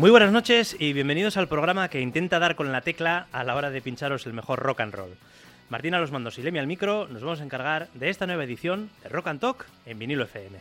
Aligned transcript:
Muy 0.00 0.10
buenas 0.10 0.32
noches 0.32 0.74
y 0.78 0.94
bienvenidos 0.94 1.36
al 1.36 1.46
programa 1.46 1.90
que 1.90 2.00
intenta 2.00 2.38
dar 2.38 2.56
con 2.56 2.72
la 2.72 2.80
tecla 2.80 3.26
a 3.32 3.44
la 3.44 3.54
hora 3.54 3.68
de 3.68 3.82
pincharos 3.82 4.24
el 4.24 4.32
mejor 4.32 4.58
rock 4.60 4.80
and 4.80 4.94
roll. 4.94 5.10
Martín 5.68 5.92
a 5.92 6.00
los 6.00 6.10
mandos 6.10 6.38
y 6.38 6.42
Lemi 6.42 6.58
al 6.58 6.66
micro 6.66 7.06
nos 7.08 7.20
vamos 7.20 7.42
a 7.42 7.44
encargar 7.44 7.88
de 7.92 8.08
esta 8.08 8.26
nueva 8.26 8.44
edición 8.44 8.88
de 9.02 9.10
Rock 9.10 9.26
and 9.26 9.40
Talk 9.40 9.66
en 9.84 9.98
vinilo 9.98 10.24
FM. 10.24 10.58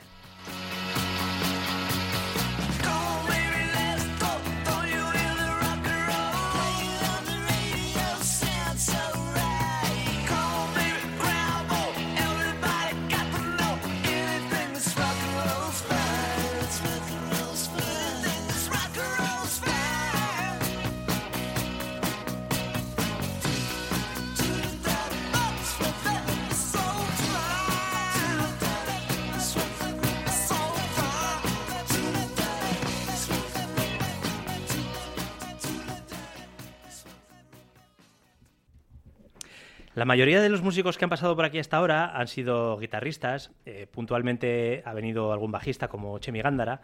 Mayoría 40.10 40.42
de 40.42 40.50
los 40.50 40.64
músicos 40.64 40.98
que 40.98 41.06
han 41.06 41.12
pasado 41.12 41.36
por 41.36 41.46
aquí 41.46 41.60
hasta 41.60 41.78
ahora 41.78 42.18
han 42.18 42.28
sido 42.28 42.80
guitarristas, 42.80 43.52
eh, 43.68 43.86
puntualmente 43.86 44.82
ha 44.84 44.96
venido 44.96 45.32
algún 45.32 45.52
bajista 45.52 45.88
como 45.88 46.18
Chemi 46.18 46.42
Gándara, 46.42 46.82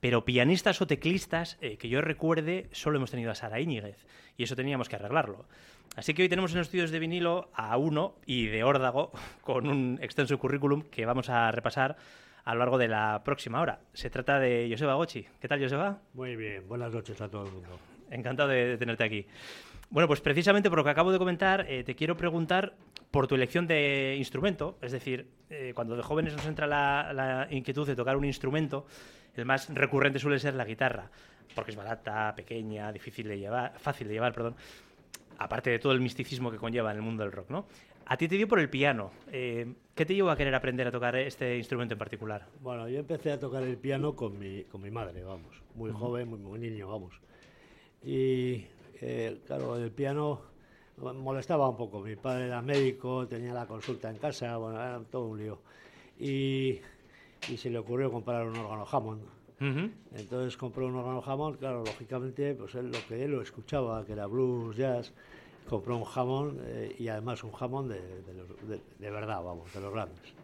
pero 0.00 0.24
pianistas 0.24 0.80
o 0.80 0.86
teclistas 0.86 1.58
eh, 1.60 1.76
que 1.76 1.90
yo 1.90 2.00
recuerde 2.00 2.70
solo 2.72 2.96
hemos 2.96 3.10
tenido 3.10 3.30
a 3.30 3.34
Sara 3.34 3.60
Íñiguez 3.60 3.98
y 4.38 4.44
eso 4.44 4.56
teníamos 4.56 4.88
que 4.88 4.96
arreglarlo. 4.96 5.44
Así 5.94 6.14
que 6.14 6.22
hoy 6.22 6.30
tenemos 6.30 6.52
en 6.52 6.58
los 6.58 6.68
estudios 6.68 6.90
de 6.90 6.98
vinilo 6.98 7.50
a 7.52 7.76
uno 7.76 8.14
y 8.24 8.46
de 8.46 8.64
órdago 8.64 9.12
con 9.42 9.68
un 9.68 9.98
extenso 10.00 10.38
currículum 10.38 10.84
que 10.84 11.04
vamos 11.04 11.28
a 11.28 11.50
repasar 11.50 11.98
a 12.46 12.54
lo 12.54 12.60
largo 12.60 12.78
de 12.78 12.88
la 12.88 13.24
próxima 13.26 13.60
hora. 13.60 13.80
Se 13.92 14.08
trata 14.08 14.40
de 14.40 14.68
Joseba 14.70 14.94
Gochi. 14.94 15.26
¿Qué 15.38 15.48
tal, 15.48 15.60
Joseba? 15.60 15.98
Muy 16.14 16.34
bien, 16.34 16.66
buenas 16.66 16.94
noches 16.94 17.20
a 17.20 17.28
todo 17.28 17.44
el 17.44 17.52
mundo. 17.52 17.78
Encantado 18.10 18.48
de 18.48 18.78
tenerte 18.78 19.04
aquí. 19.04 19.26
Bueno, 19.90 20.06
pues 20.06 20.20
precisamente 20.20 20.68
por 20.68 20.78
lo 20.78 20.84
que 20.84 20.90
acabo 20.90 21.12
de 21.12 21.18
comentar, 21.18 21.64
eh, 21.68 21.82
te 21.82 21.94
quiero 21.94 22.16
preguntar 22.16 22.74
por 23.10 23.26
tu 23.26 23.34
elección 23.34 23.66
de 23.66 24.16
instrumento. 24.18 24.76
Es 24.82 24.92
decir, 24.92 25.26
eh, 25.48 25.72
cuando 25.74 25.96
de 25.96 26.02
jóvenes 26.02 26.34
nos 26.34 26.44
entra 26.44 26.66
la, 26.66 27.48
inquietud 27.50 27.86
de 27.86 27.96
tocar 27.96 28.16
un 28.16 28.26
instrumento, 28.26 28.86
el 29.34 29.46
más 29.46 29.72
recurrente 29.72 30.18
suele 30.18 30.38
ser 30.38 30.54
la 30.54 30.64
guitarra, 30.64 31.10
porque 31.54 31.70
es 31.70 31.76
barata, 31.76 32.34
pequeña, 32.36 32.92
difícil 32.92 33.28
de 33.28 33.38
llevar, 33.38 33.78
fácil 33.78 34.08
de 34.08 34.14
llevar, 34.14 34.34
perdón. 34.34 34.56
Aparte 35.38 35.70
de 35.70 35.78
todo 35.78 35.92
el 35.92 36.00
misticismo 36.00 36.50
que 36.50 36.58
conlleva 36.58 36.90
en 36.90 36.96
el 36.96 37.02
mundo 37.02 37.22
del 37.22 37.32
rock, 37.32 37.48
¿no? 37.48 37.66
A 38.06 38.16
ti 38.16 38.26
te 38.26 38.36
dio 38.36 38.48
por 38.48 38.58
el 38.58 38.68
piano. 38.68 39.12
Eh, 39.30 39.72
¿Qué 39.94 40.04
te 40.04 40.14
llevó 40.14 40.30
a 40.30 40.36
querer 40.36 40.54
aprender 40.54 40.86
a 40.86 40.90
tocar 40.90 41.14
este 41.16 41.56
instrumento 41.56 41.94
en 41.94 41.98
particular? 41.98 42.46
Bueno, 42.60 42.88
yo 42.88 42.98
empecé 42.98 43.32
a 43.32 43.38
tocar 43.38 43.62
el 43.62 43.76
piano 43.76 44.14
con 44.16 44.38
mi, 44.38 44.64
con 44.64 44.82
mi 44.82 44.90
madre, 44.90 45.22
vamos. 45.22 45.62
Muy 45.74 45.92
joven, 45.92 46.28
muy, 46.28 46.38
muy 46.38 46.58
niño, 46.58 46.88
vamos. 46.88 47.14
Y 48.02 48.64
claro, 49.46 49.76
el 49.76 49.90
piano 49.90 50.40
molestaba 50.96 51.68
un 51.68 51.76
poco. 51.76 52.00
Mi 52.00 52.16
padre 52.16 52.46
era 52.46 52.62
médico, 52.62 53.26
tenía 53.26 53.52
la 53.52 53.66
consulta 53.66 54.10
en 54.10 54.18
casa, 54.18 54.56
bueno, 54.56 54.76
era 54.80 55.00
todo 55.10 55.26
un 55.26 55.38
lío. 55.38 55.58
Y, 56.18 56.80
y 57.48 57.56
se 57.56 57.70
le 57.70 57.78
ocurrió 57.78 58.10
comprar 58.10 58.46
un 58.46 58.56
órgano 58.56 58.86
Hammond. 58.90 59.22
Entonces 60.14 60.56
compró 60.56 60.86
un 60.86 60.96
órgano 60.96 61.22
Hammond, 61.24 61.58
claro, 61.58 61.82
lógicamente, 61.84 62.54
pues 62.54 62.74
él, 62.76 62.90
lo 62.90 62.98
que 63.08 63.24
él 63.24 63.32
lo 63.32 63.42
escuchaba, 63.42 64.04
que 64.04 64.12
era 64.12 64.26
blues, 64.26 64.76
jazz, 64.76 65.12
compró 65.68 65.96
un 65.96 66.04
Hammond 66.14 66.60
eh, 66.64 66.94
y 66.98 67.08
además 67.08 67.42
un 67.42 67.50
Hammond 67.58 67.90
de, 67.90 68.00
de, 68.00 68.80
de, 68.98 69.10
verdad, 69.10 69.42
vamos, 69.42 69.72
de 69.72 69.80
los 69.80 69.92
grandes. 69.92 70.34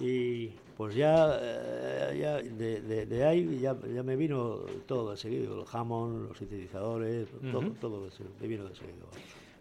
Y 0.00 0.48
pues 0.76 0.94
ya, 0.94 1.38
eh, 1.40 2.18
ya 2.20 2.36
de, 2.36 3.06
de, 3.06 3.24
ahí 3.24 3.58
ya, 3.58 3.74
ya, 3.94 4.02
me 4.02 4.14
vino 4.14 4.58
todo 4.86 5.12
de 5.12 5.16
seguido, 5.16 5.60
el 5.60 5.66
jamón, 5.66 6.28
los 6.28 6.38
sintetizadores, 6.38 7.28
todo, 7.50 7.70
todo 7.80 8.08
me 8.40 8.46
vino 8.46 8.64
de 8.64 8.74
seguido. 8.74 9.08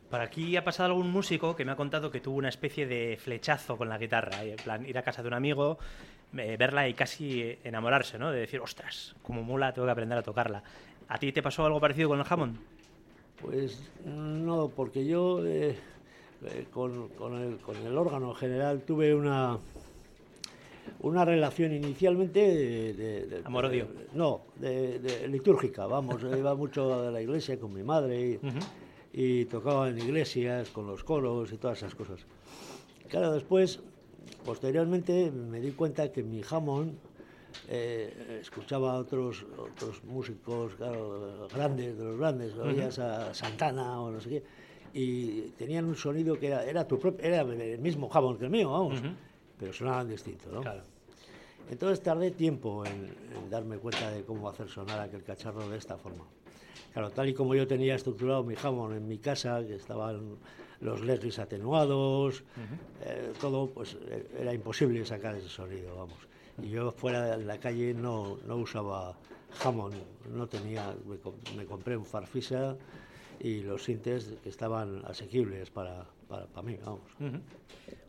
Por 0.09 0.19
aquí 0.19 0.55
ha 0.57 0.63
pasado 0.63 0.89
algún 0.89 1.11
músico 1.11 1.55
que 1.55 1.65
me 1.65 1.71
ha 1.71 1.75
contado 1.75 2.11
que 2.11 2.19
tuvo 2.19 2.37
una 2.37 2.49
especie 2.49 2.85
de 2.85 3.17
flechazo 3.17 3.77
con 3.77 3.89
la 3.89 3.97
guitarra, 3.97 4.43
en 4.43 4.57
plan 4.57 4.85
ir 4.85 4.97
a 4.97 5.03
casa 5.03 5.21
de 5.21 5.29
un 5.29 5.33
amigo, 5.33 5.77
eh, 6.37 6.57
verla 6.57 6.87
y 6.87 6.93
casi 6.93 7.57
enamorarse, 7.63 8.19
¿no? 8.19 8.31
De 8.31 8.41
decir, 8.41 8.59
ostras, 8.59 9.15
como 9.21 9.41
mula 9.41 9.73
tengo 9.73 9.85
que 9.87 9.91
aprender 9.91 10.17
a 10.17 10.23
tocarla. 10.23 10.63
¿A 11.07 11.17
ti 11.17 11.31
te 11.31 11.41
pasó 11.41 11.65
algo 11.65 11.79
parecido 11.79 12.09
con 12.09 12.19
el 12.19 12.25
jamón? 12.25 12.59
Pues 13.41 13.89
no, 14.05 14.69
porque 14.69 15.05
yo 15.05 15.45
eh, 15.45 15.77
con, 16.71 17.09
con, 17.09 17.41
el, 17.41 17.57
con 17.57 17.75
el 17.77 17.97
órgano 17.97 18.29
en 18.31 18.35
general 18.35 18.81
tuve 18.81 19.13
una 19.13 19.59
una 20.99 21.25
relación 21.25 21.73
inicialmente 21.73 22.39
de, 22.93 23.41
amor-odio. 23.43 23.87
No, 24.13 24.41
de, 24.55 25.27
litúrgica, 25.27 25.85
vamos, 25.85 26.21
iba 26.23 26.55
mucho 26.55 27.07
a 27.07 27.11
la 27.11 27.21
iglesia 27.21 27.59
con 27.59 27.73
mi 27.73 27.83
madre 27.83 28.39
y, 29.13 29.45
tocaba 29.45 29.89
en 29.89 29.97
iglesias 29.99 30.69
con 30.69 30.87
los 30.87 31.03
coros 31.03 31.51
y 31.51 31.57
todas 31.57 31.77
esas 31.77 31.95
cosas. 31.95 32.25
Claro, 33.07 33.33
después, 33.33 33.79
posteriormente, 34.43 35.31
me 35.31 35.59
di 35.59 35.71
cuenta 35.71 36.11
que 36.11 36.23
mi 36.23 36.41
jamón 36.41 36.97
eh, 37.69 38.39
escuchaba 38.41 38.93
a 38.93 38.97
otros, 38.97 39.45
otros 39.57 40.03
músicos 40.03 40.73
grandes, 41.53 41.97
de 41.97 42.03
los 42.03 42.17
grandes, 42.17 42.55
oías 42.57 42.99
a 42.99 43.33
Santana 43.33 44.01
o 44.01 44.11
no 44.11 44.19
sé 44.19 44.29
qué, 44.29 44.43
y 44.93 45.41
tenían 45.57 45.85
un 45.85 45.95
sonido 45.95 46.39
que 46.39 46.47
era, 46.47 46.65
era, 46.65 46.87
tu 46.87 46.97
propio, 46.97 47.25
era 47.25 47.41
el 47.41 47.79
mismo 47.79 48.09
jamón 48.09 48.37
que 48.37 48.45
el 48.45 48.51
mío, 48.51 48.71
vamos 48.71 49.01
pero 49.59 49.73
sonaban 49.73 50.07
distintos, 50.09 50.51
¿no? 50.51 50.61
Claro. 50.61 50.83
Entonces 51.69 52.01
tardé 52.01 52.31
tiempo 52.31 52.85
en, 52.85 53.49
darme 53.49 53.77
cuenta 53.77 54.11
de 54.11 54.23
cómo 54.23 54.49
hacer 54.49 54.69
sonar 54.69 54.99
aquel 54.99 55.23
cacharro 55.23 55.67
de 55.67 55.77
esta 55.77 55.97
forma. 55.97 56.25
Claro, 56.93 57.09
tal 57.09 57.29
y 57.29 57.33
como 57.33 57.55
yo 57.55 57.67
tenía 57.67 57.95
estructurado 57.95 58.43
mi 58.43 58.55
jamón 58.55 58.93
en 58.95 59.07
mi 59.07 59.17
casa, 59.17 59.65
que 59.65 59.75
estaban 59.75 60.37
los 60.79 61.01
Leslies 61.01 61.39
atenuados, 61.39 62.43
eh, 63.03 63.33
todo, 63.41 63.67
pues 63.67 63.97
eh, 64.07 64.27
era 64.39 64.53
imposible 64.53 65.05
sacar 65.05 65.35
ese 65.35 65.49
sonido, 65.49 65.95
vamos. 65.95 66.19
Y 66.61 66.69
yo 66.69 66.91
fuera 66.91 67.37
de 67.37 67.43
la 67.43 67.57
calle 67.57 67.93
no, 67.93 68.37
no 68.47 68.57
usaba 68.57 69.17
jamón, 69.59 69.91
no 70.33 70.47
tenía, 70.47 70.95
me, 71.55 71.65
compré 71.65 71.97
un 71.97 72.05
Farfisa 72.05 72.77
y 73.39 73.61
los 73.61 73.83
sintes 73.83 74.33
que 74.43 74.49
estaban 74.49 75.03
asequibles 75.05 75.69
para, 75.69 76.05
para, 76.27 76.61
mí, 76.61 76.77
vamos. 76.83 77.11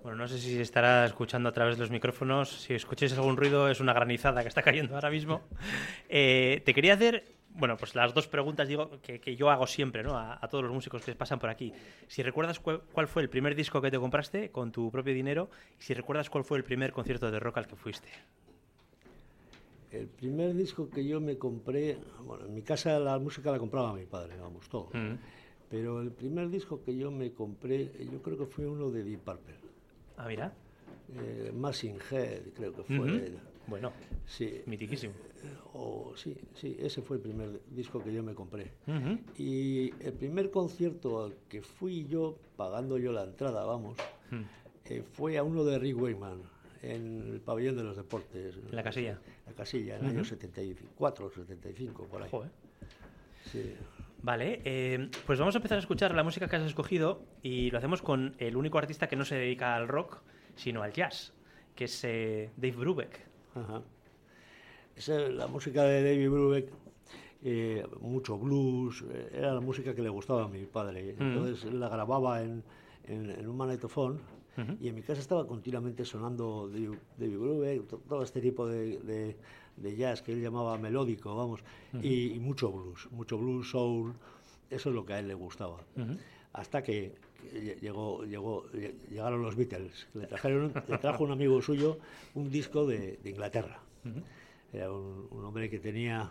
Bueno, 0.02 0.19
no 0.19 0.28
sé 0.28 0.38
si 0.38 0.55
se 0.55 0.62
estará 0.62 1.05
escuchando 1.05 1.49
a 1.49 1.52
través 1.52 1.76
de 1.76 1.81
los 1.81 1.90
micrófonos. 1.90 2.62
Si 2.62 2.75
escucháis 2.75 3.12
algún 3.14 3.37
ruido, 3.37 3.69
es 3.69 3.81
una 3.81 3.93
granizada 3.93 4.43
que 4.43 4.49
está 4.49 4.62
cayendo 4.62 4.94
ahora 4.94 5.11
mismo. 5.11 5.43
Eh, 6.08 6.62
te 6.64 6.73
quería 6.73 6.94
hacer, 6.94 7.25
bueno, 7.50 7.76
pues 7.76 7.96
las 7.96 8.14
dos 8.14 8.28
preguntas 8.28 8.69
digo 8.69 9.00
que, 9.02 9.37
yo 9.37 9.50
hago 9.50 9.67
siempre, 9.67 10.05
¿no? 10.05 10.17
A, 10.17 10.46
todos 10.49 10.62
los 10.62 10.73
músicos 10.73 11.02
que 11.02 11.14
pasan 11.14 11.40
por 11.40 11.50
aquí. 11.50 11.73
Si 12.06 12.23
recuerdas 12.23 12.61
cuál, 12.61 13.08
fue 13.08 13.23
el 13.23 13.28
primer 13.28 13.56
disco 13.56 13.82
que 13.82 13.90
te 13.90 13.99
compraste 13.99 14.50
con 14.50 14.70
tu 14.70 14.90
propio 14.93 15.12
dinero 15.12 15.50
y 15.78 15.82
si 15.82 15.94
recuerdas 15.94 16.31
cuál 16.31 16.44
fue 16.44 16.58
el 16.58 16.64
primer 16.64 16.93
concierto 16.93 17.31
de 17.31 17.40
rock 17.40 17.58
al 17.58 17.67
que 17.67 17.75
fuiste. 17.75 18.08
El 19.91 20.09
primer 20.09 20.55
disco 20.55 20.88
que 20.91 21.05
yo 21.05 21.21
me 21.21 21.38
compré, 21.38 21.99
bueno, 22.25 22.47
en 22.47 22.55
mi 22.55 22.62
casa 22.62 22.99
la 22.99 23.19
música 23.19 23.50
la 23.50 23.59
compraba 23.59 23.94
mi 23.94 24.05
padre, 24.05 24.37
vamos, 24.38 24.69
todo. 24.69 24.91
Pero 25.69 26.00
el 26.00 26.12
primer 26.12 26.49
disco 26.49 26.83
que 26.83 26.97
yo 26.97 27.11
me 27.11 27.33
compré, 27.33 27.91
yo 28.11 28.23
creo 28.23 28.38
que 28.38 28.47
fue 28.47 28.67
uno 28.67 28.91
de 28.91 29.03
Deep 29.03 29.21
Purple. 29.21 29.55
Ah, 30.17 30.27
mira. 30.29 30.53
Eh, 31.15 31.53
Head, 32.11 32.43
creo 32.55 32.73
que 32.75 32.83
fue. 32.83 33.33
Bueno, 33.67 33.93
sí. 34.27 34.62
mitiquísimo. 34.67 35.12
o, 35.75 36.12
sí, 36.17 36.37
sí, 36.55 36.77
ese 36.79 37.03
fue 37.03 37.17
el 37.17 37.23
primer 37.23 37.61
disco 37.71 38.03
que 38.03 38.12
yo 38.12 38.23
me 38.23 38.35
compré. 38.35 38.73
Y 39.37 39.91
el 40.03 40.12
primer 40.12 40.50
concierto 40.50 41.25
al 41.25 41.35
que 41.49 41.62
fui 41.62 42.06
yo, 42.06 42.38
pagando 42.56 42.99
yo 42.99 43.12
la 43.12 43.25
entrada, 43.25 43.65
vamos, 43.65 43.99
eh, 44.85 45.03
fue 45.03 45.37
a 45.37 45.43
uno 45.43 45.65
de 45.65 45.79
Rick 45.79 46.00
Wayman, 46.00 46.43
en 46.94 47.33
el 47.35 47.41
pabellón 47.41 47.77
de 47.77 47.85
los 47.85 47.97
deportes. 47.97 48.56
¿En 48.56 48.75
la 48.75 48.83
casilla? 48.83 49.19
La 49.47 49.53
casilla, 49.53 49.97
en 49.97 50.05
el 50.05 50.11
año 50.11 50.25
74 50.25 51.31
75, 51.31 52.06
por 52.06 52.23
ahí. 52.23 52.31
Joder. 52.31 52.50
Sí. 53.44 53.75
Vale, 54.23 54.61
eh, 54.65 55.09
pues 55.27 55.38
vamos 55.38 55.55
a 55.55 55.59
empezar 55.59 55.77
a 55.77 55.81
escuchar 55.81 56.15
la 56.15 56.25
música 56.25 56.49
que 56.49 56.56
has 56.56 56.62
escogido 56.62 57.23
y 57.43 57.71
lo 57.71 57.79
hacemos 57.79 58.03
con 58.03 58.35
el 58.38 58.56
único 58.56 58.79
artista 58.79 59.09
que 59.09 59.17
no 59.17 59.25
se 59.25 59.37
dedica 59.37 59.77
al 59.77 59.88
rock, 59.88 60.21
sino 60.56 60.83
al 60.83 60.93
jazz, 60.93 61.33
que 61.75 61.85
es 61.85 62.05
eh, 62.05 62.50
Dave 62.56 62.77
Brubeck. 62.77 63.21
Ajá. 63.55 63.83
Esa, 64.97 65.19
la 65.29 65.47
música 65.47 65.85
de 65.85 66.03
Dave 66.03 66.29
Brubeck, 66.29 66.73
eh, 67.44 67.87
mucho 68.00 68.38
blues, 68.38 69.05
era 69.33 69.53
la 69.53 69.61
música 69.61 69.94
que 69.94 70.03
le 70.03 70.09
gustaba 70.09 70.44
a 70.44 70.49
mi 70.49 70.65
padre. 70.65 71.15
Mm. 71.19 71.23
Entonces 71.23 71.73
la 71.73 71.88
grababa 71.88 72.43
en, 72.43 72.65
en, 73.05 73.47
un 73.47 73.56
magnetofón 74.56 74.79
y 74.81 74.88
en 74.88 74.94
mi 74.94 75.03
casa 75.03 75.20
estaba 75.20 75.47
continuamente 75.47 76.05
sonando 76.05 76.69
David 76.69 77.38
Brubeck, 77.38 77.87
todo 78.08 78.23
este 78.23 78.41
tipo 78.41 78.67
de, 78.67 79.37
de 79.76 79.97
jazz 79.97 80.23
que 80.23 80.32
él 80.32 80.43
llamaba 80.43 80.79
melódico, 80.79 81.35
vamos, 81.35 81.61
y, 82.03 82.38
mucho 82.41 82.73
blues, 82.73 83.08
mucho 83.12 83.38
blues, 83.38 83.70
soul, 83.70 84.14
eso 84.70 84.88
es 84.88 84.94
lo 84.94 85.05
que 85.05 85.14
a 85.14 85.19
él 85.19 85.29
le 85.29 85.35
gustaba. 85.35 85.79
Hasta 86.53 86.82
que, 86.82 87.14
llegó, 87.81 88.25
llegó, 88.25 88.67
llegaron 89.11 89.43
los 89.43 89.56
Beatles, 89.56 90.08
le, 90.14 90.26
trajeron, 90.26 90.73
le 90.88 90.99
trajo 90.99 91.25
un 91.25 91.32
amigo 91.32 91.61
suyo 91.61 91.99
un 92.35 92.50
disco 92.50 92.87
de, 92.87 93.19
Inglaterra. 93.25 93.81
Era 94.73 94.91
un, 94.91 95.44
hombre 95.44 95.69
que 95.69 95.79
tenía, 95.79 96.31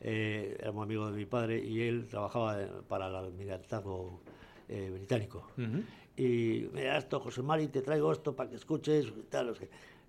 eh, 0.00 0.56
era 0.58 0.72
muy 0.72 0.84
amigo 0.84 1.10
de 1.10 1.16
mi 1.16 1.26
padre 1.26 1.62
y 1.62 1.82
él 1.82 2.06
trabajaba 2.08 2.56
para 2.88 3.08
el 3.08 3.14
almirantazgo 3.16 4.20
eh, 4.68 4.90
británico. 4.92 5.46
Y 6.18 6.68
mira 6.72 6.98
esto, 6.98 7.20
José 7.20 7.42
Mari, 7.42 7.68
te 7.68 7.80
traigo 7.80 8.12
esto 8.12 8.34
para 8.34 8.50
que 8.50 8.56
escuches 8.56 9.06
y 9.06 9.22
tal, 9.30 9.54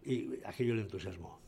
y 0.03 0.39
aquello 0.43 0.73
le 0.73 0.81
entusiasmó. 0.81 1.39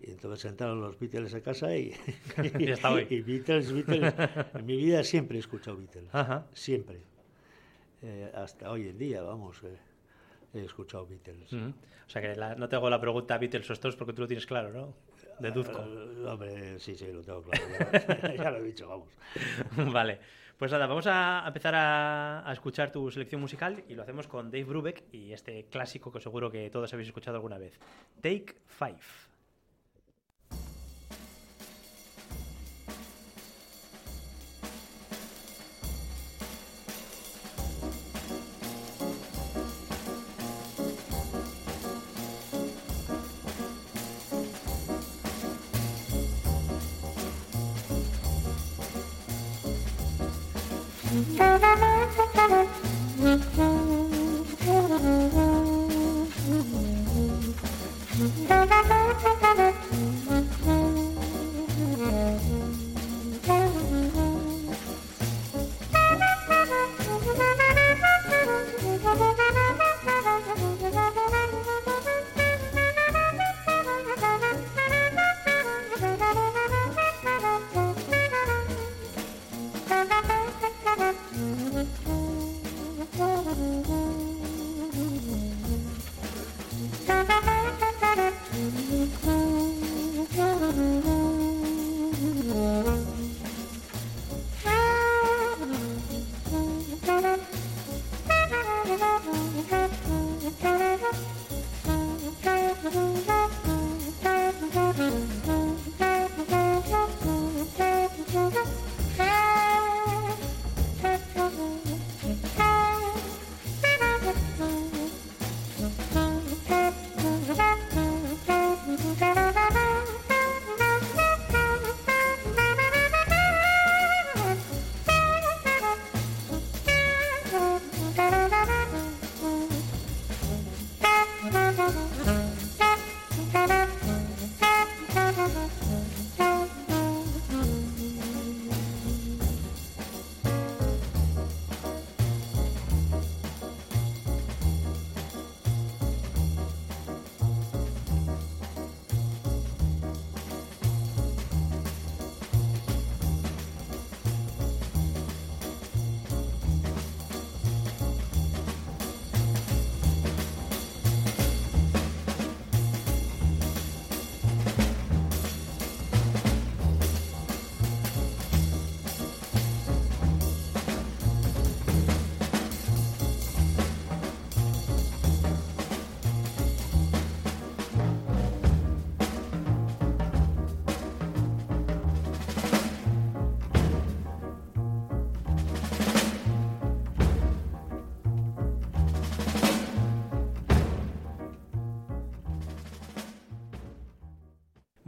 Y 0.00 0.12
entonces 0.12 0.48
entraron 0.48 0.80
los 0.80 0.98
Beatles 0.98 1.34
a 1.34 1.40
casa 1.40 1.76
y, 1.76 1.92
y, 2.38 3.20
Beatles, 3.20 3.72
Beatles. 3.72 4.14
En 4.54 4.64
mi 4.64 4.76
vida 4.76 5.02
siempre 5.02 5.38
he 5.38 5.40
escuchado 5.40 5.76
Beatles. 5.76 6.08
Siempre. 6.54 7.00
Eh, 8.02 8.30
hasta 8.32 8.70
hoy 8.70 8.88
en 8.88 8.96
día, 8.96 9.22
vamos, 9.22 9.60
eh, 9.64 9.76
he 10.54 10.64
escuchado 10.64 11.06
Beatles. 11.06 11.52
O 11.52 12.10
sea 12.10 12.22
que 12.22 12.40
no 12.56 12.68
te 12.68 12.76
hago 12.76 12.88
la 12.88 13.00
pregunta 13.00 13.38
Beatles 13.38 13.68
o 13.70 13.72
Stones 13.72 13.96
porque 13.96 14.12
tú 14.12 14.22
lo 14.22 14.28
tienes 14.28 14.46
claro, 14.46 14.70
¿no? 14.72 14.94
Deduzco. 15.40 15.80
Uh, 15.80 16.28
hombre, 16.28 16.78
sí, 16.78 16.94
sí, 16.94 17.10
lo 17.12 17.22
tengo 17.22 17.42
claro. 17.42 17.64
Ya, 18.22 18.34
ya 18.34 18.50
lo 18.50 18.58
he 18.58 18.62
dicho, 18.62 18.88
vamos. 18.88 19.08
vale. 19.92 20.20
Pues 20.60 20.72
nada, 20.72 20.86
vamos 20.86 21.06
a 21.06 21.42
empezar 21.46 21.74
a, 21.74 22.44
escuchar 22.52 22.92
tu 22.92 23.10
selección 23.10 23.40
musical 23.40 23.82
y 23.88 23.94
lo 23.94 24.02
hacemos 24.02 24.26
con 24.26 24.50
Dave 24.50 24.64
Brubeck 24.64 25.04
y 25.10 25.32
este 25.32 25.64
clásico 25.64 26.12
que 26.12 26.20
seguro 26.20 26.50
que 26.50 26.68
todos 26.68 26.92
habéis 26.92 27.08
escuchado 27.08 27.36
alguna 27.38 27.56
vez. 27.56 27.80
Take 28.20 28.56
Five. 28.66 29.29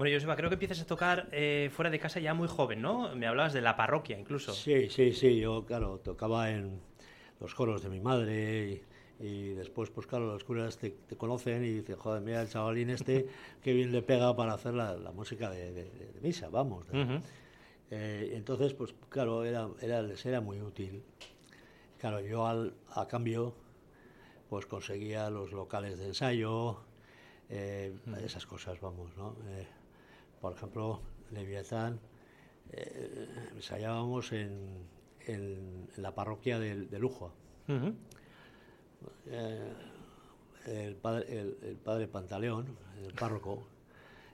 Bueno, 0.02 0.16
Joseba, 0.16 0.34
creo 0.34 0.50
que 0.50 0.54
empiezas 0.54 0.80
a 0.80 0.84
tocar 0.84 1.28
eh, 1.30 1.70
fuera 1.72 1.88
de 1.88 2.00
casa 2.00 2.18
ya 2.18 2.34
muy 2.34 2.48
joven, 2.48 2.82
¿no? 2.82 3.14
Me 3.14 3.28
hablabas 3.28 3.52
de 3.52 3.60
la 3.60 3.76
parroquia 3.76 4.18
incluso. 4.18 4.52
Sí, 4.52 4.90
sí, 4.90 5.12
sí. 5.12 5.38
Yo, 5.38 5.64
claro, 5.64 6.00
tocaba 6.00 6.50
en 6.50 6.80
los 7.38 7.54
coros 7.54 7.84
de 7.84 7.88
mi 7.88 8.00
madre 8.00 8.82
y, 9.20 9.50
después, 9.50 9.90
pues 9.90 10.08
claro, 10.08 10.26
los 10.26 10.42
curas 10.42 10.76
te, 10.76 10.96
conocen 11.16 11.64
y 11.64 11.68
dicen, 11.68 11.94
joder, 11.94 12.20
mira 12.20 12.42
el 12.42 12.48
chavalín 12.48 12.90
este, 12.90 13.28
qué 13.62 13.74
bien 13.74 13.92
le 13.92 14.02
pega 14.02 14.34
para 14.34 14.54
hacer 14.54 14.74
la, 14.74 14.96
música 15.14 15.50
de, 15.50 15.88
misa, 16.20 16.48
vamos. 16.48 16.84
Eh, 17.92 18.32
entonces, 18.34 18.74
pues 18.74 18.96
claro, 19.08 19.44
era, 19.44 19.68
era, 19.80 20.02
les 20.02 20.26
era 20.26 20.40
muy 20.40 20.60
útil. 20.60 21.00
Claro, 22.00 22.18
yo 22.18 22.44
al, 22.48 22.74
a 22.90 23.06
cambio, 23.06 23.54
pues 24.50 24.66
conseguía 24.66 25.30
los 25.30 25.52
locales 25.52 25.96
de 25.96 26.06
ensayo, 26.06 26.80
eh, 27.48 27.94
esas 28.24 28.46
cosas, 28.46 28.80
vamos, 28.80 29.16
¿no? 29.16 29.36
Por 30.42 30.52
ejemplo, 30.54 31.00
Leviatán, 31.30 32.00
eh, 32.72 33.28
ensayábamos 33.54 34.32
en, 34.32 34.90
la 35.96 36.12
parroquia 36.16 36.58
de, 36.58 36.98
Lujo. 36.98 37.32
Eh, 39.26 39.72
el, 40.66 40.96
padre, 40.96 42.08
Pantaleón, 42.08 42.66
el 43.04 43.14
párroco, 43.14 43.62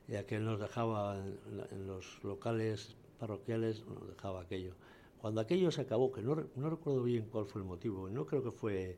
y 0.08 0.16
aquel 0.16 0.46
nos 0.46 0.58
dejaba 0.58 1.18
en, 1.18 1.86
los 1.86 2.24
locales 2.24 2.96
parroquiales, 3.20 3.84
nos 3.86 4.08
dejaba 4.08 4.40
aquello. 4.40 4.72
Cuando 5.20 5.42
aquello 5.42 5.70
se 5.70 5.82
acabó, 5.82 6.10
que 6.10 6.22
no, 6.22 6.34
recuerdo 6.34 7.02
bien 7.02 7.28
cuál 7.30 7.44
fue 7.44 7.60
el 7.60 7.68
motivo, 7.68 8.08
no 8.08 8.24
creo 8.24 8.42
que 8.42 8.50
fue, 8.50 8.96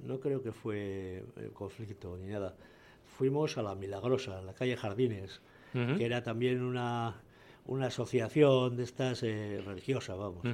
no 0.00 0.18
creo 0.18 0.42
que 0.42 0.50
fue 0.50 1.24
conflicto 1.54 2.16
ni 2.16 2.26
nada, 2.26 2.56
fuimos 3.04 3.56
a 3.56 3.62
la 3.62 3.76
Milagrosa, 3.76 4.40
en 4.40 4.46
la 4.46 4.54
calle 4.54 4.76
Jardines, 4.76 5.40
que 5.72 6.04
era 6.04 6.22
también 6.22 6.62
una, 6.62 7.22
una 7.66 7.86
asociación 7.86 8.76
de 8.76 8.82
estas 8.82 9.22
eh, 9.22 9.62
religiosas, 9.64 10.18
vamos. 10.18 10.44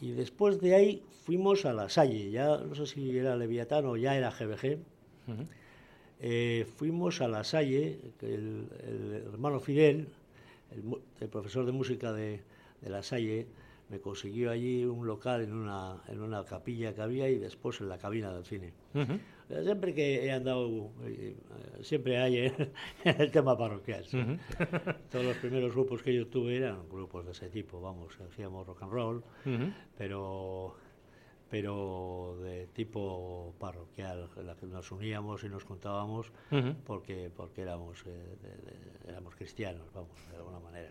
Y 0.00 0.12
después 0.12 0.60
de 0.60 0.74
ahí 0.74 1.02
fuimos 1.24 1.64
a 1.64 1.72
La 1.72 1.88
Salle, 1.88 2.30
ya 2.30 2.58
no 2.58 2.74
sé 2.74 2.86
si 2.86 3.16
era 3.16 3.36
Leviatán 3.36 3.86
o 3.86 3.96
ya 3.96 4.16
era 4.16 4.30
GBG. 4.30 4.78
Eh, 6.20 6.66
fuimos 6.76 7.20
a 7.20 7.28
La 7.28 7.44
Salle, 7.44 7.98
el, 8.20 8.68
hermano 9.32 9.60
Fidel, 9.60 10.08
el, 11.20 11.28
profesor 11.28 11.64
de 11.64 11.72
música 11.72 12.12
de, 12.12 12.42
La 12.82 13.02
Salle, 13.02 13.46
me 13.88 14.00
consiguió 14.00 14.50
allí 14.50 14.84
un 14.84 15.06
local 15.06 15.42
en 15.42 15.52
una, 15.52 16.02
en 16.08 16.20
una 16.20 16.44
capilla 16.44 16.94
que 16.94 17.02
había 17.02 17.28
y 17.28 17.38
después 17.38 17.80
en 17.80 17.88
la 17.88 17.98
cabina 17.98 18.32
del 18.32 18.44
cine. 18.44 18.72
Siempre 19.62 19.94
que 19.94 20.26
he 20.26 20.32
andado, 20.32 20.90
eh, 21.04 21.36
siempre 21.82 22.18
hay 22.18 22.38
en 22.38 22.54
el 23.04 23.30
tema 23.30 23.56
parroquial. 23.56 24.04
Todos 25.10 25.24
los 25.24 25.36
primeros 25.36 25.72
grupos 25.72 26.02
que 26.02 26.14
yo 26.14 26.26
tuve 26.26 26.56
eran 26.56 26.88
grupos 26.88 27.26
de 27.26 27.32
ese 27.32 27.48
tipo, 27.50 27.80
vamos, 27.80 28.18
hacíamos 28.20 28.66
rock 28.66 28.82
and 28.82 28.92
roll, 28.92 29.24
pero 29.96 30.74
pero 31.52 32.38
de 32.40 32.66
tipo 32.68 33.54
parroquial, 33.58 34.30
en 34.38 34.46
la 34.46 34.56
que 34.56 34.64
nos 34.64 34.90
uníamos 34.90 35.44
y 35.44 35.50
nos 35.50 35.66
contábamos 35.66 36.32
porque, 36.86 37.30
porque 37.36 37.60
éramos, 37.60 38.02
eh, 38.06 38.38
éramos 39.06 39.34
cristianos, 39.34 39.84
vamos, 39.92 40.18
de 40.30 40.36
alguna 40.38 40.60
manera. 40.60 40.88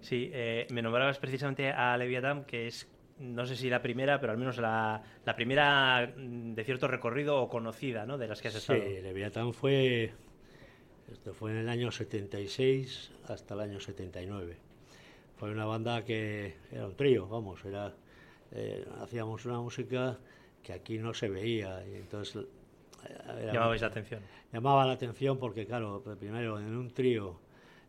Sí, 0.00 0.28
eh, 0.32 0.66
me 0.72 0.82
nombrabas 0.82 1.20
precisamente 1.20 1.70
a 1.70 1.96
Leviatán, 1.96 2.44
que 2.46 2.66
es, 2.66 2.90
no 3.18 3.46
sé 3.46 3.56
si 3.56 3.70
la 3.70 3.82
primera, 3.82 4.20
pero 4.20 4.32
al 4.32 4.38
menos 4.38 4.58
la, 4.58 5.02
la 5.24 5.36
primera 5.36 6.12
mm, 6.16 6.54
de 6.54 6.64
cierto 6.64 6.88
recorrido 6.88 7.40
o 7.40 7.48
conocida, 7.48 8.06
¿no?, 8.06 8.18
de 8.18 8.28
las 8.28 8.40
que 8.40 8.48
has 8.48 8.54
estado. 8.56 8.80
Sí, 8.80 9.00
Leviatán 9.02 9.52
fue, 9.52 10.12
esto 11.10 11.34
fue 11.34 11.52
en 11.52 11.58
el 11.58 11.68
año 11.68 11.90
76 11.90 13.12
hasta 13.28 13.54
el 13.54 13.60
año 13.60 13.80
79. 13.80 14.56
Fue 15.36 15.50
una 15.50 15.64
banda 15.64 16.04
que 16.04 16.56
era 16.70 16.86
un 16.86 16.96
trío, 16.96 17.26
vamos, 17.26 17.64
era 17.64 17.94
eh, 18.52 18.86
hacíamos 19.00 19.44
una 19.46 19.60
música 19.60 20.18
que 20.62 20.72
aquí 20.72 20.98
no 20.98 21.14
se 21.14 21.28
veía. 21.28 21.84
Y 21.86 21.96
entonces, 21.96 22.44
eh, 23.08 23.50
Llamabais 23.52 23.80
la 23.80 23.88
atención. 23.88 24.20
Llamaba 24.52 24.86
la 24.86 24.92
atención 24.92 25.38
porque, 25.38 25.66
claro, 25.66 26.02
primero 26.18 26.58
en 26.58 26.76
un 26.76 26.90
trío 26.92 27.40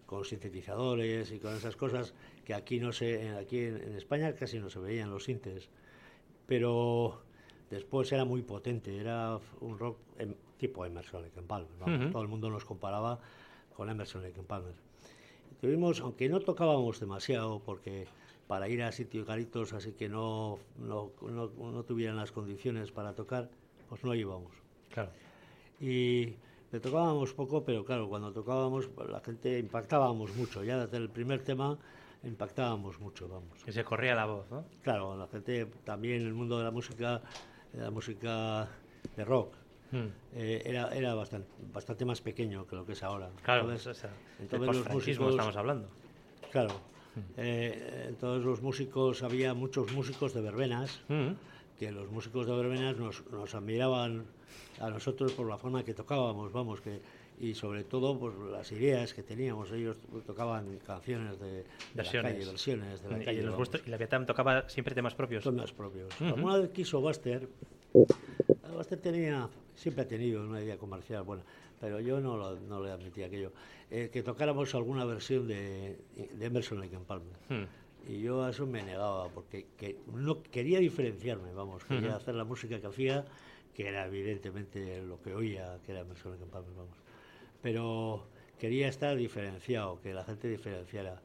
con 0.06 0.26
sintetizadores 0.26 1.32
y 1.32 1.40
con 1.40 1.56
esas 1.56 1.76
cosas 1.76 2.14
que 2.46 2.54
aquí 2.54 2.80
no 2.80 2.92
se, 2.92 3.30
aquí 3.32 3.60
en, 3.60 3.96
España 3.96 4.34
casi 4.34 4.60
no 4.60 4.70
se 4.70 4.80
veían 4.80 5.10
los 5.10 5.26
sintes, 5.26 5.70
pero 6.48 7.22
después 7.70 8.12
era 8.12 8.26
muy 8.26 8.42
potente, 8.42 8.98
era 8.98 9.40
un 9.62 9.80
rock 9.80 9.98
em, 10.20 10.34
tipo 10.58 10.86
Emerson 10.86 11.24
Lake 11.24 11.42
Palmer, 11.42 12.12
todo 12.12 12.22
el 12.22 12.28
mundo 12.28 12.50
nos 12.50 12.66
comparaba 12.66 13.20
con 13.76 13.90
Emerson 13.90 14.24
Lake 14.24 14.42
Palmer. 14.44 14.76
Tuvimos, 15.62 16.02
aunque 16.02 16.28
no 16.28 16.40
tocábamos 16.42 17.00
demasiado 17.00 17.62
porque 17.62 18.08
para 18.48 18.68
ir 18.68 18.84
a 18.84 18.92
sitios 18.92 19.26
caritos, 19.26 19.74
así 19.74 19.94
que 19.94 20.10
no, 20.10 20.60
no, 20.78 21.12
no, 21.22 21.84
tuvieran 21.84 22.18
las 22.18 22.32
condiciones 22.32 22.92
para 22.92 23.16
tocar, 23.16 23.50
pues 23.90 24.04
no 24.04 24.14
íbamos. 24.14 24.52
Claro. 24.94 25.10
Y 25.80 26.36
le 26.74 26.80
tocábamos 26.80 27.34
poco, 27.36 27.64
pero 27.64 27.86
claro, 27.86 28.10
cuando 28.10 28.34
tocábamos, 28.34 28.90
la 29.08 29.20
gente 29.20 29.60
impactábamos 29.60 30.36
mucho. 30.36 30.64
Ya 30.64 30.80
desde 30.80 30.98
el 30.98 31.08
primer 31.08 31.44
tema 31.44 31.78
impactábamos 32.24 33.00
mucho, 33.00 33.30
vamos. 33.30 33.64
Que 33.64 33.72
se 33.72 33.84
corría 33.84 34.16
la 34.16 34.26
voz, 34.26 34.50
¿no? 34.50 34.66
Claro, 34.82 35.16
la 35.16 35.28
gente 35.28 35.68
también 35.84 36.22
en 36.22 36.28
el 36.28 36.34
mundo 36.34 36.58
de 36.58 36.64
la 36.64 36.72
música, 36.72 37.22
de 37.72 37.80
la 37.80 37.92
música 37.92 38.68
de 39.16 39.24
rock, 39.24 39.54
hmm. 39.92 40.08
eh, 40.34 40.64
era, 40.66 40.90
era 40.96 41.14
bastante, 41.14 41.48
bastante 41.72 42.06
más 42.06 42.22
pequeño 42.22 42.66
que 42.66 42.76
lo 42.76 42.88
que 42.88 42.94
es 42.94 43.04
ahora. 43.04 43.30
Claro, 43.44 43.70
entonces, 43.70 44.08
entonces 44.40 44.76
los 44.76 44.90
músicos 44.90 45.30
estamos 45.30 45.56
hablando. 45.56 45.88
Claro, 46.52 46.72
eh, 47.38 48.16
todos 48.20 48.44
los 48.44 48.64
músicos, 48.64 49.22
había 49.22 49.54
muchos 49.54 49.94
músicos 49.94 50.34
de 50.34 50.42
verbenas, 50.42 51.04
que 51.86 51.92
los 51.92 52.10
músicos 52.10 52.48
de 52.48 52.56
verbenas 52.56 52.98
nos, 52.98 53.26
nos, 53.32 53.54
admiraban 53.56 54.26
a 54.80 54.90
nosotros 54.90 55.34
por 55.34 55.48
la 55.50 55.58
forma 55.58 55.84
que 55.84 55.94
tocábamos, 55.94 56.52
vamos, 56.52 56.82
que 56.82 57.02
y 57.40 57.56
sobre 57.56 57.84
todo 57.84 58.18
por 58.18 58.36
las 58.52 58.72
ideas 58.72 59.14
que 59.14 59.24
teníamos. 59.24 59.72
Ellos 59.72 59.98
tocaban 60.26 60.78
canciones 60.86 61.40
de, 61.40 61.66
versiones. 61.94 62.32
la 62.32 62.40
calle, 62.40 62.52
versiones 62.52 63.04
de 63.04 63.10
la 63.10 63.20
calle. 63.26 63.42
Y, 63.42 63.90
la 63.90 63.98
Vietnam 63.98 64.26
tocaba 64.26 64.70
siempre 64.70 64.96
temas 64.96 65.16
propios. 65.16 65.44
Temas 65.44 65.74
propios. 65.74 66.10
Una 66.22 66.58
vez 66.58 66.70
quiso 66.72 67.02
Buster, 67.02 67.50
Buster 67.92 69.00
tenía, 69.00 69.50
siempre 69.76 70.04
ha 70.04 70.08
tenido 70.08 70.42
una 70.42 70.62
idea 70.62 70.78
comercial 70.78 71.24
buena 71.24 71.44
pero 71.84 72.00
yo 72.00 72.22
no, 72.22 72.56
no 72.56 72.82
le 72.82 72.92
admitía 72.92 73.26
aquello. 73.26 73.52
Eh, 73.92 74.10
que 74.10 74.24
tocáramos 74.24 74.74
alguna 74.74 75.04
versión 75.04 75.46
de, 75.50 75.98
de 76.16 76.46
Emerson 76.46 76.80
Lake 76.80 76.98
Palmer. 77.06 77.36
Hmm. 77.50 77.66
Y 78.08 78.22
yo 78.22 78.44
a 78.44 78.50
eso 78.50 78.66
me 78.66 78.84
negaba, 78.84 79.30
porque 79.30 79.68
que 79.78 79.98
no 80.14 80.44
quería 80.44 80.80
diferenciarme, 80.80 81.54
vamos, 81.54 81.86
quería 81.86 82.16
hacer 82.16 82.36
la 82.36 82.44
música 82.44 82.80
que 82.80 82.88
hacía, 82.88 83.26
que 83.74 83.88
era 83.88 84.06
evidentemente 84.06 85.02
lo 85.02 85.22
que 85.22 85.34
oía, 85.34 85.80
que 85.86 85.94
era 85.94 86.02
Emerson 86.02 86.34
Lake 86.34 86.46
Palmer, 86.52 86.74
vamos. 86.76 86.98
Pero 87.62 88.28
quería 88.60 88.88
estar 88.88 89.16
diferenciado, 89.16 90.02
que 90.02 90.14
la 90.14 90.24
gente 90.24 90.48
diferenciara. 90.50 91.22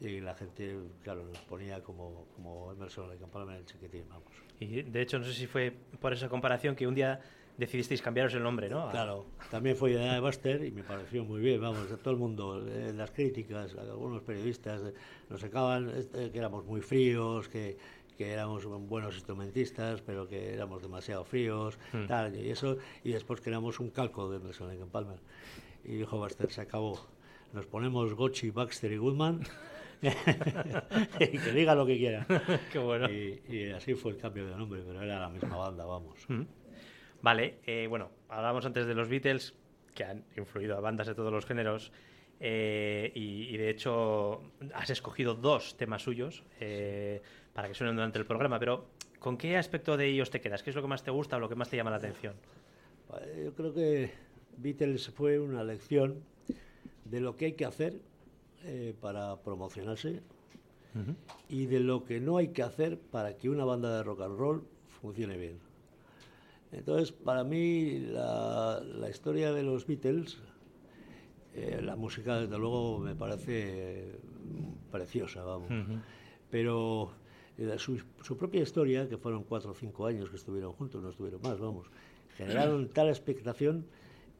Y 0.00 0.20
la 0.20 0.34
gente, 0.34 0.76
claro, 1.02 1.24
nos 1.24 1.38
ponía 1.38 1.82
como, 1.82 2.26
como 2.36 2.70
Emerson 2.70 3.08
Lake 3.08 3.24
Palmer 3.32 3.56
en 3.56 3.60
el 3.62 3.66
chiquitín, 3.66 4.04
vamos. 4.08 4.32
Y 4.60 4.82
de 4.82 5.02
hecho, 5.02 5.18
no 5.18 5.24
sé 5.24 5.32
si 5.32 5.46
fue 5.46 5.72
por 6.00 6.12
esa 6.12 6.28
comparación 6.28 6.76
que 6.76 6.86
un 6.86 6.94
día 6.94 7.20
decidisteis 7.56 8.02
cambiaros 8.02 8.34
el 8.34 8.42
nombre, 8.42 8.68
¿no? 8.68 8.90
Claro, 8.90 9.26
también 9.50 9.76
fue 9.76 9.92
idea 9.92 10.14
de 10.14 10.20
Buster 10.20 10.64
y 10.64 10.72
me 10.72 10.82
pareció 10.82 11.24
muy 11.24 11.40
bien, 11.40 11.60
vamos, 11.60 11.86
todo 12.02 12.10
el 12.12 12.18
mundo, 12.18 12.64
eh, 12.66 12.92
las 12.94 13.10
críticas, 13.10 13.74
algunos 13.76 14.22
periodistas 14.22 14.82
eh, 14.82 14.94
nos 15.30 15.40
sacaban 15.40 15.90
este, 15.90 16.30
que 16.30 16.38
éramos 16.38 16.64
muy 16.64 16.80
fríos, 16.80 17.48
que, 17.48 17.76
que 18.16 18.32
éramos 18.32 18.64
buenos 18.66 19.14
instrumentistas, 19.14 20.00
pero 20.02 20.28
que 20.28 20.52
éramos 20.52 20.82
demasiado 20.82 21.24
fríos, 21.24 21.78
hmm. 21.92 22.06
tal, 22.06 22.36
y 22.36 22.50
eso, 22.50 22.78
y 23.02 23.12
después 23.12 23.40
que 23.40 23.50
éramos 23.50 23.80
un 23.80 23.90
calco 23.90 24.30
de 24.30 24.38
Emerson 24.38 24.70
en 24.70 24.88
Palmer. 24.88 25.20
Y 25.84 25.96
dijo 25.96 26.16
Buster, 26.16 26.50
se 26.50 26.62
acabó. 26.62 26.98
Nos 27.52 27.66
ponemos 27.66 28.14
Gochi, 28.14 28.50
Baxter 28.50 28.92
y 28.92 28.96
Goodman. 28.96 29.42
y 31.20 31.38
que 31.38 31.52
diga 31.52 31.74
lo 31.74 31.86
que 31.86 31.96
quiera. 31.96 32.26
Qué 32.72 32.78
bueno. 32.78 33.08
Y, 33.10 33.70
así 33.70 33.94
fue 33.94 34.12
el 34.12 34.18
cambio 34.18 34.46
de 34.46 34.56
nombre, 34.56 34.82
pero 34.84 35.02
era 35.02 35.20
la 35.20 35.28
misma 35.28 35.56
banda, 35.56 35.84
vamos. 35.84 36.18
Hmm. 36.28 36.42
Vale, 37.24 37.54
eh, 37.64 37.86
bueno, 37.88 38.10
hablábamos 38.28 38.66
antes 38.66 38.86
de 38.86 38.94
los 38.94 39.08
Beatles, 39.08 39.54
que 39.94 40.04
han 40.04 40.26
influido 40.36 40.76
a 40.76 40.80
bandas 40.80 41.06
de 41.06 41.14
todos 41.14 41.32
los 41.32 41.46
géneros, 41.46 41.90
eh, 42.38 43.10
y, 43.14 43.56
de 43.56 43.70
hecho 43.70 44.42
has 44.74 44.90
escogido 44.90 45.34
dos 45.34 45.74
temas 45.78 46.02
suyos 46.02 46.42
eh, 46.60 47.22
para 47.54 47.68
que 47.68 47.74
suenen 47.74 47.96
durante 47.96 48.18
el 48.18 48.26
programa, 48.26 48.58
pero 48.58 48.88
¿con 49.20 49.38
qué 49.38 49.56
aspecto 49.56 49.96
de 49.96 50.08
ellos 50.08 50.28
te 50.28 50.42
quedas? 50.42 50.62
¿Qué 50.62 50.68
es 50.68 50.76
lo 50.76 50.82
que 50.82 50.88
más 50.88 51.02
te 51.02 51.10
gusta 51.10 51.38
o 51.38 51.40
lo 51.40 51.48
que 51.48 51.54
más 51.54 51.70
te 51.70 51.78
llama 51.78 51.90
la 51.90 51.96
atención? 51.96 52.34
Yo 53.42 53.54
creo 53.54 53.72
que 53.72 54.10
Beatles 54.58 55.08
fue 55.08 55.38
una 55.38 55.64
lección 55.64 56.22
de 57.06 57.20
lo 57.20 57.38
que 57.38 57.46
hay 57.46 57.52
que 57.54 57.64
hacer 57.64 58.02
para 59.00 59.36
promocionarse 59.36 60.20
y 61.48 61.64
de 61.64 61.80
lo 61.80 62.04
que 62.04 62.20
no 62.20 62.36
hay 62.36 62.48
que 62.48 62.62
hacer 62.62 62.98
para 62.98 63.38
que 63.38 63.48
una 63.48 63.64
banda 63.64 63.96
de 63.96 64.02
rock 64.02 64.20
and 64.20 64.38
roll 64.38 64.68
funcione 65.00 65.38
bien. 65.38 65.73
Entonces, 66.76 67.12
para 67.12 67.44
mí, 67.44 68.00
la, 68.00 69.08
historia 69.08 69.52
de 69.52 69.62
los 69.62 69.86
Beatles, 69.86 70.38
eh, 71.54 71.80
la 71.82 71.96
música, 71.96 72.40
desde 72.40 72.58
luego, 72.58 72.98
me 72.98 73.14
parece 73.14 74.18
preciosa, 74.90 75.42
vamos. 75.42 75.70
Pero 76.50 77.12
eh, 77.58 77.76
su, 77.78 78.36
propia 78.36 78.62
historia, 78.62 79.08
que 79.08 79.16
fueron 79.16 79.44
cuatro 79.44 79.70
o 79.70 79.74
cinco 79.74 80.06
años 80.06 80.30
que 80.30 80.36
estuvieron 80.36 80.72
juntos, 80.72 81.02
no 81.02 81.10
estuvieron 81.10 81.40
más, 81.42 81.58
vamos, 81.60 81.86
generaron 82.36 82.88
tal 82.88 83.08
expectación 83.08 83.86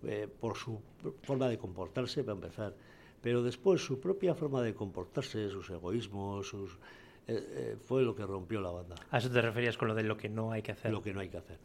eh, 0.02 0.28
por 0.40 0.56
su 0.56 0.80
forma 1.22 1.48
de 1.48 1.58
comportarse, 1.58 2.24
para 2.24 2.34
empezar. 2.34 2.74
Pero 3.22 3.42
después, 3.42 3.80
su 3.80 4.00
propia 4.00 4.34
forma 4.34 4.62
de 4.62 4.74
comportarse, 4.74 5.48
sus 5.48 5.70
egoísmos, 5.70 6.48
sus 6.48 6.78
eh, 7.26 7.48
eh, 7.56 7.76
fue 7.82 8.02
lo 8.02 8.14
que 8.14 8.26
rompió 8.26 8.60
la 8.60 8.70
banda. 8.70 8.96
¿A 9.10 9.16
eso 9.16 9.30
te 9.30 9.40
referías 9.40 9.78
con 9.78 9.88
lo 9.88 9.94
de 9.94 10.02
lo 10.02 10.16
que 10.16 10.28
no 10.28 10.52
hay 10.52 10.60
que 10.60 10.72
hacer? 10.72 10.92
Lo 10.92 11.02
que 11.02 11.14
no 11.14 11.20
hay 11.20 11.30
que 11.30 11.38
hacer. 11.38 11.58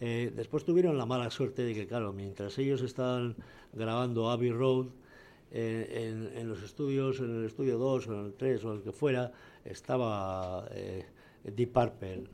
Eh, 0.00 0.32
después 0.34 0.64
tuvieron 0.64 0.98
la 0.98 1.06
mala 1.06 1.30
suerte 1.30 1.62
de 1.62 1.72
que, 1.72 1.86
claro, 1.86 2.12
mientras 2.12 2.58
ellos 2.58 2.82
estaban 2.82 3.36
grabando 3.72 4.30
Abbey 4.30 4.50
Road, 4.50 4.86
en, 5.56 6.48
los 6.48 6.64
estudios, 6.64 7.20
en 7.20 7.30
el 7.36 7.44
estudio 7.44 7.78
2 7.78 8.08
o 8.08 8.14
en 8.14 8.26
el 8.26 8.34
3 8.34 8.64
o 8.64 8.72
el 8.72 8.82
que 8.82 8.90
fuera, 8.90 9.30
estaba 9.64 10.68
Deep 11.44 11.72
Purple. 11.72 12.24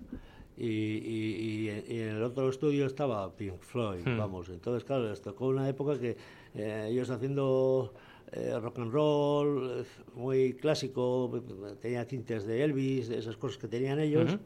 Y, 0.57 1.69
en 1.69 2.09
el 2.09 2.23
otro 2.23 2.49
estudio 2.49 2.87
estaba 2.87 3.31
Pink 3.37 3.61
Floyd, 3.61 4.05
vamos. 4.17 4.49
Entonces, 4.49 4.85
claro, 4.85 5.11
les 5.11 5.21
tocó 5.21 5.49
una 5.49 5.69
época 5.69 5.99
que 5.99 6.17
ellos 6.55 7.11
haciendo 7.11 7.93
eh, 8.33 8.59
rock 8.61 8.79
and 8.79 8.93
roll, 8.93 9.87
muy 10.15 10.55
clásico, 10.55 11.43
tenía 11.81 12.07
tintes 12.07 12.47
de 12.47 12.65
Elvis, 12.65 13.09
de 13.09 13.19
esas 13.19 13.37
cosas 13.37 13.59
que 13.59 13.69
tenían 13.69 13.99
ellos, 13.99 14.39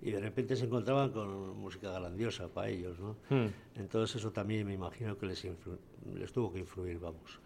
y 0.00 0.10
de 0.10 0.20
repente 0.20 0.56
se 0.56 0.64
encontraban 0.64 1.10
con 1.10 1.56
música 1.58 1.92
grandiosa 1.92 2.48
para 2.48 2.68
ellos, 2.68 2.98
¿no? 2.98 3.16
Hmm. 3.30 3.48
Entonces 3.76 4.16
eso 4.16 4.32
también 4.32 4.66
me 4.66 4.74
imagino 4.74 5.16
que 5.16 5.26
les, 5.26 5.46
les 6.14 6.32
tuvo 6.32 6.52
que 6.52 6.60
influir, 6.60 6.98
vamos. 6.98 7.40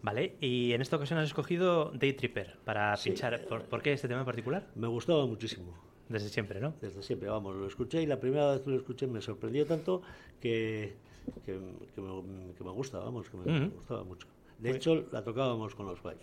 Vale, 0.00 0.36
y 0.40 0.72
en 0.72 0.80
esta 0.80 0.96
ocasión 0.96 1.18
has 1.18 1.26
escogido 1.26 1.90
Day 1.92 2.12
Tripper 2.12 2.56
para 2.64 2.94
pinchar. 3.02 3.44
¿Por, 3.46 3.82
qué 3.82 3.92
este 3.92 4.06
tema 4.06 4.20
en 4.20 4.26
particular? 4.26 4.68
Me 4.76 4.86
gustaba 4.86 5.26
muchísimo. 5.26 5.74
Desde 6.08 6.28
siempre, 6.28 6.60
¿no? 6.60 6.74
Desde 6.80 7.02
siempre, 7.02 7.28
vamos, 7.28 7.54
lo 7.54 7.66
escuché 7.66 8.02
y 8.02 8.06
la 8.06 8.18
primera 8.18 8.52
vez 8.52 8.62
que 8.62 8.70
lo 8.70 8.76
escuché 8.76 9.06
me 9.06 9.20
sorprendió 9.20 9.66
tanto 9.66 10.02
que 10.40 10.96
que, 11.44 11.52
me, 11.52 12.54
que 12.54 12.64
me, 12.64 12.70
gusta, 12.70 12.98
vamos, 12.98 13.28
que 13.28 13.36
me, 13.36 13.68
gustaba 13.68 14.04
mucho. 14.04 14.26
De 14.58 14.70
hecho, 14.70 15.06
la 15.12 15.22
tocábamos 15.22 15.74
con 15.74 15.86
los 15.86 16.00
Five. 16.00 16.18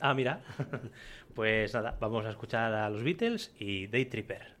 Ah, 0.00 0.14
mira. 0.14 0.42
Pues 1.34 1.72
nada, 1.74 1.96
vamos 2.00 2.26
a 2.26 2.30
escuchar 2.30 2.74
a 2.74 2.90
los 2.90 3.02
Beatles 3.04 3.54
y 3.58 3.86
Day 3.86 4.04
Tripper. 4.06 4.59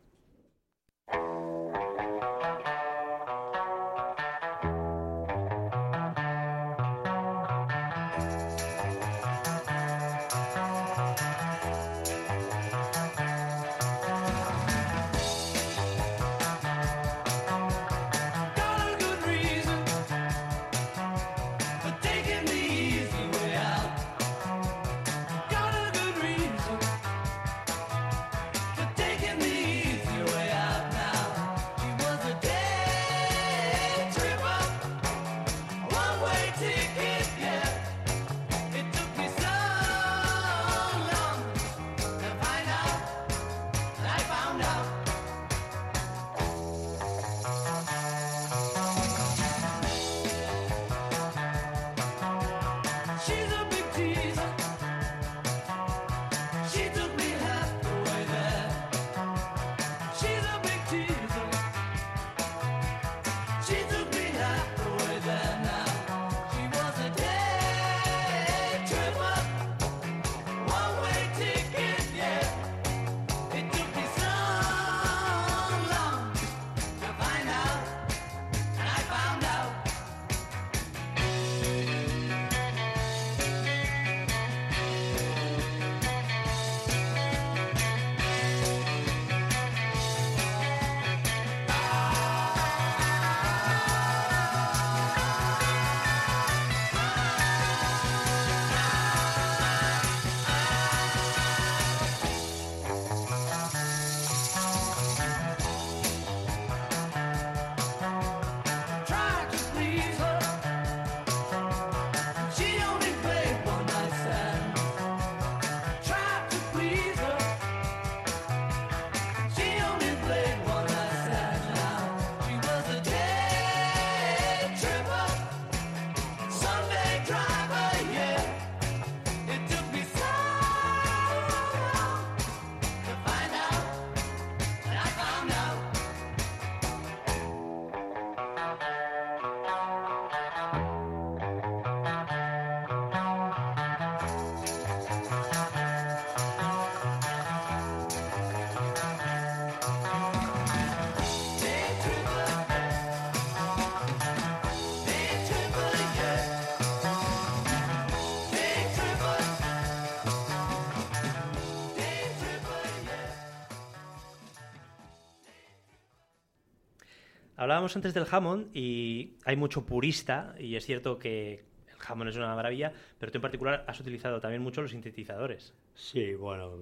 Hablábamos 167.70 167.94
antes 167.94 168.14
del 168.14 168.26
Hammond 168.28 168.76
y 168.76 169.34
hay 169.44 169.54
mucho 169.54 169.86
purista 169.86 170.56
y 170.58 170.74
es 170.74 170.84
cierto 170.84 171.20
que 171.20 171.52
el 171.52 171.96
Hammond 172.04 172.30
es 172.30 172.36
una 172.36 172.52
maravilla, 172.56 172.92
pero 173.16 173.30
tú 173.30 173.38
en 173.38 173.42
particular 173.42 173.84
has 173.86 174.00
utilizado 174.00 174.40
también 174.40 174.60
mucho 174.60 174.82
los 174.82 174.90
sintetizadores. 174.90 175.72
Sí, 175.94 176.34
bueno, 176.34 176.72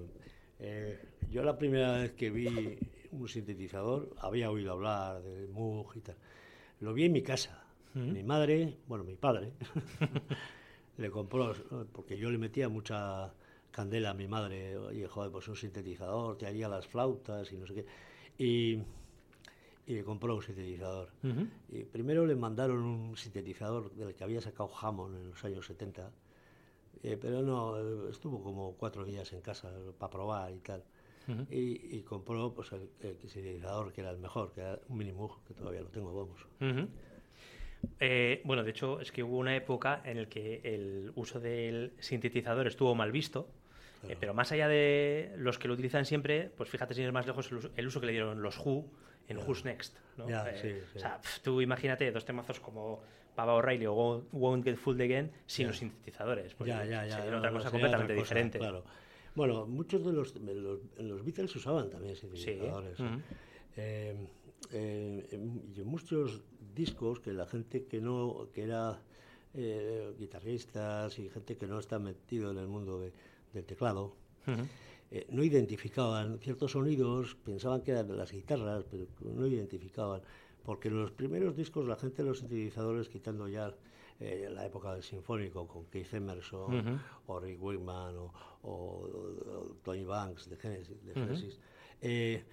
eh, 0.57 0.99
yo 1.29 1.43
la 1.43 1.59
primera 1.59 1.91
vez 1.91 2.13
que 2.13 2.31
vi 2.31 2.79
un 3.11 3.27
sintetizador 3.27 4.15
había 4.17 4.49
oído 4.49 4.71
hablar 4.71 5.21
de 5.21 5.45
Moog 5.49 5.95
y 5.95 5.99
tal. 5.99 6.15
Lo 6.79 6.91
vi 6.91 7.05
en 7.05 7.11
mi 7.11 7.21
casa. 7.21 7.63
Mi 7.93 8.23
madre, 8.23 8.75
bueno, 8.87 9.03
mi 9.03 9.15
padre, 9.15 9.53
le 10.97 11.11
compró, 11.11 11.53
porque 11.91 12.17
yo 12.17 12.31
le 12.31 12.39
metía 12.39 12.67
mucha 12.67 13.31
candela 13.69 14.09
a 14.09 14.13
mi 14.15 14.27
madre, 14.27 14.75
oye, 14.75 15.07
joder, 15.07 15.31
pues 15.31 15.47
un 15.49 15.55
sintetizador, 15.55 16.35
te 16.35 16.47
haría 16.47 16.67
las 16.67 16.87
flautas 16.87 17.51
y 17.51 17.57
no 17.57 17.67
sé 17.67 17.75
qué. 17.75 17.85
Y 18.43 18.79
y 19.89 19.95
le 19.95 20.03
compró 20.03 20.35
un 20.35 20.43
sintetizador. 20.43 21.09
y 21.69 21.83
primero 21.83 22.23
le 22.27 22.35
mandaron 22.35 22.83
un 22.83 23.17
sintetizador 23.17 23.91
del 23.95 24.13
que 24.13 24.23
había 24.23 24.39
sacado 24.39 24.69
Hammond 24.79 25.15
en 25.15 25.29
los 25.31 25.43
años 25.43 25.65
70, 25.65 26.11
eh, 27.01 27.17
pero 27.19 27.41
no, 27.41 28.07
estuvo 28.07 28.43
como 28.43 28.73
cuatro 28.73 29.03
días 29.03 29.33
en 29.33 29.41
casa 29.41 29.71
para 29.97 30.11
probar 30.11 30.53
y 30.53 30.59
tal. 30.59 30.83
y, 31.49 32.01
compró 32.03 32.53
pues, 32.53 32.71
el, 32.71 32.87
sintetizador 33.27 33.91
que 33.91 34.01
era 34.01 34.11
el 34.11 34.19
mejor, 34.19 34.51
que 34.53 34.61
era 34.61 34.79
un 34.89 34.97
Minimoog, 34.99 35.43
que 35.43 35.55
todavía 35.55 35.81
lo 35.81 35.89
tengo, 35.89 36.13
vamos. 36.13 36.45
Eh, 37.99 38.41
bueno, 38.45 38.63
de 38.63 38.69
hecho, 38.69 39.01
es 39.01 39.11
que 39.11 39.23
hubo 39.23 39.39
una 39.39 39.55
época 39.55 40.03
en 40.05 40.21
la 40.21 40.29
que 40.29 40.61
el 40.63 41.11
uso 41.15 41.39
del 41.39 41.93
sintetizador 41.97 42.67
estuvo 42.67 42.93
mal 42.93 43.11
visto, 43.11 43.49
eh, 44.07 44.15
pero 44.19 44.33
más 44.33 44.51
allá 44.51 44.67
de 44.67 45.33
los 45.37 45.59
que 45.59 45.67
lo 45.67 45.73
utilizan 45.73 46.05
siempre, 46.05 46.49
pues 46.55 46.69
fíjate 46.69 46.93
si 46.93 47.03
es 47.03 47.11
más 47.11 47.27
lejos 47.27 47.49
el 47.75 47.87
uso 47.87 47.99
que 47.99 48.05
le 48.05 48.13
dieron 48.13 48.41
los 48.41 48.57
Who 48.57 48.85
en 49.27 49.37
Who's 49.37 49.65
Next. 49.65 49.97
¿no? 50.17 50.27
Eh, 50.29 50.83
o 50.95 50.99
sea, 50.99 51.19
tú 51.43 51.61
imagínate 51.61 52.11
dos 52.11 52.25
temazos 52.25 52.59
como 52.59 53.01
Pava 53.35 53.53
O'Reilly 53.53 53.85
o 53.87 54.25
Won't 54.31 54.63
Get 54.63 54.77
Fooled 54.77 55.01
Again 55.01 55.31
sin 55.45 55.67
los 55.67 55.77
sintetizadores. 55.77 56.55
Pues 56.55 56.69
ya, 56.69 56.85
ya, 56.85 57.05
ya. 57.05 57.17
Sería 57.17 57.37
otra 57.37 57.51
cosa 57.51 57.71
completamente 57.71 58.13
diferente. 58.13 58.57
Claro. 58.57 58.83
Bueno, 59.35 59.65
muchos 59.67 60.03
de 60.05 60.11
los, 60.11 60.35
los, 60.35 61.23
Beatles 61.23 61.55
usaban 61.55 61.89
también 61.89 62.15
sintetizadores. 62.15 62.97
Eh, 63.75 64.27
y 64.71 65.79
en 65.79 65.87
muchos 65.87 66.41
discos 66.73 67.19
que 67.19 67.31
la 67.31 67.45
gente 67.45 67.85
que 67.85 68.01
no 68.01 68.49
que 68.53 68.63
era 68.63 68.99
guitarristas 70.17 71.17
y 71.19 71.29
gente 71.29 71.57
que 71.57 71.67
no 71.67 71.79
está 71.79 71.99
metido 71.99 72.51
en 72.51 72.57
el 72.57 72.67
mundo 72.67 72.99
del 73.53 73.65
teclado, 73.65 74.15
eh, 75.11 75.25
no 75.29 75.43
identificaban 75.43 76.39
ciertos 76.39 76.71
sonidos, 76.71 77.35
pensaban 77.43 77.81
que 77.81 77.91
eran 77.91 78.15
las 78.15 78.31
guitarras, 78.31 78.83
pero 78.89 79.07
no 79.21 79.47
identificaban, 79.47 80.21
porque 80.63 80.89
en 80.89 81.01
los 81.01 81.11
primeros 81.11 81.55
discos 81.55 81.87
la 81.87 81.95
gente 81.95 82.21
de 82.21 82.29
los 82.29 82.39
sintetizadores, 82.39 83.09
quitando 83.09 83.47
ya 83.47 83.73
eh, 84.19 84.49
la 84.51 84.65
época 84.65 84.93
del 84.93 85.01
sinfónico 85.01 85.67
con 85.67 85.85
Keith 85.85 86.13
Emerson 86.13 87.01
o 87.25 87.39
Rick 87.39 87.61
Wakeman 87.61 88.15
o, 88.63 89.77
Tony 89.83 90.03
Banks 90.03 90.49
de 90.49 90.57
Genesis, 90.57 91.59
eh, 92.01 92.43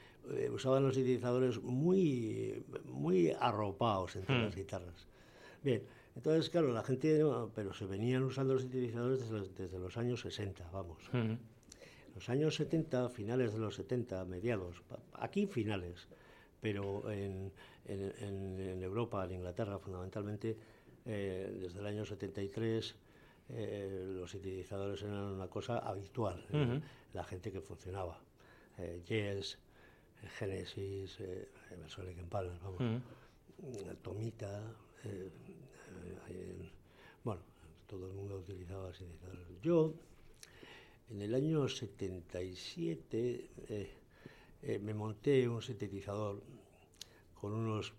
usaban 0.50 0.82
los 0.82 0.94
sintetizadores 0.94 1.62
muy, 1.62 2.64
muy 2.86 3.32
arropados 3.38 4.16
entre 4.16 4.42
las 4.42 4.56
guitarras. 4.56 5.06
Bien, 5.62 5.82
entonces, 6.16 6.48
claro, 6.48 6.72
la 6.72 6.82
gente, 6.82 7.22
pero 7.54 7.74
se 7.74 7.84
venían 7.84 8.22
usando 8.22 8.54
los 8.54 8.62
sintetizadores 8.62 9.20
desde 9.54 9.78
los, 9.78 9.96
años 9.98 10.22
60, 10.22 10.70
vamos. 10.72 10.98
Los 12.14 12.28
años 12.30 12.54
70, 12.54 13.10
finales 13.10 13.52
de 13.52 13.58
los 13.58 13.74
70, 13.74 14.24
mediados, 14.24 14.82
aquí 15.12 15.46
finales, 15.46 16.08
pero 16.62 17.10
en, 17.10 17.52
en, 17.84 18.82
Europa, 18.82 19.26
en 19.26 19.32
Inglaterra 19.32 19.78
fundamentalmente, 19.78 20.56
eh, 21.04 21.54
desde 21.60 21.80
el 21.80 21.86
año 21.86 22.06
73 22.06 22.96
eh, 23.50 24.04
los 24.08 24.30
sintetizadores 24.30 25.02
eran 25.02 25.22
una 25.22 25.48
cosa 25.48 25.78
habitual, 25.78 26.42
la 27.12 27.24
gente 27.24 27.52
que 27.52 27.60
funcionaba. 27.60 28.18
Yes, 29.06 29.58
Genesis, 30.38 31.18
Emerson 31.70 32.06
Lake 32.06 32.24
vamos, 32.30 33.02
Tomita, 34.02 34.62
bueno, 37.26 37.42
todo 37.88 38.06
el 38.06 38.12
mundo 38.12 38.36
utilizaba 38.36 38.94
sintetizadores. 38.94 39.60
Yo, 39.60 39.92
en 41.10 41.22
el 41.22 41.34
año 41.34 41.68
77, 41.68 43.50
eh, 43.68 44.78
me 44.78 44.94
monté 44.94 45.48
un 45.48 45.60
sintetizador 45.60 46.40
con 47.34 47.52
unos, 47.52 47.92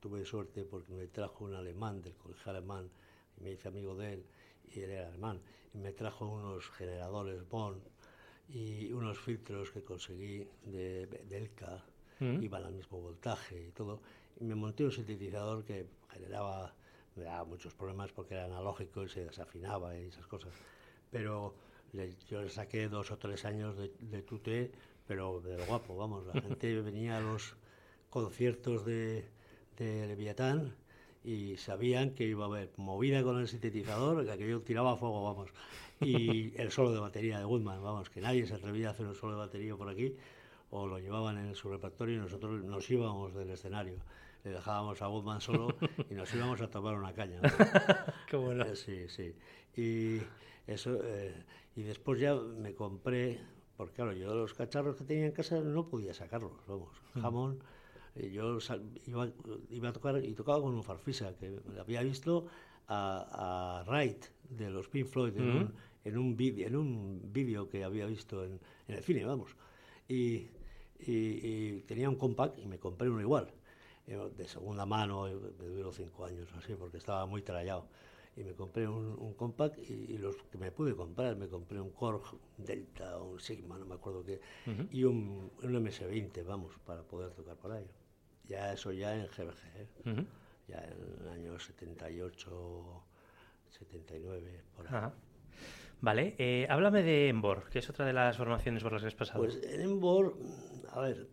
tuve 0.00 0.24
suerte 0.24 0.64
porque 0.64 0.92
me 0.92 1.06
trajo 1.06 1.44
un 1.44 1.54
alemán 1.54 2.02
del 2.02 2.14
colegio 2.14 2.50
alemán 2.50 2.90
y 3.38 3.44
me 3.44 3.52
hice 3.52 3.68
amigo 3.68 3.94
de 3.94 4.14
él 4.14 4.24
y 4.72 4.80
él 4.80 4.90
era 4.90 5.06
alemán 5.06 5.40
y 5.72 5.78
me 5.78 5.92
trajo 5.92 6.26
unos 6.26 6.68
generadores 6.70 7.48
Bond 7.48 7.80
y 8.48 8.92
unos 8.92 9.20
filtros 9.20 9.70
que 9.70 9.84
conseguí 9.84 10.48
de, 10.64 11.06
de 11.06 11.36
Elka, 11.36 11.84
mm. 12.18 12.42
iban 12.42 12.64
al 12.64 12.74
mismo 12.74 13.00
voltaje 13.00 13.68
y 13.68 13.70
todo 13.70 14.00
y 14.40 14.44
me 14.44 14.56
monté 14.56 14.84
un 14.84 14.90
sintetizador 14.90 15.64
que 15.64 15.86
generaba 16.10 16.74
me 17.16 17.24
daba 17.24 17.44
muchos 17.44 17.74
problemas 17.74 18.12
porque 18.12 18.34
era 18.34 18.44
analógico 18.44 19.04
y 19.04 19.08
se 19.08 19.24
desafinaba 19.24 19.96
y 19.98 20.04
esas 20.06 20.26
cosas. 20.26 20.52
Pero 21.10 21.54
yo 22.28 22.42
le 22.42 22.50
saqué 22.50 22.88
dos 22.88 23.10
o 23.10 23.18
tres 23.18 23.44
años 23.44 23.76
de, 23.76 23.92
de 24.00 24.22
tute 24.22 24.72
pero 25.06 25.40
de 25.40 25.58
lo 25.58 25.66
guapo, 25.66 25.96
vamos, 25.96 26.26
la 26.26 26.40
gente 26.40 26.80
venía 26.80 27.18
a 27.18 27.20
los 27.20 27.54
conciertos 28.10 28.84
de, 28.84 29.24
de 29.76 30.06
Leviatán 30.06 30.74
y 31.24 31.56
sabían 31.56 32.10
que 32.10 32.24
iba 32.24 32.44
a 32.44 32.48
haber 32.48 32.70
movida 32.76 33.22
con 33.22 33.38
el 33.38 33.48
sintetizador, 33.48 34.24
que 34.24 34.32
aquello 34.32 34.60
tiraba 34.60 34.96
fuego, 34.96 35.24
vamos, 35.24 35.50
y 36.00 36.52
el 36.60 36.70
solo 36.70 36.92
de 36.92 37.00
batería 37.00 37.38
de 37.38 37.44
Woodman, 37.44 37.82
vamos, 37.82 38.10
que 38.10 38.20
nadie 38.20 38.46
se 38.46 38.54
atrevía 38.54 38.88
a 38.88 38.90
hacer 38.92 39.06
un 39.06 39.14
solo 39.14 39.34
de 39.34 39.38
batería 39.38 39.74
por 39.76 39.88
aquí, 39.88 40.16
o 40.70 40.86
lo 40.86 40.98
llevaban 40.98 41.38
en 41.38 41.54
su 41.54 41.70
repertorio 41.70 42.16
y 42.16 42.18
nosotros 42.18 42.62
nos 42.64 42.90
íbamos 42.90 43.34
del 43.34 43.50
escenario. 43.50 43.98
Le 44.44 44.50
dejábamos 44.50 45.02
a 45.02 45.08
Woodman 45.08 45.40
solo 45.40 45.76
y 46.08 46.14
nos 46.14 46.32
íbamos 46.34 46.60
a 46.60 46.68
tomar 46.68 46.94
una 46.94 47.12
caña. 47.12 47.40
Qué 48.28 48.36
bueno. 48.36 48.64
Eh, 48.64 48.76
sí, 48.76 49.08
sí. 49.08 49.34
Y 49.76 50.20
eso, 50.66 51.00
eh, 51.02 51.44
y 51.74 51.82
después 51.82 52.20
ya 52.20 52.34
me 52.34 52.74
compré 52.74 53.40
porque 53.76 53.94
claro, 53.94 54.12
yo 54.12 54.34
los 54.34 54.54
cacharros 54.54 54.96
que 54.96 55.04
tenía 55.04 55.26
en 55.26 55.32
casa 55.32 55.60
no 55.60 55.88
podía 55.88 56.14
sacarlos, 56.14 56.52
vamos. 56.66 56.90
Jamón, 57.20 57.58
eh, 58.14 58.30
yo 58.30 58.58
iba, 59.06 59.28
iba, 59.70 59.88
a 59.88 59.92
tocar 59.92 60.24
y 60.24 60.32
tocaba 60.34 60.60
con 60.62 60.74
un 60.74 60.84
farfisa, 60.84 61.34
que 61.36 61.58
había 61.78 62.02
visto 62.02 62.46
a, 62.86 63.82
a 63.82 63.90
Wright 63.90 64.26
de 64.48 64.70
los 64.70 64.88
Pink 64.88 65.06
Floyd 65.06 65.36
en, 65.36 65.50
un, 65.50 65.74
en 66.04 66.18
un 66.18 66.36
vídeo 66.36 66.68
en 66.68 66.76
un 66.76 67.32
vídeo 67.32 67.68
que 67.68 67.82
había 67.82 68.06
visto 68.06 68.44
en, 68.44 68.60
en, 68.86 68.94
el 68.94 69.02
cine, 69.02 69.24
vamos. 69.24 69.56
Y, 70.08 70.46
y, 71.00 71.80
tenía 71.86 72.08
un 72.08 72.16
compact 72.16 72.58
y 72.58 72.66
me 72.66 72.78
compré 72.78 73.08
uno 73.08 73.20
igual, 73.20 73.52
de 74.06 74.48
segunda 74.48 74.84
mano, 74.84 75.24
me 75.58 75.66
duró 75.66 75.92
cinco 75.92 76.24
años 76.24 76.48
así, 76.56 76.74
porque 76.74 76.98
estaba 76.98 77.26
muy 77.26 77.42
trallado 77.42 77.88
y 78.36 78.42
me 78.42 78.52
compré 78.52 78.88
un, 78.88 79.34
compact 79.34 79.78
y, 79.78 80.18
los 80.18 80.36
que 80.50 80.58
me 80.58 80.72
pude 80.72 80.94
comprar, 80.94 81.36
me 81.36 81.48
compré 81.48 81.80
un 81.80 81.90
Korg 81.90 82.22
Delta 82.56 83.18
o 83.18 83.32
un 83.32 83.40
Sigma, 83.40 83.78
no 83.78 83.86
me 83.86 83.94
acuerdo 83.94 84.24
qué, 84.24 84.40
y 84.90 85.04
un, 85.04 85.50
MS-20, 85.62 86.44
vamos, 86.44 86.72
para 86.84 87.02
poder 87.02 87.30
tocar 87.30 87.56
por 87.56 87.72
ahí. 87.72 87.86
Ya 88.46 88.72
eso 88.72 88.92
ya 88.92 89.14
en 89.14 89.26
GBG, 89.26 89.76
¿eh? 89.76 90.26
ya 90.68 90.84
en 90.84 91.22
el 91.22 91.28
año 91.28 91.58
78, 91.58 93.02
79, 93.70 94.64
por 94.76 94.88
ahí. 94.88 95.10
Vale, 96.00 96.34
eh, 96.38 96.66
háblame 96.68 97.02
de 97.02 97.28
Embor, 97.28 97.70
que 97.70 97.78
es 97.78 97.88
otra 97.88 98.04
de 98.04 98.12
las 98.12 98.36
formaciones 98.36 98.82
por 98.82 98.92
las 98.92 99.00
que 99.00 99.08
has 99.08 99.14
pasado. 99.14 99.38
Pues 99.38 99.62
en 99.62 99.80
Embor, 99.80 100.36
a 100.90 101.00
ver, 101.00 101.28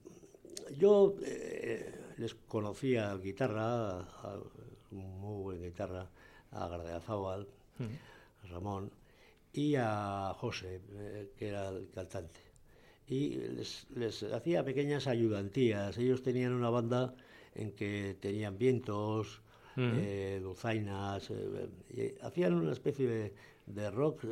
yo 0.78 1.16
eh, 1.26 2.01
les 2.22 2.36
conocía 2.36 3.12
a 3.12 3.18
guitarra, 3.18 4.00
a, 4.00 4.40
muy 4.92 5.44
buena 5.44 5.66
guitarra, 5.66 6.08
a 6.52 6.68
Gardeazábal, 6.68 7.48
a 8.44 8.48
Ramón 8.48 8.92
y 9.54 9.76
a 9.76 10.34
José, 10.38 10.82
eh, 10.94 11.32
que 11.36 11.48
era 11.50 11.70
el 11.70 11.90
cantante. 11.90 12.40
Y 13.08 13.30
les, 13.96 14.24
hacía 14.32 14.64
pequeñas 14.64 15.08
ayudantías. 15.08 15.98
Ellos 15.98 16.22
tenían 16.22 16.54
una 16.54 16.70
banda 16.70 17.16
en 17.56 17.72
que 17.72 18.16
tenían 18.20 18.58
vientos, 18.58 19.42
eh, 19.76 20.40
dulzainas, 20.42 21.32
eh, 21.32 21.70
y 21.90 22.24
hacían 22.24 22.54
una 22.54 22.72
especie 22.72 23.34
de, 23.66 23.92
rock, 23.92 24.26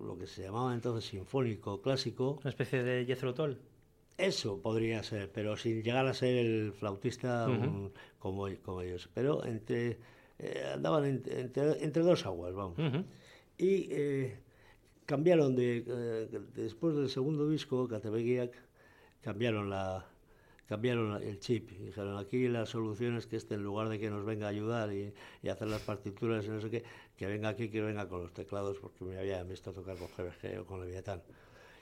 lo 0.00 0.16
que 0.16 0.26
se 0.26 0.42
llamaba 0.44 0.72
entonces 0.72 1.10
sinfónico 1.10 1.82
clásico. 1.82 2.38
¿Una 2.40 2.50
especie 2.50 2.82
de 2.82 3.04
Jethro 3.04 3.34
Tull? 3.34 3.58
Eso 4.18 4.60
podría 4.60 5.02
ser, 5.04 5.30
pero 5.30 5.56
sin 5.56 5.82
llegar 5.82 6.06
a 6.06 6.12
ser 6.12 6.36
el 6.36 6.72
flautista 6.72 7.46
como, 8.18 8.48
como 8.62 8.82
ellos. 8.82 9.08
Pero 9.14 9.44
entre 9.44 9.98
eh, 10.38 10.72
andaban 10.74 11.04
entre, 11.04 12.02
dos 12.02 12.26
aguas, 12.26 12.54
vamos. 12.54 12.76
Y 13.56 13.88
eh, 13.90 14.38
cambiaron 15.04 15.56
de, 15.56 15.84
eh, 15.86 16.40
después 16.54 16.94
del 16.94 17.08
segundo 17.08 17.48
disco, 17.48 17.88
Catebeguiac, 17.88 18.52
cambiaron 19.20 19.70
la 19.70 20.06
cambiaron 20.66 21.22
el 21.22 21.40
chip 21.40 21.72
y 21.72 21.86
dijeron 21.86 22.18
aquí 22.18 22.46
la 22.46 22.66
solución 22.66 23.16
es 23.16 23.26
que 23.26 23.36
este 23.36 23.54
en 23.54 23.64
lugar 23.64 23.88
de 23.88 23.98
que 23.98 24.10
nos 24.10 24.26
venga 24.26 24.46
a 24.46 24.50
ayudar 24.50 24.92
y, 24.92 25.14
hacer 25.48 25.66
las 25.66 25.80
partituras 25.80 26.44
y 26.44 26.50
no 26.50 26.60
sé 26.60 26.68
qué, 26.68 26.84
que 27.16 27.26
venga 27.26 27.48
aquí, 27.48 27.70
que 27.70 27.80
venga 27.80 28.06
con 28.06 28.20
los 28.20 28.34
teclados 28.34 28.78
porque 28.78 29.02
me 29.02 29.18
había 29.18 29.42
visto 29.44 29.72
tocar 29.72 29.96
con 29.96 30.08
GBG 30.08 30.60
o 30.60 30.66
con 30.66 30.80
Leviatán. 30.82 31.22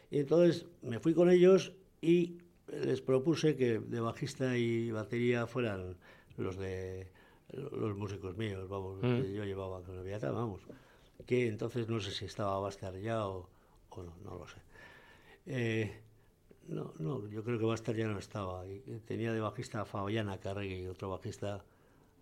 Y 0.09 0.21
entonces 0.21 0.67
me 0.83 1.01
fui 1.01 1.15
con 1.15 1.31
ellos 1.31 1.73
y 2.01 2.39
les 2.69 3.01
propuse 3.01 3.57
que 3.57 3.79
de 3.79 4.01
bajista 4.01 4.57
y 4.57 4.91
batería 4.91 5.47
fueran 5.47 5.97
los 6.37 6.57
de 6.57 7.09
los 7.53 7.97
músicos 7.97 8.37
míos, 8.37 8.69
vamos, 8.69 9.01
que 9.01 9.07
mm. 9.07 9.33
yo 9.33 9.45
llevaba 9.45 9.83
con 9.83 9.99
el 9.99 10.21
vamos, 10.21 10.63
que 11.27 11.49
entonces 11.49 11.89
no 11.89 12.01
sé 12.01 12.11
si 12.11 12.25
estaba 12.25 12.59
Bastar 12.59 12.99
ya 12.99 13.27
o, 13.27 13.49
no, 13.97 14.15
no 14.25 14.39
lo 14.39 14.47
sé. 14.49 14.59
Eh, 15.47 16.01
no, 16.69 16.93
no, 16.99 17.27
yo 17.29 17.45
creo 17.45 17.59
que 17.59 17.65
Bastar 17.65 17.95
ya 17.95 18.09
no 18.09 18.19
estaba. 18.19 18.67
Y 18.67 18.81
tenía 19.07 19.33
de 19.33 19.41
bajista 19.41 19.81
a 19.81 19.85
Fabiana 19.85 20.39
Carregui, 20.39 20.87
otro 20.89 21.11
bajista 21.11 21.65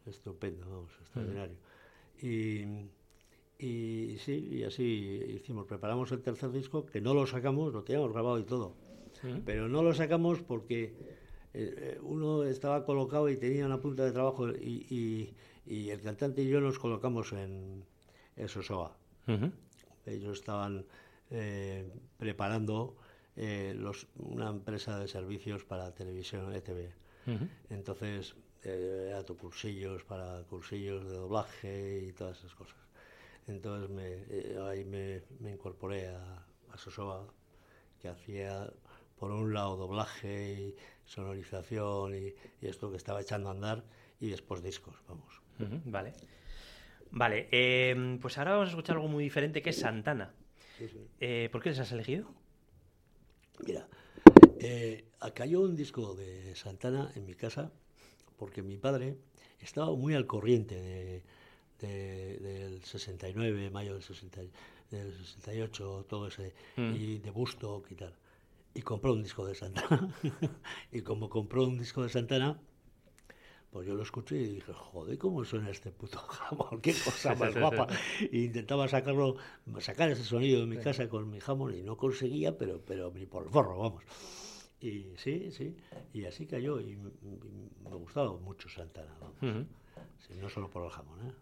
estupendo, 0.06 0.68
vamos, 0.68 0.92
extraordinario. 1.00 1.56
Y, 2.20 2.90
y 3.58 4.18
sí, 4.18 4.48
y 4.52 4.64
así 4.64 4.84
hicimos, 5.34 5.66
preparamos 5.66 6.12
el 6.12 6.20
tercer 6.20 6.52
disco, 6.52 6.84
que 6.86 7.00
no 7.00 7.14
lo 7.14 7.26
sacamos, 7.26 7.72
lo 7.72 7.82
teníamos 7.82 8.12
grabado 8.12 8.38
y 8.38 8.44
todo, 8.44 8.76
pero 9.44 9.68
no 9.68 9.82
lo 9.82 9.94
sacamos 9.94 10.42
porque 10.42 10.94
eh, 11.54 11.98
uno 12.02 12.42
estaba 12.44 12.84
colocado 12.84 13.28
y 13.28 13.36
tenía 13.36 13.64
una 13.64 13.80
punta 13.80 14.04
de 14.04 14.12
trabajo 14.12 14.48
y, 14.50 15.32
el 15.66 16.00
cantante 16.02 16.42
y 16.42 16.48
yo 16.48 16.60
nos 16.60 16.78
colocamos 16.78 17.32
en, 17.32 17.84
en 18.36 18.48
Sosoa. 18.48 18.96
Ellos 20.04 20.38
estaban 20.38 20.84
eh, 21.30 21.88
preparando 22.18 22.96
eh, 23.36 23.74
los, 23.76 24.08
una 24.16 24.50
empresa 24.50 24.98
de 24.98 25.08
servicios 25.08 25.64
para 25.64 25.94
televisión 25.94 26.52
ETV. 26.52 26.92
Entonces, 27.70 28.34
era 28.62 29.22
cursillos 29.22 30.04
para 30.04 30.42
cursillos 30.42 31.04
de 31.04 31.12
doblaje 31.12 32.04
y 32.08 32.12
todas 32.12 32.38
esas 32.38 32.54
cosas. 32.54 32.76
Entonces 33.46 33.88
me, 33.90 34.58
ahí 34.68 34.84
me, 34.84 35.22
me 35.40 35.52
incorporé 35.52 36.08
a, 36.08 36.44
a 36.70 36.78
Sosoa, 36.78 37.26
que 38.00 38.08
hacía 38.08 38.70
por 39.16 39.30
un 39.30 39.54
lado 39.54 39.76
doblaje 39.76 40.52
y 40.52 40.76
sonorización 41.06 42.14
y, 42.14 42.34
esto 42.62 42.90
que 42.90 42.96
estaba 42.96 43.20
echando 43.20 43.48
a 43.48 43.52
andar 43.52 43.84
y 44.20 44.28
después 44.30 44.62
discos, 44.62 44.96
vamos. 45.08 45.40
vale. 45.84 46.12
Vale, 47.10 47.48
em, 47.52 48.18
pues 48.18 48.38
ahora 48.38 48.52
vamos 48.52 48.68
a 48.68 48.70
escuchar 48.70 48.96
algo 48.96 49.08
muy 49.08 49.22
diferente 49.22 49.62
que 49.62 49.70
es 49.70 49.78
Santana. 49.78 50.34
Eh, 51.20 51.48
¿Por 51.52 51.62
qué 51.62 51.70
les 51.70 51.78
has 51.78 51.92
elegido? 51.92 52.28
Mira, 53.64 53.86
eh, 54.58 55.04
cayó 55.32 55.60
un 55.60 55.76
disco 55.76 56.14
de 56.14 56.56
Santana 56.56 57.12
en 57.14 57.24
mi 57.24 57.34
casa 57.34 57.70
porque 58.36 58.62
mi 58.62 58.76
padre 58.76 59.16
estaba 59.60 59.94
muy 59.94 60.14
al 60.14 60.26
corriente 60.26 60.80
de, 60.80 61.22
del 62.40 62.82
69, 62.82 63.70
mayo 63.70 63.92
del, 63.92 64.02
60, 64.02 64.40
del 64.90 65.12
68, 65.12 66.06
todo 66.08 66.26
ese, 66.26 66.52
mm. 66.76 66.94
y 66.96 67.18
de 67.18 67.30
Busto 67.30 67.84
y 67.90 67.94
tal 67.94 68.14
y 68.74 68.82
compró 68.82 69.12
un 69.12 69.22
disco 69.22 69.46
de 69.46 69.54
Santana. 69.54 70.08
y 70.92 71.00
como 71.02 71.30
compró 71.30 71.64
un 71.64 71.78
disco 71.78 72.02
de 72.02 72.08
Santana, 72.08 72.60
pues 73.70 73.86
yo 73.86 73.94
lo 73.94 74.02
escuché 74.02 74.36
y 74.36 74.54
dije, 74.54 74.72
joder, 74.72 75.18
¿cómo 75.18 75.44
suena 75.44 75.70
este 75.70 75.90
puto 75.90 76.18
jamón? 76.18 76.80
Qué 76.80 76.92
cosa 76.92 77.34
más 77.40 77.54
guapa. 77.54 77.86
E 78.20 78.38
intentaba 78.38 78.88
sacarlo, 78.88 79.36
sacar 79.80 80.10
ese 80.10 80.24
sonido 80.24 80.60
de 80.60 80.66
mi 80.66 80.76
casa 80.76 81.08
con 81.08 81.30
mi 81.30 81.40
jamón 81.40 81.74
y 81.74 81.82
no 81.82 81.96
conseguía, 81.96 82.56
pero, 82.56 82.80
pero 82.84 83.12
ni 83.14 83.26
por 83.26 83.44
el 83.44 83.50
forro, 83.50 83.78
vamos. 83.78 84.04
Y 84.80 85.14
sí, 85.16 85.50
sí, 85.50 85.76
y 86.12 86.24
así 86.24 86.46
cayó. 86.46 86.80
Y, 86.80 86.92
y 86.92 87.88
me 87.88 87.96
gustaba 87.96 88.36
mucho 88.36 88.68
Santana, 88.68 89.16
vamos. 89.20 89.66
Sí, 90.26 90.34
no 90.40 90.48
solo 90.48 90.70
por 90.70 90.84
el 90.84 90.90
jamón, 90.90 91.28
¿eh? 91.28 91.32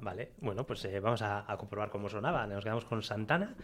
Vale, 0.00 0.32
bueno, 0.40 0.66
pues 0.66 0.84
eh, 0.84 0.98
vamos 1.00 1.22
a, 1.22 1.50
a 1.50 1.56
comprobar 1.56 1.90
cómo 1.90 2.08
sonaba. 2.08 2.46
Nos 2.46 2.64
quedamos 2.64 2.84
con 2.84 3.02
Santana 3.02 3.54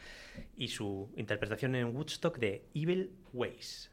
y 0.56 0.68
su 0.68 1.12
interpretación 1.16 1.74
en 1.74 1.94
Woodstock 1.94 2.38
de 2.38 2.68
Evil 2.74 3.16
Ways. 3.32 3.90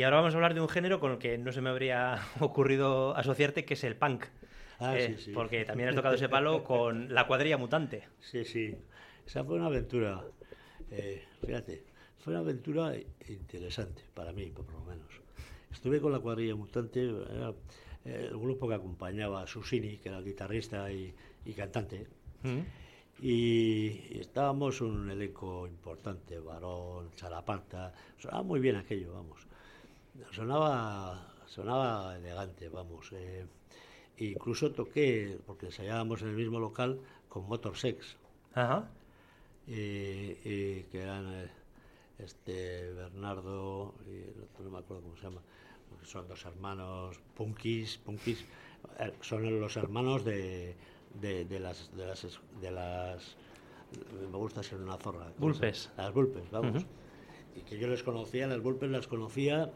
Y 0.00 0.02
ahora 0.02 0.16
vamos 0.16 0.32
a 0.32 0.38
hablar 0.38 0.54
de 0.54 0.62
un 0.62 0.68
género 0.70 0.98
con 0.98 1.12
el 1.12 1.18
que 1.18 1.36
no 1.36 1.52
se 1.52 1.60
me 1.60 1.68
habría 1.68 2.22
ocurrido 2.40 3.14
asociarte, 3.14 3.66
que 3.66 3.74
es 3.74 3.84
el 3.84 3.96
punk. 3.96 4.24
Ah, 4.78 4.96
Eh, 4.96 5.16
sí, 5.18 5.24
sí. 5.24 5.32
Porque 5.32 5.62
también 5.66 5.90
has 5.90 5.94
tocado 6.00 6.14
ese 6.14 6.30
palo 6.30 6.64
con 6.64 7.12
la 7.12 7.26
cuadrilla 7.26 7.58
mutante. 7.58 8.08
Sí, 8.18 8.46
sí. 8.46 8.74
Esa 9.26 9.44
fue 9.44 9.56
una 9.56 9.66
aventura, 9.66 10.24
eh, 10.90 11.22
fíjate, 11.44 11.84
fue 12.16 12.32
una 12.32 12.40
aventura 12.40 12.94
interesante 13.28 14.02
para 14.14 14.32
mí, 14.32 14.46
por 14.46 14.72
lo 14.72 14.80
menos. 14.84 15.20
Estuve 15.70 16.00
con 16.00 16.12
la 16.12 16.18
cuadrilla 16.18 16.54
mutante, 16.54 17.04
era 17.06 17.50
eh, 18.06 18.28
el 18.30 18.38
grupo 18.38 18.66
que 18.68 18.76
acompañaba 18.76 19.42
a 19.42 19.46
Susini, 19.46 19.98
que 19.98 20.08
era 20.08 20.16
el 20.16 20.24
guitarrista 20.24 20.90
y, 20.90 21.14
y 21.44 21.52
cantante. 21.52 22.06
Mm. 22.42 22.60
Y, 23.22 24.14
y 24.14 24.18
estábamos 24.18 24.80
un 24.80 25.10
elenco 25.10 25.66
importante, 25.66 26.38
Varón, 26.38 27.10
Chalaparta, 27.16 27.92
sonaba 28.16 28.42
muy 28.42 28.60
bien 28.60 28.76
aquello, 28.76 29.12
vamos. 29.12 29.49
Sonaba, 30.32 31.26
sonaba 31.46 32.16
elegante, 32.16 32.68
vamos. 32.68 33.10
eh. 33.12 33.46
Incluso 34.18 34.70
toqué, 34.72 35.38
porque 35.46 35.66
ensayábamos 35.66 36.22
en 36.22 36.28
el 36.28 36.36
mismo 36.36 36.60
local, 36.60 37.00
con 37.28 37.46
Motor 37.48 37.76
Sex, 37.76 38.16
Ajá. 38.54 38.88
eh, 39.66 40.38
eh, 40.44 40.86
que 40.92 41.00
eran 41.02 41.50
este 42.18 42.92
Bernardo 42.92 43.94
y 44.06 44.16
el 44.28 44.42
otro 44.42 44.64
no 44.64 44.70
me 44.70 44.78
acuerdo 44.78 45.02
cómo 45.04 45.16
se 45.16 45.22
llama, 45.22 45.40
son 46.04 46.28
dos 46.28 46.44
hermanos 46.44 47.18
punkis, 47.34 47.96
punkis, 47.98 48.44
son 49.22 49.58
los 49.60 49.76
hermanos 49.78 50.22
de, 50.24 50.74
de, 51.20 51.46
de 51.46 51.60
las, 51.60 51.90
de 51.96 52.06
las 52.06 52.24
es- 52.24 52.40
de 52.60 52.70
las 52.70 53.36
me 54.30 54.36
gusta 54.36 54.62
ser 54.62 54.80
una 54.80 54.98
zorra. 54.98 55.32
¿cómo 55.38 55.54
se- 55.54 55.60
Bulpes. 55.60 55.90
Las 55.96 56.12
bulpes, 56.12 56.50
vamos. 56.50 56.84
Y 57.56 57.60
que 57.62 57.78
yo 57.78 57.88
les 57.88 58.02
conocía, 58.02 58.46
las 58.46 58.60
bulpes 58.60 58.90
las 58.90 59.06
conocía 59.08 59.70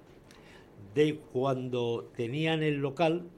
de 0.95 1.19
cuando 1.33 2.11
tenían 2.17 2.63
el 2.63 2.77
local, 2.77 3.29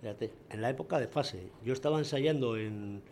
fíjate, 0.00 0.32
en 0.50 0.60
la 0.62 0.70
época 0.70 0.98
de 0.98 1.08
fase. 1.08 1.50
Yo 1.64 1.72
estaba 1.72 1.98
ensayando 1.98 2.56
en, 2.56 3.02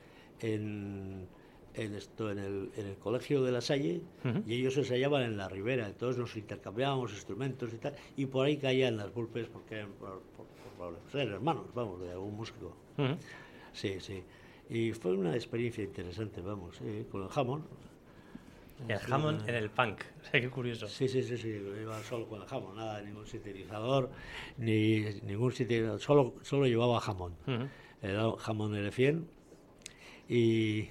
en, 0.40 1.26
en 1.74 1.94
esto, 1.94 2.30
en, 2.30 2.38
el, 2.38 2.70
en 2.76 2.86
el 2.86 2.96
colegio 2.96 3.42
de 3.42 3.52
la 3.52 3.60
Salle 3.60 4.00
y 4.46 4.54
ellos 4.54 4.76
ensayaban 4.76 5.22
en 5.22 5.36
la 5.36 5.48
ribera, 5.48 5.86
entonces 5.86 6.18
nos 6.20 6.36
intercambiábamos 6.36 7.12
instrumentos 7.12 7.72
y 7.72 7.78
tal, 7.78 7.94
y 8.16 8.26
por 8.26 8.46
ahí 8.46 8.56
caían 8.56 8.96
las 8.96 9.12
bulpes 9.12 9.48
porque 9.48 9.76
eran 9.76 9.92
por, 9.92 10.20
por- 10.36 10.46
por- 11.10 11.20
hermanos, 11.20 11.66
vamos, 11.74 12.00
de 12.00 12.10
algún 12.12 12.34
músico. 12.36 12.74
Sí, 13.72 13.96
sí. 14.00 14.22
Y 14.70 14.92
fue 14.92 15.12
una 15.12 15.34
experiencia 15.34 15.82
interesante, 15.84 16.40
vamos, 16.40 16.76
sí, 16.76 17.06
con 17.10 17.22
el 17.22 17.28
jamón. 17.28 17.64
El 18.88 19.00
Hammond 19.12 19.48
en 19.48 19.54
el 19.54 19.70
punk. 19.70 20.00
O 20.20 20.24
sea, 20.26 20.40
qué 20.40 20.50
curioso. 20.50 20.88
Sí, 20.88 21.08
sí, 21.08 21.22
sí, 21.22 21.36
sí, 21.36 21.48
iba 21.48 22.02
solo 22.02 22.26
con 22.26 22.40
el 22.40 22.46
jamón, 22.46 22.76
nada, 22.76 23.00
ningún 23.02 23.26
sintetizador, 23.26 24.10
ni 24.56 25.00
ningún 25.22 25.52
sintetizador, 25.52 26.00
solo, 26.00 26.34
solo 26.42 26.66
llevaba 26.66 27.00
jamón. 27.00 27.36
Ujú. 27.46 27.68
Era 28.02 28.30
jamón 28.38 28.74
L100 28.74 29.24
y, 30.28 30.88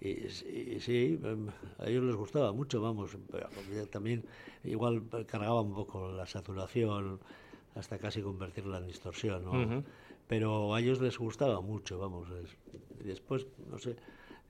y, 0.00 0.08
y 0.26 0.80
sí, 0.80 1.18
em, 1.22 1.48
a 1.78 1.86
ellos 1.88 2.04
les 2.04 2.16
gustaba 2.16 2.52
mucho, 2.52 2.80
vamos, 2.80 3.16
también 3.90 4.24
igual 4.64 5.02
cargaba 5.26 5.60
un 5.60 5.74
poco 5.74 6.10
la 6.12 6.26
saturación 6.26 7.20
hasta 7.74 7.98
casi 7.98 8.22
convertirla 8.22 8.78
en 8.78 8.86
distorsión, 8.86 9.44
¿no? 9.44 9.52
Ujú. 9.52 9.84
pero 10.26 10.74
a 10.74 10.80
ellos 10.80 11.00
les 11.00 11.18
gustaba 11.18 11.60
mucho, 11.60 11.98
vamos. 11.98 12.28
después, 13.04 13.46
no 13.70 13.78
sé, 13.78 13.96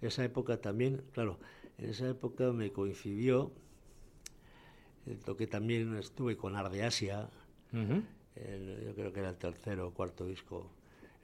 esa 0.00 0.24
época 0.24 0.60
también, 0.60 1.02
claro, 1.12 1.38
en 1.80 1.90
esa 1.90 2.08
época 2.08 2.52
me 2.52 2.70
coincidió, 2.72 3.50
eh, 5.06 5.18
lo 5.26 5.36
que 5.36 5.46
también 5.46 5.96
estuve 5.96 6.36
con 6.36 6.56
Ardeasia, 6.56 7.28
el- 8.36 8.84
yo 8.84 8.94
creo 8.94 9.12
que 9.12 9.20
era 9.20 9.30
el 9.30 9.36
tercero 9.36 9.88
o 9.88 9.94
cuarto 9.94 10.26
disco. 10.26 10.66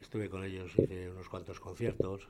Estuve 0.01 0.29
con 0.29 0.45
ellos, 0.45 0.73
hice 0.77 1.11
unos 1.11 1.29
cuantos 1.29 1.59
conciertos. 1.61 2.29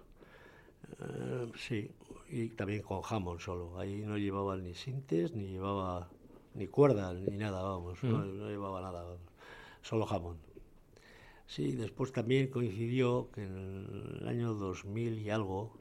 Eh, 1.00 1.52
sí, 1.56 1.90
y 2.30 2.48
también 2.50 2.82
con 2.82 3.00
Hammond 3.08 3.40
solo. 3.40 3.78
Ahí 3.78 4.02
no 4.04 4.16
llevaba 4.18 4.56
ni 4.56 4.74
sintes, 4.74 5.32
ni 5.34 5.48
llevaba 5.48 6.08
ni 6.54 6.66
cuerda, 6.68 7.12
ni 7.12 7.36
nada, 7.36 7.62
vamos. 7.62 7.98
no, 8.02 8.24
no 8.24 8.48
llevaba 8.48 8.80
nada, 8.80 9.02
vamos. 9.02 9.20
solo 9.82 10.06
Hammond. 10.08 10.38
Sí, 11.46 11.72
después 11.72 12.12
también 12.12 12.48
coincidió 12.48 13.30
que 13.32 13.42
en 13.44 14.16
el 14.20 14.28
año 14.28 14.54
2000 14.54 15.18
y 15.18 15.30
algo, 15.30 15.78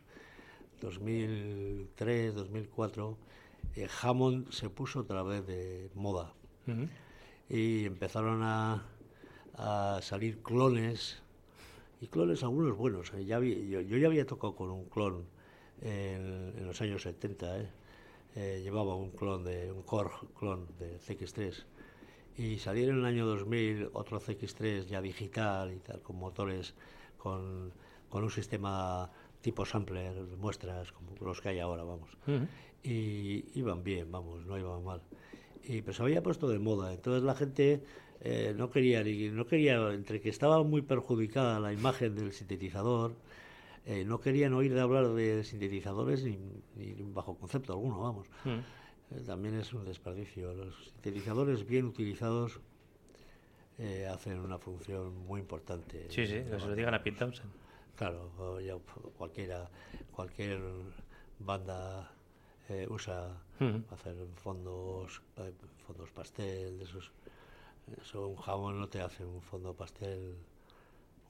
2003, 0.81 2.33
2004, 2.35 3.17
eh, 3.75 3.88
Hammond 4.01 4.51
se 4.51 4.69
puso 4.69 5.01
otra 5.01 5.23
vez 5.23 5.45
de 5.45 5.89
moda 5.95 6.33
y 7.49 7.85
empezaron 7.85 8.41
a, 8.43 8.83
a 9.53 9.99
salir 10.01 10.41
clones 10.41 11.21
y 12.01 12.07
clones 12.07 12.43
algunos 12.43 12.75
buenos. 12.77 13.13
eh. 13.13 13.25
Ya 13.25 13.39
yo, 13.39 13.81
yo 13.81 13.97
ya 13.97 14.07
había 14.07 14.25
tocado 14.25 14.55
con 14.55 14.71
un 14.71 14.85
clon 14.85 15.25
en, 15.81 16.53
en 16.57 16.65
los 16.65 16.81
años 16.81 17.03
70. 17.03 17.59
eh. 17.59 17.69
Eh, 18.38 18.59
llevaba 18.63 18.95
un 18.95 19.11
clon 19.11 19.43
de 19.45 19.71
un 19.71 19.81
core 19.83 20.09
clon 20.38 20.67
de 20.77 20.99
CX3 20.99 21.63
y 22.38 22.57
salieron 22.59 22.95
en 22.97 23.01
el 23.01 23.05
año 23.07 23.25
2000 23.25 23.89
otro 23.93 24.19
CX3 24.19 24.88
ya 24.88 25.01
digital 25.01 25.71
y 25.71 25.77
tal 25.77 26.01
con 26.01 26.17
motores 26.17 26.73
con, 27.17 27.71
con 28.09 28.25
un 28.25 28.29
sistema 28.31 29.09
tipo 29.45 29.63
sampler 29.63 30.12
muestras 30.39 30.91
como 30.91 31.10
los 31.21 31.39
que 31.39 31.49
hay 31.49 31.60
ahora 31.60 31.84
vamos 31.84 32.10
y 32.84 33.45
iban 33.60 33.84
bien, 33.84 34.12
vamos, 34.12 34.43
no 34.45 34.58
iban 34.58 34.84
mal. 34.84 35.01
Y 35.63 35.81
pues 35.84 35.97
se 35.97 36.03
había 36.03 36.21
puesto 36.23 36.47
de 36.47 36.58
moda, 36.60 36.93
entonces 36.93 37.21
la 37.23 37.36
gente 37.36 37.84
eh, 38.21 38.53
no 38.58 38.69
quería, 38.71 39.03
ni- 39.03 39.29
no 39.29 39.45
quería, 39.45 39.75
entre 39.93 40.19
que 40.19 40.29
estaba 40.29 40.63
muy 40.63 40.81
perjudicada 40.81 41.60
la 41.60 41.71
imagen 41.73 42.15
del 42.15 42.31
sintetizador, 42.34 43.13
eh, 43.86 44.03
no 44.03 44.19
querían 44.19 44.53
oír 44.53 44.73
de 44.73 44.81
hablar 44.81 45.10
de 45.10 45.43
sintetizadores 45.43 46.23
ni, 46.23 46.38
ni 46.75 46.93
bajo 47.13 47.36
concepto 47.38 47.73
alguno, 47.73 47.99
vamos. 48.01 48.27
Ujú. 48.43 48.62
Eh, 49.15 49.23
también 49.27 49.53
es 49.55 49.71
un 49.73 49.86
desperdicio. 49.86 50.53
Los 50.55 50.73
sintetizadores 50.93 51.67
bien 51.67 51.86
utilizados 51.86 52.60
hacen 54.12 54.39
una 54.39 54.58
función 54.58 55.15
muy 55.27 55.41
importante. 55.41 56.05
Sí, 56.10 56.25
sí, 56.25 56.34
que 56.49 56.60
se 56.60 56.67
lo 56.67 56.75
digan 56.75 56.93
a 56.93 57.03
Pete 57.03 57.17
Townsend. 57.19 57.51
Claro, 57.95 58.60
ya 58.60 58.75
cualquiera, 59.17 59.69
cualquier 60.12 60.60
banda 61.39 62.12
eh, 62.69 62.88
usa 62.89 63.41
hacer 63.91 64.15
fondos, 64.36 65.21
eh, 65.38 65.53
fondos 65.88 66.10
pastel, 66.12 66.77
de 66.77 66.84
esos. 66.84 67.12
Eso 68.01 68.27
un 68.27 68.36
jamón 68.38 68.79
no 68.79 68.89
te 68.89 69.01
hace 69.01 69.23
un 69.23 69.41
fondo 69.41 69.73
pastel, 69.73 70.36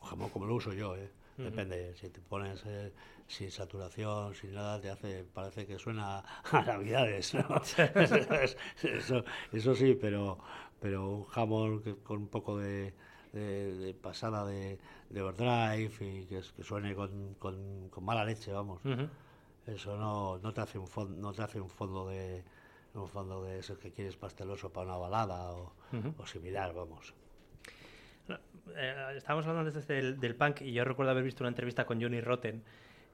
un 0.01 0.07
jamón 0.07 0.29
como 0.29 0.45
lo 0.45 0.55
uso 0.55 0.73
yo, 0.73 0.95
¿eh? 0.95 1.11
Depende, 1.37 1.93
si 1.97 2.09
te 2.09 2.21
pones 2.21 2.63
eh, 2.65 2.93
sin 3.27 3.51
saturación, 3.51 4.33
sin 4.35 4.53
nada, 4.53 4.79
te 4.79 4.89
hace, 4.89 5.25
parece 5.25 5.67
que 5.67 5.77
suena 5.77 6.19
a 6.51 6.61
navidades, 6.61 7.33
¿no? 7.33 7.61
eso, 8.83 9.23
eso 9.51 9.75
sí, 9.75 9.95
pero, 9.99 10.39
pero 10.79 11.09
un 11.09 11.25
jamón 11.25 11.83
que- 11.83 11.97
con 11.97 12.19
un 12.19 12.27
poco 12.29 12.57
de, 12.57 12.93
de- 13.39 13.75
de 13.75 13.93
pasada 13.93 14.45
de, 14.45 14.79
de 15.09 15.21
overdrive 15.21 15.91
y 16.01 16.25
que, 16.25 16.41
que 16.55 16.63
suene 16.63 16.95
con, 16.95 17.35
con- 17.35 17.89
con 17.89 18.03
mala 18.03 18.25
leche, 18.25 18.51
vamos. 18.51 18.83
Ujú. 18.85 19.07
Eso 19.67 19.97
no, 19.97 20.37
no 20.39 20.53
te 20.53 20.61
hace 20.61 20.77
un 20.77 20.87
fondo, 20.87 21.19
no 21.19 21.33
te 21.33 21.41
hace 21.43 21.59
un 21.59 21.69
fondo 21.69 22.07
de 22.07 22.43
un 22.93 23.07
fondo 23.09 23.43
de 23.43 23.59
esos 23.59 23.77
que 23.77 23.91
quieres 23.91 24.15
pasteloso 24.15 24.71
para 24.71 24.87
una 24.87 24.97
balada 24.97 25.51
o, 25.51 25.73
o 26.17 26.25
similar, 26.25 26.73
vamos. 26.73 27.13
Eh, 28.75 29.13
estábamos 29.17 29.45
hablando 29.45 29.69
antes 29.69 29.85
del, 29.87 30.19
del 30.19 30.35
punk 30.35 30.61
y 30.61 30.73
yo 30.73 30.83
recuerdo 30.83 31.11
haber 31.11 31.23
visto 31.23 31.43
una 31.43 31.49
entrevista 31.49 31.85
con 31.85 32.01
Johnny 32.01 32.21
Rotten 32.21 32.63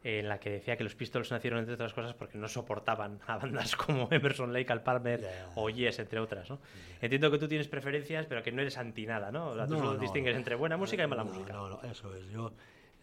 en 0.04 0.28
la 0.28 0.40
que 0.40 0.50
decía 0.50 0.76
que 0.78 0.84
los 0.84 0.96
Pistols 0.96 1.30
nacieron 1.32 1.60
entre 1.60 1.76
otras 1.76 1.94
cosas 1.94 2.14
porque 2.16 2.38
no 2.38 2.48
soportaban 2.48 3.20
a 3.28 3.38
bandas 3.38 3.76
como 3.78 4.08
Emerson 4.12 4.52
Lake, 4.52 4.72
Al 4.74 4.82
Palmer 4.82 5.22
Ya. 5.22 5.52
o 5.56 5.70
Yes, 5.70 6.00
entre 6.00 6.20
otras, 6.20 6.50
¿no? 6.50 6.60
Entiendo 7.02 7.30
que 7.30 7.38
tú 7.38 7.48
tienes 7.48 7.68
preferencias, 7.68 8.26
pero 8.26 8.42
que 8.42 8.52
no 8.52 8.62
eres 8.62 8.78
anti 8.78 9.06
nada, 9.06 9.32
¿no? 9.32 9.52
Tú 9.52 9.58
No, 9.58 9.68
solo 9.68 9.94
no, 9.94 10.00
distingues 10.00 10.36
entre 10.36 10.56
buena 10.56 10.76
música 10.78 11.04
y 11.04 11.08
mala 11.08 11.24
No, 11.24 11.32
música. 11.32 11.54
No, 11.54 11.70
no, 11.70 11.82
eso 11.84 12.16
es. 12.16 12.28
Yo 12.32 12.52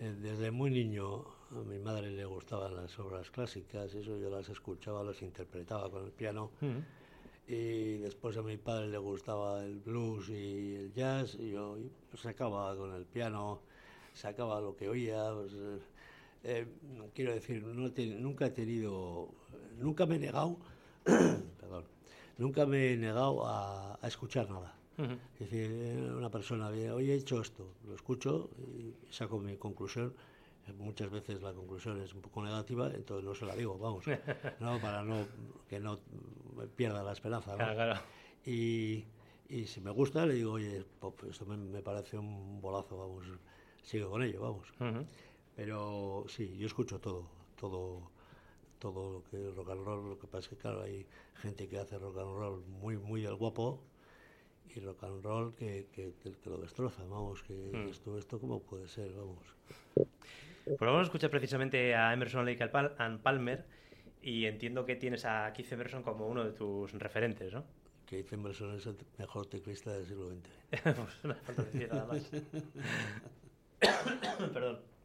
eh, 0.01 0.13
desde 0.21 0.51
muy 0.51 0.71
niño 0.71 1.25
a 1.53 1.63
mi 1.65 1.79
madre 1.79 2.11
le 2.11 2.25
gustaban 2.25 2.75
las 2.75 2.99
obras 2.99 3.31
clásicas, 3.31 3.95
eso 3.95 4.19
yo 4.19 4.29
las 4.29 4.49
escuchaba, 4.49 5.03
las 5.05 5.23
interpretaba 5.23 5.89
con 5.91 6.05
el 6.05 6.11
piano. 6.13 6.51
Ujú. 6.61 6.83
Y 7.47 7.99
después 7.99 8.37
a 8.37 8.43
mi 8.43 8.59
padre 8.59 8.89
le 8.89 8.99
gustaba 8.99 9.65
el 9.65 9.79
blues 9.79 10.29
y 10.29 10.75
el 10.75 10.93
jazz, 10.93 11.37
y 11.39 11.53
yo 11.53 11.79
sacaba 12.15 12.77
con 12.77 12.93
el 12.95 13.07
piano, 13.07 13.63
sacaba 14.13 14.61
lo 14.61 14.77
que 14.77 14.89
oía. 14.89 15.31
pues, 15.33 15.53
eh, 16.45 16.67
quiero 17.15 17.35
decir, 17.35 17.63
no 17.65 17.93
ten- 17.93 18.23
nunca 18.23 18.47
he 18.47 18.51
tenido, 18.51 19.35
nunca 19.79 20.07
me 20.07 20.17
he 20.17 20.19
negado, 20.19 20.59
perdón, 21.61 21.85
nunca 22.39 22.67
me 22.67 22.93
he 22.93 22.97
negado 22.97 23.47
a, 23.47 23.99
a 24.01 24.09
escuchar 24.09 24.51
nada. 24.51 24.75
Es 25.35 25.51
decir, 25.51 25.71
eh, 25.71 26.13
una 26.13 26.31
persona 26.31 26.69
oye, 26.69 27.13
he 27.13 27.17
hecho 27.17 27.41
esto, 27.41 27.75
lo 27.87 27.95
escucho 27.95 28.51
y 28.59 28.95
saco 29.11 29.39
mi 29.39 29.57
conclusión. 29.57 30.15
Muchas 30.77 31.09
veces 31.11 31.41
la 31.41 31.55
conclusión 31.55 31.99
es 32.03 32.13
un 32.13 32.21
poco 32.21 32.43
negativa, 32.45 32.91
entonces 32.95 33.25
no 33.25 33.35
se 33.35 33.47
la 33.47 33.55
digo, 33.57 33.79
vamos, 33.79 34.05
no, 34.61 34.79
para 34.81 35.03
no 35.03 35.27
que 35.69 35.81
no 35.81 35.99
pierda 36.77 37.03
la 37.03 37.13
esperanza. 37.13 37.53
¿no? 37.53 37.57
Claro, 37.59 37.75
claro. 37.75 38.01
Y, 38.45 39.05
y 39.49 39.65
si 39.67 39.81
me 39.81 39.91
gusta, 39.93 40.27
le 40.27 40.35
digo, 40.35 40.53
oye, 40.53 40.85
pop, 41.01 41.19
esto 41.31 41.47
me, 41.47 41.57
me 41.57 41.81
parece 41.81 42.19
un 42.19 42.61
bolazo, 42.61 42.99
vamos, 42.99 43.25
sigo 43.83 44.11
con 44.11 44.23
ello, 44.23 44.43
vamos. 44.43 44.69
Pero 45.59 46.25
sí, 46.29 46.57
yo 46.57 46.69
escucho 46.69 47.01
todo, 47.01 47.27
todo, 47.57 48.13
todo 48.79 49.11
lo 49.15 49.25
que 49.25 49.49
es 49.49 49.57
rock 49.57 49.71
and 49.71 49.85
roll. 49.85 50.09
Lo 50.11 50.17
que 50.17 50.29
pasa 50.29 50.45
es 50.45 50.49
que, 50.51 50.57
claro, 50.57 50.83
hay 50.83 51.05
gente 51.43 51.69
que 51.69 51.81
hace 51.81 51.99
rock 51.99 52.17
and 52.19 52.39
roll 52.39 52.65
muy, 52.81 52.97
muy 52.97 53.23
del 53.23 53.35
guapo 53.35 53.83
y 54.73 54.79
rock 54.79 55.03
and 55.03 55.25
roll 55.25 55.57
que, 55.57 55.89
que, 55.91 56.13
lo 56.49 56.59
destroza, 56.59 57.03
vamos, 57.11 57.43
que 57.43 57.89
esto, 57.91 58.17
esto 58.17 58.39
cómo 58.39 58.63
puede 58.63 58.87
ser, 58.87 59.11
vamos. 59.15 59.43
Pues 59.97 60.79
vamos 60.79 61.01
a 61.01 61.03
escuchar 61.03 61.29
precisamente 61.29 61.93
a 61.93 62.13
Emerson 62.13 62.47
Lake 62.47 62.63
and 62.63 62.71
Pal- 62.71 62.95
and 62.99 63.21
Palmer 63.21 63.67
y 64.23 64.45
entiendo 64.45 64.85
que 64.85 64.95
tienes 64.95 65.25
a 65.25 65.53
Keith 65.53 65.73
Emerson 65.73 66.05
como 66.05 66.29
uno 66.29 66.45
de 66.45 66.53
tus 66.53 66.93
referentes, 66.93 67.53
¿no? 67.53 67.65
Keith 68.07 68.33
Emerson 68.33 68.77
es 68.77 68.87
el 68.87 68.97
mejor 69.19 69.47
teclista 69.47 69.93
del 69.93 70.07
siglo 70.07 70.31
XX. 70.31 70.95
pues 71.47 71.57
decir 71.73 71.89
nada 71.93 72.07
más. 72.07 72.31
Perdón. 74.53 74.98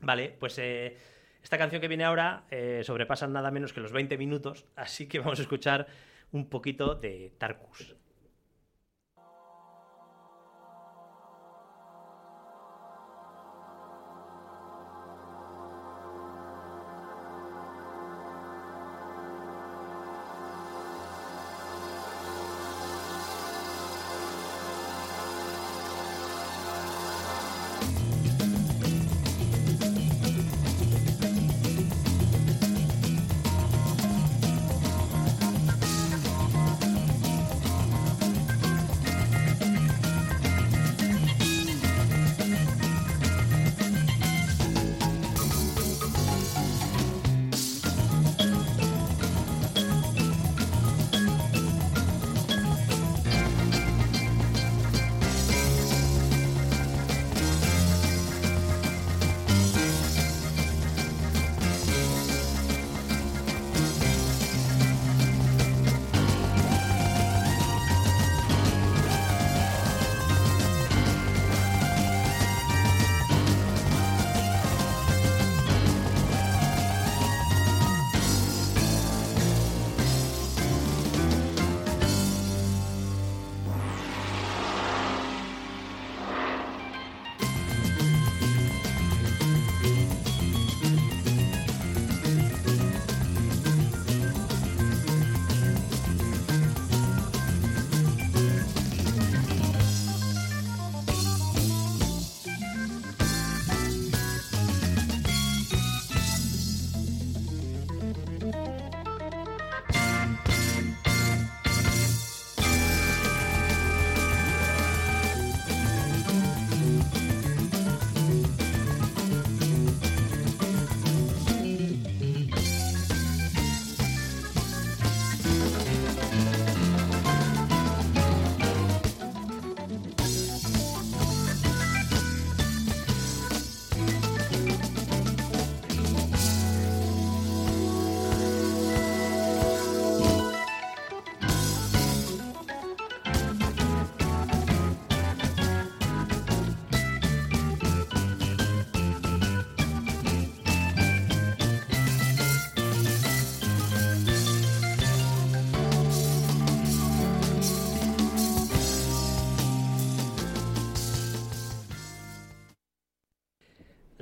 Vale, 0.00 0.36
pues 0.38 0.58
eh, 0.58 0.96
esta 1.42 1.58
canción 1.58 1.80
que 1.80 1.88
viene 1.88 2.04
ahora 2.04 2.44
eh, 2.50 2.82
sobrepasa 2.84 3.26
nada 3.26 3.50
menos 3.50 3.72
que 3.72 3.80
los 3.80 3.92
20 3.92 4.16
minutos, 4.18 4.66
así 4.76 5.06
que 5.06 5.18
vamos 5.18 5.38
a 5.38 5.42
escuchar 5.42 5.86
un 6.32 6.48
poquito 6.48 6.94
de 6.94 7.32
Tarkus. 7.38 7.96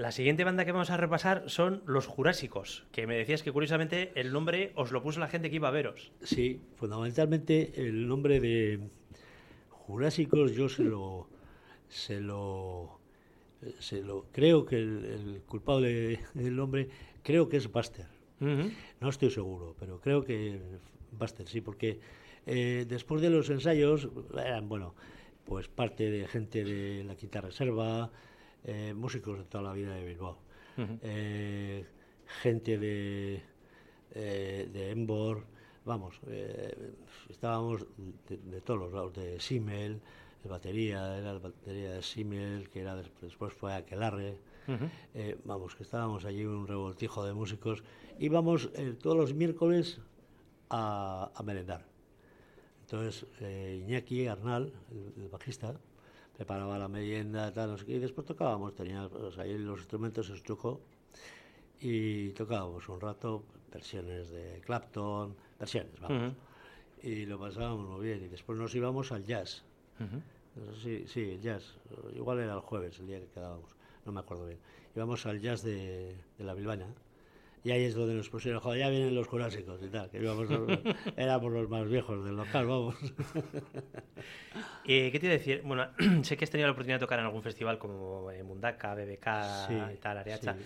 La 0.09 0.12
siguiente 0.12 0.42
banda 0.42 0.64
que 0.64 0.72
vamos 0.72 0.88
a 0.88 0.96
repasar 0.96 1.50
son 1.50 1.82
Los 1.84 2.06
Jurásicos, 2.06 2.86
que 2.92 3.06
me 3.06 3.14
decías 3.14 3.42
que 3.42 3.52
curiosamente 3.52 4.11
el 4.14 4.32
nombre 4.32 4.72
os 4.74 4.90
lo 4.90 5.02
puso 5.02 5.20
la 5.20 5.28
gente 5.28 5.50
que 5.50 5.56
iba 5.56 5.68
a 5.68 5.70
veros. 5.70 6.12
Sí, 6.22 6.62
fundamentalmente 6.76 7.72
el 7.76 8.09
nombre 8.09 8.40
de 8.40 8.80
Jurásicos 9.68 10.52
yo 10.52 10.70
se 10.70 10.84
lo, 10.84 11.28
se 11.90 12.22
lo, 12.22 12.98
se 13.80 14.00
lo 14.00 14.24
creo 14.32 14.64
que 14.64 14.76
el, 14.76 15.04
el 15.04 15.42
culpable 15.42 16.20
del 16.32 16.56
nombre 16.56 16.88
creo 17.22 17.50
que 17.50 17.59
es 17.59 17.70
Buster. 17.70 18.06
Ujú. 18.40 18.70
No 19.00 19.11
estoy 19.11 19.30
seguro, 19.30 19.76
pero 19.78 20.00
creo 20.00 20.24
que 20.24 20.59
Buster 21.12 21.46
sí, 21.46 21.61
porque 21.61 22.00
eh, 22.46 22.86
después 22.88 23.20
de 23.20 23.28
los 23.28 23.50
ensayos 23.50 24.09
eran, 24.32 24.70
bueno, 24.70 24.94
pues 25.44 25.68
parte 25.68 26.11
de 26.11 26.26
gente 26.26 26.64
de 26.64 27.04
la 27.04 27.14
Quinta 27.14 27.42
Reserva, 27.42 28.11
eh, 28.64 28.92
músicos 28.94 29.38
de 29.38 29.44
toda 29.44 29.64
la 29.64 29.72
vida 29.72 29.94
de 29.94 30.04
Bilbao, 30.04 30.38
eh, 31.02 31.84
gente 32.42 32.78
de, 32.78 33.42
eh, 34.12 34.68
de 34.72 34.90
Embor, 34.90 35.44
vamos, 35.84 36.20
estábamos 37.30 37.86
de, 38.28 38.36
de 38.36 38.61
todos 38.61 38.80
los 38.80 38.92
lados, 38.92 39.14
de 39.14 39.40
Simmel, 39.40 40.00
el 40.44 40.50
batería, 40.50 41.18
era 41.18 41.32
el 41.32 41.38
batería 41.40 41.92
de 41.92 42.02
Simmel, 42.02 42.68
que 42.68 42.80
era 42.80 42.94
des- 42.94 43.11
después 43.20 43.52
fue 43.52 43.74
Aquelarre, 43.74 44.38
Ujú. 44.68 44.84
eh, 45.14 45.36
vamos, 45.44 45.74
que 45.74 45.82
estábamos 45.82 46.24
allí 46.24 46.44
un 46.44 46.66
revoltijo 46.66 47.24
de 47.24 47.32
músicos. 47.34 47.82
Íbamos 48.18 48.70
todos 49.02 49.16
los 49.16 49.34
miércoles 49.34 50.00
a, 50.70 51.30
a 51.34 51.42
merendar. 51.42 51.86
Entonces, 52.82 53.26
Iñaki 53.40 54.26
Arnal, 54.26 54.72
el, 54.90 55.22
el 55.22 55.28
bajista, 55.28 55.74
preparaba 56.39 56.78
la 56.78 56.86
merienda, 56.86 57.53
tal, 57.53 57.76
y 57.84 57.99
después 57.99 58.24
tocábamos, 58.24 58.72
teníamos 58.72 59.36
ahí 59.39 59.59
los 59.59 59.80
instrumentos, 59.80 60.30
el 60.30 60.41
truco, 60.41 60.80
y 61.80 62.28
tocábamos 62.30 62.89
un 62.89 63.01
rato 63.01 63.43
versiones 63.72 64.30
de 64.30 64.61
Clapton, 64.64 65.34
versiones, 65.59 65.99
vamos. 66.01 66.34
Y 67.03 67.26
lo 67.26 67.41
pasábamos 67.41 67.89
muy 67.89 68.07
bien, 68.07 68.22
y 68.22 68.28
después 68.28 68.57
nos 68.57 68.72
íbamos 68.72 69.11
al 69.11 69.24
jazz. 69.24 69.64
Sí, 70.80 71.09
sí, 71.09 71.22
el 71.32 71.41
jazz. 71.41 71.74
Igual 72.14 72.39
era 72.39 72.55
el 72.55 72.61
jueves, 72.61 73.01
el 73.01 73.09
día 73.09 73.18
que 73.18 73.26
quedábamos. 73.26 73.74
No 74.07 74.12
me 74.12 74.20
acuerdo 74.20 74.47
bien. 74.47 74.61
Íbamos 74.95 75.26
al 75.26 75.41
jazz 75.41 75.64
de, 75.64 76.16
de 76.39 76.45
la 76.45 76.55
Bilbana. 76.55 76.86
Y 77.64 77.70
ahí 77.72 77.84
es 77.84 77.94
donde 77.94 78.14
nos 78.14 78.30
pusieron, 78.30 78.61
joder, 78.61 78.78
ya 78.80 78.88
vienen 78.88 79.14
los 79.14 79.26
jurásicos 79.26 79.80
y 79.82 79.88
tal. 79.88 80.09
Que 80.11 80.18
íbamos, 80.22 80.48
éramos 81.16 81.52
los 81.52 81.68
más 81.68 81.88
viejos 81.88 82.24
del 82.24 82.36
local, 82.36 82.66
vamos. 82.66 82.94
Eh, 84.84 85.11
¿Qué 85.12 85.18
te 85.20 85.26
iba 85.26 85.34
a 85.34 85.38
decir? 85.38 85.61
Bueno, 85.64 85.86
sé 86.22 86.36
que 86.36 86.44
has 86.44 86.50
tenido 86.50 86.66
la 86.66 86.72
oportunidad 86.72 86.96
de 86.98 87.04
tocar 87.04 87.18
en 87.18 87.26
algún 87.26 87.42
festival 87.42 87.78
como 87.78 88.30
Mundaka, 88.44 88.94
BBK 88.94 89.26
Sí, 89.68 89.74
y 89.94 89.96
tal, 89.98 90.18
Ariacha. 90.18 90.54
sí. 90.54 90.61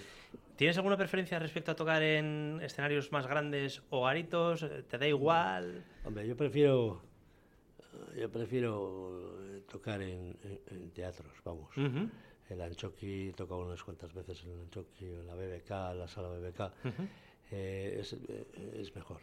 ¿Tienes 0.57 0.77
alguna 0.77 0.97
preferencia 0.97 1.39
respecto 1.41 1.73
a 1.73 1.75
tocar 1.75 2.03
en 2.03 2.61
escenarios 2.63 3.11
más 3.11 3.27
grandes 3.27 3.83
o 3.91 4.05
garitos? 4.05 4.65
¿Te 4.89 4.97
da 4.99 5.09
igual? 5.09 5.83
Hombre, 6.05 6.27
yo 6.29 6.37
prefiero, 6.37 7.03
yo 8.17 8.31
prefiero 8.31 9.35
tocar 9.69 10.01
en, 10.03 10.37
en- 10.45 10.61
en 10.71 10.91
teatros, 10.93 11.33
vamos. 11.45 11.77
Ujú. 11.77 12.09
El 12.53 12.61
Anchoqui, 12.61 13.29
he 13.31 13.33
tocado 13.33 13.61
unas 13.61 13.83
cuantas 13.83 14.13
veces 14.13 14.43
en 14.45 14.51
el 14.53 14.61
Anchoqui, 14.61 15.07
en 15.07 15.27
la 15.27 15.35
BBK, 15.35 15.71
en 15.93 15.99
la 15.99 16.09
sala 16.09 16.29
BBK. 16.29 16.73
Eh, 17.51 17.99
es, 18.01 18.13
eh, 18.15 18.47
es 18.81 18.95
mejor. 18.95 19.21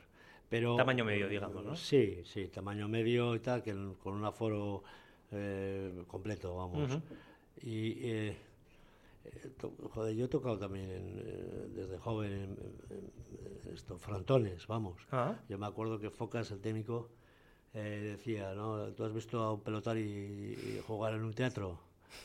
Pero, 0.49 0.75
Tamaño 0.75 1.05
medio, 1.05 1.27
digamos, 1.30 1.63
¿no? 1.63 1.75
Sí, 1.75 2.21
sí, 2.25 2.47
tamaño 2.47 2.88
medio 2.88 3.36
y 3.36 3.39
tal, 3.39 3.61
que 3.61 3.71
con 4.01 4.13
un 4.15 4.25
aforo 4.25 4.84
eh, 5.32 6.03
completo, 6.07 6.55
vamos. 6.55 6.91
Y, 7.61 7.91
eh, 8.09 8.38
eh, 9.25 9.49
to- 9.59 9.73
joder, 9.93 10.15
yo 10.15 10.25
he 10.25 10.27
tocado 10.27 10.57
también 10.57 10.89
en, 10.89 11.19
eh, 11.19 11.67
desde 11.75 11.97
joven 11.99 12.32
en, 12.34 12.57
en- 12.89 13.73
estos 13.73 14.01
frontones, 14.01 14.65
vamos. 14.65 15.01
Ah. 15.11 15.36
Yo 15.47 15.57
me 15.59 15.67
acuerdo 15.67 15.99
que 15.99 16.09
Focas, 16.09 16.49
el 16.51 16.59
técnico, 16.61 17.09
eh, 17.75 18.15
decía, 18.17 18.53
¿no? 18.55 18.88
¿Tú 18.93 19.03
has 19.03 19.13
visto 19.13 19.39
a 19.43 19.53
un 19.53 19.61
pelotari 19.61 20.01
y 20.01 20.82
jugar 20.88 21.13
en 21.13 21.23
un 21.23 21.34
teatro? 21.34 21.80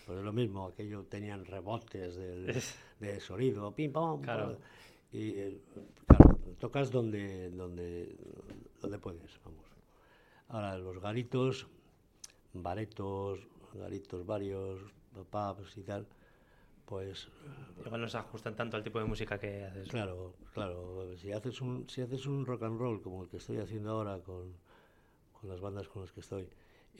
Pues 0.07 0.19
es 0.19 0.25
lo 0.25 0.33
mismo, 0.33 0.67
aquello 0.67 1.05
tenían 1.05 1.45
rebotes 1.45 2.17
del, 2.17 2.47
de 3.01 3.21
sonido, 3.21 3.75
pim, 3.75 3.93
pam, 3.93 4.21
Claro. 4.21 4.59
Y 5.13 5.31
eh, 5.31 5.61
claro, 6.07 6.39
tocas 6.59 6.91
donde, 6.91 7.51
donde, 7.51 8.17
donde 8.81 8.99
puedes, 8.99 9.41
vamos. 9.45 9.65
Ahora, 10.49 10.77
los 10.77 10.99
garitos, 10.99 11.67
baretos, 12.53 13.41
garitos 13.75 14.27
varios, 14.27 14.81
pubs 15.31 15.77
y 15.77 15.83
tal, 15.83 16.07
pues 16.87 17.29
Igual 17.85 18.01
no 18.01 18.09
se 18.09 18.19
ajustan 18.19 18.57
tanto 18.57 18.77
al 18.77 18.83
tipo 18.83 18.99
de 18.99 19.05
música 19.05 19.39
que 19.39 19.65
haces. 19.65 19.89
Claro, 19.89 20.35
claro. 20.53 21.17
Si 21.17 21.33
haces 21.33 21.61
un, 21.61 21.89
si 21.89 22.03
haces 22.03 22.27
un 22.27 22.45
rock 22.45 22.65
and 22.65 22.79
roll 22.79 23.01
como 23.01 23.23
el 23.23 23.29
que 23.29 23.39
estoy 23.39 23.59
haciendo 23.59 23.91
ahora 23.91 24.19
con, 24.21 24.53
con 25.33 25.49
las 25.49 25.61
bandas 25.61 25.89
con 25.89 26.03
las 26.03 26.13
que 26.13 26.21
estoy 26.21 26.49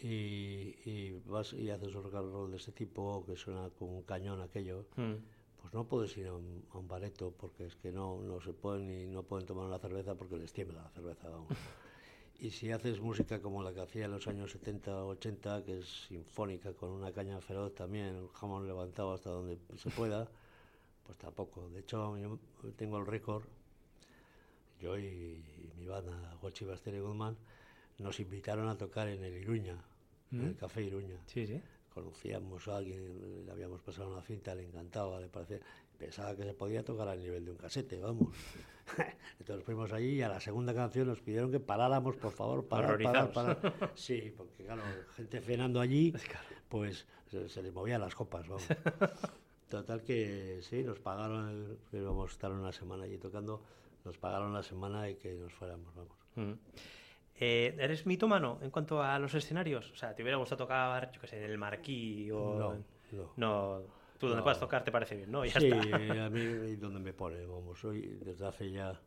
y, 0.03 0.75
y 0.85 1.23
vas 1.27 1.53
y 1.53 1.71
haces 1.71 1.95
un 1.95 2.03
rock 2.05 2.15
and 2.15 2.33
roll 2.33 2.51
de 2.51 2.57
este 2.57 2.73
tipo 2.73 3.25
que 3.27 3.37
suena 3.37 3.71
como 3.79 3.97
un 3.99 4.03
cañón 4.03 4.41
aquello, 4.41 4.87
Mm. 4.97 5.15
pues 5.61 5.73
no 5.73 5.85
puedes 5.85 6.17
ir 6.17 6.27
a 6.27 6.35
un, 6.35 6.65
a 6.73 6.79
un 6.79 6.89
bareto 6.89 7.33
porque 7.39 7.67
es 7.67 7.77
que 7.77 7.91
no, 7.93 8.21
no 8.23 8.41
se 8.41 8.53
pueden 8.53 8.91
y 8.91 9.07
no 9.07 9.23
pueden 9.23 9.47
tomar 9.47 9.67
una 9.67 9.79
cerveza 9.79 10.15
porque 10.15 10.37
les 10.37 10.53
tiembla 10.53 10.83
la 10.83 10.91
cerveza, 10.91 11.29
vamos. 11.29 11.49
Y 12.41 12.51
si 12.51 12.73
haces 12.73 13.01
música 13.01 13.41
como 13.41 13.63
la 13.63 13.73
que 13.73 13.81
hacía 13.81 14.07
en 14.07 14.11
los 14.11 14.27
años 14.27 14.51
70 14.51 15.05
o 15.05 15.09
80, 15.11 15.65
que 15.65 15.79
es 15.79 16.07
sinfónica, 16.09 16.73
con 16.75 16.91
una 16.91 17.13
caña 17.13 17.41
feroz 17.41 17.75
también, 17.75 18.27
jamón 18.35 18.67
levantado 18.67 19.15
hasta 19.15 19.31
donde 19.31 19.57
se 19.77 19.89
pueda, 19.91 20.29
pues 21.07 21.17
tampoco. 21.17 21.71
De 21.71 21.81
hecho, 21.81 22.19
yo 22.19 22.39
tengo 22.77 22.99
el 22.99 23.07
récord, 23.07 23.45
yo 24.81 24.99
y, 24.99 25.43
mi 25.79 25.87
banda, 25.87 26.37
Guachi 26.43 26.65
Baster 26.65 26.93
y 26.95 26.99
Goodman, 26.99 27.37
nos 27.99 28.21
invitaron 28.21 28.69
a 28.69 28.77
tocar 28.77 29.09
en 29.09 29.23
el 29.25 29.37
Iruña, 29.37 29.83
en 30.33 30.43
el 30.43 30.57
Café 30.57 30.83
Iruña. 30.83 31.17
Sí, 31.27 31.47
sí. 31.47 31.61
Conocíamos 31.93 32.67
a 32.67 32.79
alguien, 32.79 33.47
le 33.47 33.53
habíamos 33.53 33.81
pasado 33.81 34.11
una 34.11 34.23
cinta, 34.23 34.55
le 34.55 34.65
encantaba, 34.65 35.21
le 35.21 35.29
parecía, 35.29 35.61
pensaba 35.97 36.35
que 36.35 36.43
se 36.43 36.55
podía 36.55 36.85
tocar 36.85 37.07
al 37.07 37.21
nivel 37.21 37.45
de 37.45 37.53
un 37.53 37.57
casete, 37.57 38.01
vamos. 38.01 38.35
Entonces 39.39 39.65
fuimos 39.65 39.93
allí 39.93 40.17
y 40.17 40.23
a 40.23 40.29
la 40.29 40.41
segunda 40.41 40.75
canción 40.75 41.07
nos 41.07 41.21
pidieron 41.21 41.53
que 41.53 41.61
paráramos, 41.61 42.17
por 42.17 42.33
favor, 42.33 42.67
parar, 42.67 43.01
parar, 43.01 43.33
parar. 43.33 43.59
Sí, 43.95 44.35
porque 44.37 44.65
claro, 44.65 44.83
gente 45.15 45.41
cenando 45.41 45.81
allí, 45.81 46.13
pues 46.69 47.07
se, 47.31 47.49
se 47.49 47.63
les 47.63 47.73
movían 47.73 48.01
las 48.01 48.15
copas, 48.15 48.49
vamos. 48.49 48.67
Total 49.69 50.03
que 50.03 50.61
sí, 50.63 50.83
nos 50.83 50.99
pagaron, 50.99 51.79
íbamos 51.93 52.31
a 52.31 52.33
estar 52.33 52.53
una 52.53 52.73
semana 52.73 53.05
allí 53.05 53.19
tocando, 53.19 53.63
nos 54.05 54.19
pagaron 54.19 54.53
la 54.53 54.63
semana 54.63 55.09
y 55.09 55.15
que 55.15 55.35
nos 55.35 55.53
fuéramos, 55.53 55.95
vamos. 55.95 56.17
Mm. 56.35 56.53
Eh, 57.41 57.77
¿Eres 57.79 58.07
mitómano 58.07 58.59
en 58.63 58.71
cuanto 58.71 59.03
a 59.03 59.19
los 59.19 59.35
escenarios? 59.35 59.91
O 59.91 59.97
sea, 59.97 60.15
¿te 60.15 60.23
hubiera 60.23 60.39
gustado 60.39 60.65
tocar, 60.65 61.11
yo 61.11 61.21
qué 61.21 61.27
sé, 61.27 61.45
en 61.45 61.51
el 61.51 61.59
Marquí 61.59 62.31
o...? 62.31 62.59
No, 62.59 62.75
no. 63.13 63.35
No, 63.37 63.83
tú 64.19 64.27
donde 64.29 64.39
No. 64.39 64.45
puedas 64.45 64.61
tocar 64.61 64.85
te 64.85 64.93
parece 64.93 65.17
bien, 65.17 65.31
¿no? 65.33 65.45
Ya 65.45 65.59
sí, 65.59 65.67
está. 65.69 65.77
eh, 65.97 66.21
a 66.21 66.31
mí 66.31 66.41
y 66.43 66.77
donde 66.77 67.01
me 67.01 67.13
pone, 67.13 67.45
vamos, 67.47 67.81
soy 67.81 68.01
desde 68.25 68.47
hace 68.47 68.71
ya 68.71 69.01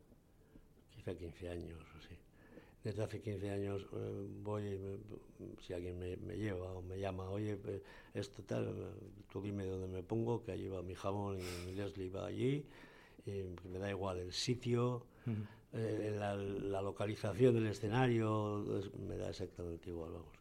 quizá 0.94 1.14
15 1.14 1.48
años 1.48 1.78
o 1.94 1.98
así. 1.98 2.16
Desde 2.84 3.02
hace 3.04 3.20
15 3.20 3.50
años 3.50 3.82
eh, 3.92 4.26
voy, 4.42 4.78
me- 4.78 4.98
si 5.62 5.72
alguien 5.74 5.98
me, 5.98 6.16
me 6.18 6.36
lleva 6.36 6.72
o 6.72 6.82
me 6.82 6.98
llama, 6.98 7.28
oye, 7.30 7.58
eh, 7.66 7.82
esto 8.14 8.42
tal, 8.44 8.66
eh, 8.68 9.08
tú 9.30 9.40
dime 9.42 9.64
dónde 9.66 9.88
me 9.88 10.02
pongo, 10.02 10.44
que 10.44 10.52
allí 10.52 10.68
va 10.68 10.82
mi 10.82 10.94
jamón 10.94 11.38
y 11.40 11.58
mi 11.66 11.74
Leslie 11.74 12.10
va 12.10 12.26
allí, 12.26 12.66
y 13.26 13.42
me 13.68 13.78
da 13.78 13.90
igual 13.90 14.18
el 14.18 14.32
sitio, 14.32 15.06
eh, 15.72 16.14
la, 16.18 16.34
la 16.36 16.82
localización 16.82 17.54
del 17.54 17.66
escenario, 17.66 18.78
es- 18.78 18.94
me 18.94 19.16
da 19.16 19.28
exactamente 19.30 19.90
igual, 19.90 20.12
vamos. 20.12 20.34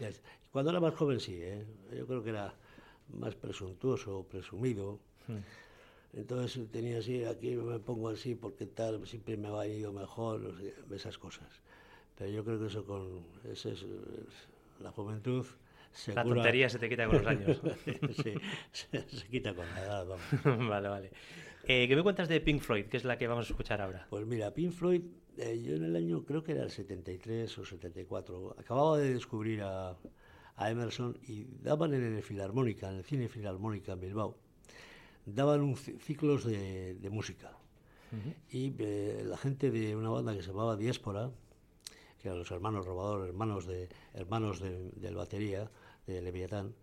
Es- 0.00 0.22
Cuando 0.52 0.70
era 0.70 0.80
más 0.80 0.94
joven 0.94 1.20
sí, 1.20 1.36
¿eh? 1.40 1.66
yo 1.96 2.06
creo 2.06 2.22
que 2.22 2.30
era 2.30 2.54
más 3.12 3.34
presuntuoso, 3.34 4.26
presumido. 4.30 4.98
Entonces 6.14 6.70
tenía 6.70 6.98
así, 6.98 7.24
aquí 7.24 7.54
me 7.54 7.78
pongo 7.78 8.08
así 8.08 8.34
porque 8.34 8.66
tal, 8.66 9.06
siempre 9.06 9.36
me 9.36 9.50
va 9.50 9.66
ido 9.66 9.92
mejor, 9.92 10.40
no 10.40 10.56
sé, 10.56 10.74
esas 10.94 11.18
cosas. 11.18 11.48
Pero 12.16 12.30
yo 12.30 12.44
creo 12.44 12.58
que 12.58 12.66
eso 12.66 12.84
con 12.84 13.22
ese 13.44 13.72
es, 13.72 13.84
la 14.80 14.90
juventud 14.90 15.46
se 15.92 16.14
La 16.14 16.22
cura- 16.22 16.36
tontería 16.36 16.68
se 16.68 16.78
te 16.78 16.88
quita 16.88 17.06
con 17.06 17.18
los 17.18 17.26
años. 17.26 17.60
sí, 18.22 18.34
se, 18.72 19.08
se 19.08 19.28
quita 19.28 19.54
con 19.54 19.66
la 19.68 19.80
edad, 19.82 20.06
vamos. 20.06 20.24
vale, 20.68 20.88
vale. 20.88 21.10
Eh, 21.64 21.86
¿Qué 21.86 21.96
me 21.96 22.02
cuentas 22.02 22.28
de 22.28 22.40
Pink 22.40 22.60
Floyd, 22.62 22.86
que 22.86 22.96
es 22.96 23.04
la 23.04 23.18
que 23.18 23.26
vamos 23.26 23.46
a 23.46 23.50
escuchar 23.50 23.80
ahora? 23.82 24.06
Pues 24.08 24.26
mira, 24.26 24.52
Pink 24.54 24.72
Floyd, 24.72 25.02
eh, 25.36 25.60
yo 25.62 25.74
en 25.76 25.84
el 25.84 25.96
año, 25.96 26.24
creo 26.24 26.42
que 26.42 26.52
era 26.52 26.62
el 26.64 26.70
73 26.70 27.58
o 27.58 27.64
74, 27.64 28.56
acababa 28.58 28.98
de 28.98 29.12
descubrir 29.12 29.62
a, 29.62 29.96
a 30.56 30.70
Emerson 30.70 31.18
y 31.26 31.44
daban 31.62 31.92
en 31.94 32.04
el 32.16 32.22
Filarmónica, 32.22 32.88
en 32.90 32.96
el 32.96 33.04
Cine 33.04 33.28
Filarmónica 33.28 33.92
en 33.92 34.00
Bilbao, 34.00 34.36
daban 35.26 35.60
un 35.60 35.74
ci- 35.76 35.98
ciclos 36.00 36.44
de, 36.44 36.94
de 36.94 37.10
música. 37.10 37.52
Y 38.50 38.72
eh, 38.78 39.22
la 39.26 39.36
gente 39.36 39.70
de 39.70 39.94
una 39.94 40.08
banda 40.08 40.34
que 40.34 40.40
se 40.42 40.48
llamaba 40.48 40.76
Diáspora, 40.78 41.30
que 42.22 42.28
eran 42.28 42.38
los 42.38 42.50
hermanos 42.50 42.86
robadores, 42.86 43.28
hermanos, 43.28 43.66
de, 43.66 43.90
hermanos 44.14 44.60
de- 44.60 44.90
del 44.92 45.14
batería, 45.14 45.70
de 46.12 46.22
Leviatán. 46.22 46.74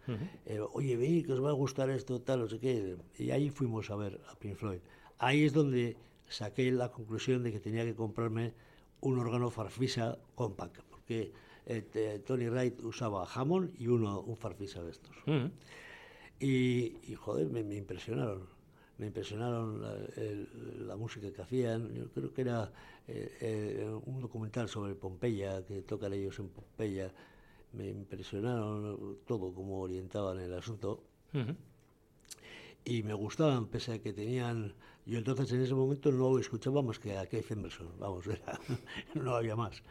Eh, 0.45 0.59
Oye, 0.73 0.95
vení, 0.97 1.23
que 1.23 1.33
os 1.33 1.43
va 1.43 1.49
a 1.49 1.53
gustar 1.53 1.89
esto, 1.89 2.21
tal, 2.21 2.39
no 2.41 2.47
sé 2.47 2.59
qué. 2.59 2.97
Y 3.17 3.31
ahí 3.31 3.49
fuimos 3.49 3.89
a 3.91 3.95
ver 3.95 4.19
a 4.29 4.35
Pink 4.37 4.55
Floyd. 4.55 4.79
Ahí 5.19 5.43
es 5.45 5.53
donde 5.53 5.95
saqué 6.27 6.71
la 6.71 6.91
conclusión 6.91 7.43
de 7.43 7.51
que 7.51 7.59
tenía 7.59 7.83
que 7.85 7.95
comprarme 7.95 8.53
un 9.01 9.19
órgano 9.19 9.49
Farfisa 9.51 10.17
compact, 10.35 10.81
porque 10.89 11.31
eh, 11.67 12.21
Tony 12.25 12.47
Wright 12.49 12.81
usaba 12.83 13.27
Hammond 13.33 13.73
y 13.79 13.87
uno 13.87 14.19
un 14.21 14.35
Farfisa 14.35 14.83
de 14.83 14.91
estos. 14.91 15.15
Ujú. 15.27 15.51
Y, 16.39 16.97
y, 17.07 17.15
joder, 17.15 17.47
me, 17.49 17.63
me 17.63 17.75
impresionaron. 17.75 18.47
Me 18.97 19.07
impresionaron 19.07 19.81
la, 19.81 19.93
el- 20.15 20.87
la 20.87 20.95
música 20.95 21.31
que 21.31 21.41
hacían. 21.41 21.93
Yo 21.93 22.09
creo 22.11 22.33
que 22.33 22.41
era 22.41 22.71
eh, 23.07 23.37
eh, 23.41 23.99
un 24.05 24.19
documental 24.21 24.69
sobre 24.69 24.95
Pompeya, 24.95 25.65
que 25.65 25.81
tocan 25.81 26.13
ellos 26.13 26.39
en 26.39 26.47
Pompeya. 26.49 27.11
Me 27.77 27.87
impresionaron 27.89 29.17
todo, 29.27 29.53
cómo 29.53 29.81
orientaban 29.81 30.39
el 30.39 30.53
asunto. 30.53 31.03
Y 32.85 33.03
me 33.03 33.13
gustaban, 33.13 33.67
pese 33.67 33.93
a 33.93 33.99
que 34.01 34.13
tenían... 34.13 34.73
Yo 35.05 35.17
entonces 35.19 35.51
en 35.51 35.61
ese 35.61 35.73
momento 35.75 36.11
no 36.11 36.39
escuchaba 36.39 36.81
más 36.81 36.97
que 36.99 37.17
a 37.17 37.27
Keith 37.27 37.51
Emerson, 37.51 37.89
vamos, 37.99 38.25
era- 38.27 38.59
no 39.13 39.35
había 39.35 39.55
más. 39.55 39.83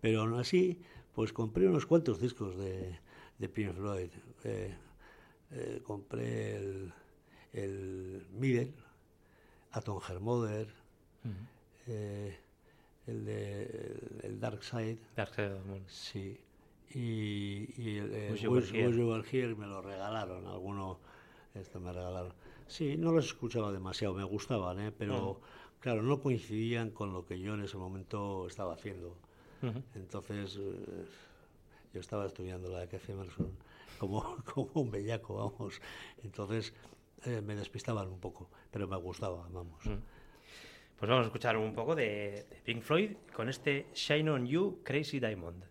Pero 0.00 0.20
aún 0.22 0.34
así, 0.34 0.80
pues 1.14 1.32
compré 1.32 1.68
unos 1.68 1.86
cuantos 1.86 2.20
discos 2.20 2.56
de, 2.56 2.98
de 3.38 3.48
Pink 3.48 3.72
Floyd. 3.74 4.10
Eh, 4.44 4.74
eh, 5.52 5.80
compré 5.84 6.56
el, 6.56 6.92
el 7.52 8.26
Middle, 8.32 8.72
Atom 9.72 10.00
Hermother, 10.08 10.68
eh, 11.86 12.36
el, 13.06 13.24
de, 13.24 13.62
el, 13.64 14.20
el 14.24 14.40
Dark 14.40 14.62
Side, 14.64 14.98
Dark 15.16 15.34
Side 15.34 15.52
of 15.54 15.62
the 15.62 15.68
Moon. 15.68 15.82
sí. 15.88 16.38
Y, 16.90 17.68
y 17.76 17.98
el 17.98 18.48
Were 18.48 19.24
Here 19.30 19.54
me 19.54 19.66
lo 19.66 19.82
regalaron, 19.82 20.46
alguno 20.46 20.98
esto 21.54 21.80
me 21.80 21.92
regalaron. 21.92 22.32
Sí, 22.66 22.96
no 22.96 23.12
los 23.12 23.26
escuchaba 23.26 23.72
demasiado, 23.72 24.14
me 24.14 24.24
gustaban, 24.24 24.80
¿eh? 24.80 24.92
pero 24.96 25.40
claro, 25.80 26.02
no 26.02 26.20
coincidían 26.20 26.90
con 26.90 27.12
lo 27.12 27.24
que 27.24 27.40
yo 27.40 27.54
en 27.54 27.62
ese 27.62 27.76
momento 27.76 28.46
estaba 28.46 28.74
haciendo. 28.74 29.16
Ujú. 29.62 29.82
Entonces, 29.94 30.56
eh, 30.60 31.04
yo 31.92 32.00
estaba 32.00 32.26
estudiando 32.26 32.70
la 32.70 32.80
de 32.80 32.88
Keith 32.88 33.08
Emerson 33.08 33.52
como, 33.98 34.36
como 34.44 34.70
un 34.74 34.90
bellaco, 34.90 35.34
vamos. 35.34 35.80
Entonces, 36.22 36.74
eh, 37.24 37.40
me 37.40 37.56
despistaban 37.56 38.08
un 38.08 38.20
poco, 38.20 38.50
pero 38.70 38.86
me 38.86 38.96
gustaba, 38.96 39.48
vamos. 39.50 39.82
Pues 39.82 41.08
vamos 41.08 41.24
a 41.24 41.26
escuchar 41.26 41.56
un 41.56 41.74
poco 41.74 41.94
de, 41.94 42.46
de 42.50 42.60
Pink 42.64 42.82
Floyd 42.82 43.12
con 43.34 43.48
este 43.48 43.86
Shine 43.94 44.30
on 44.30 44.46
You, 44.46 44.80
Crazy 44.84 45.20
Diamond. 45.20 45.64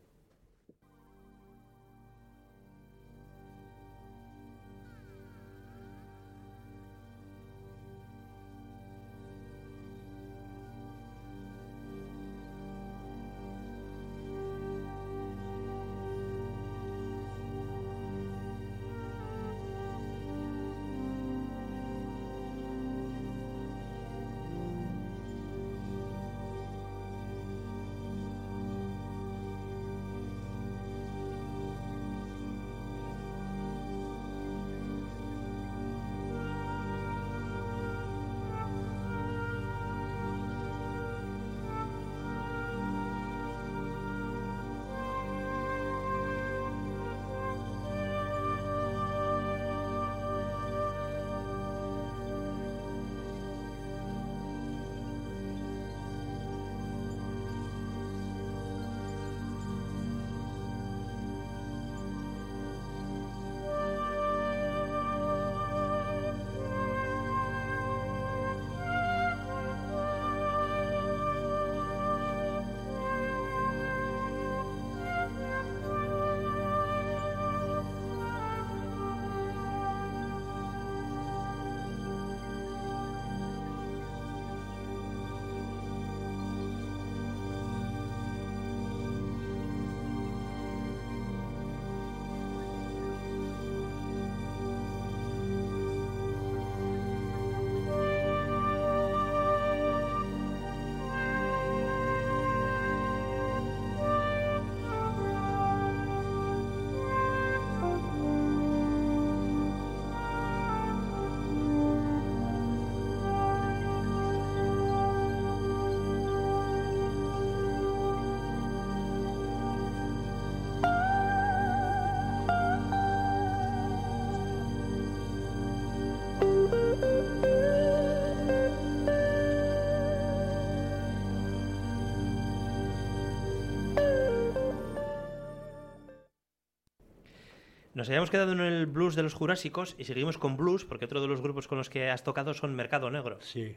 Nos 138.08 138.12
habíamos 138.12 138.30
quedado 138.30 138.54
en 138.54 138.62
el 138.62 138.86
blues 138.86 139.16
de 139.16 139.24
los 139.24 139.34
Jurásicos 139.34 139.94
y 139.98 140.06
seguimos 140.06 140.38
con 140.38 140.56
blues 140.56 140.86
porque 140.86 141.04
otro 141.04 141.20
de 141.20 141.28
los 141.28 141.42
grupos 141.42 141.68
con 141.68 141.78
los 141.78 141.90
que 141.90 142.10
has 142.10 142.24
tocado 142.24 142.54
son 142.54 142.74
Mercado 142.74 143.12
Negro. 143.12 143.38
Sí. 143.42 143.76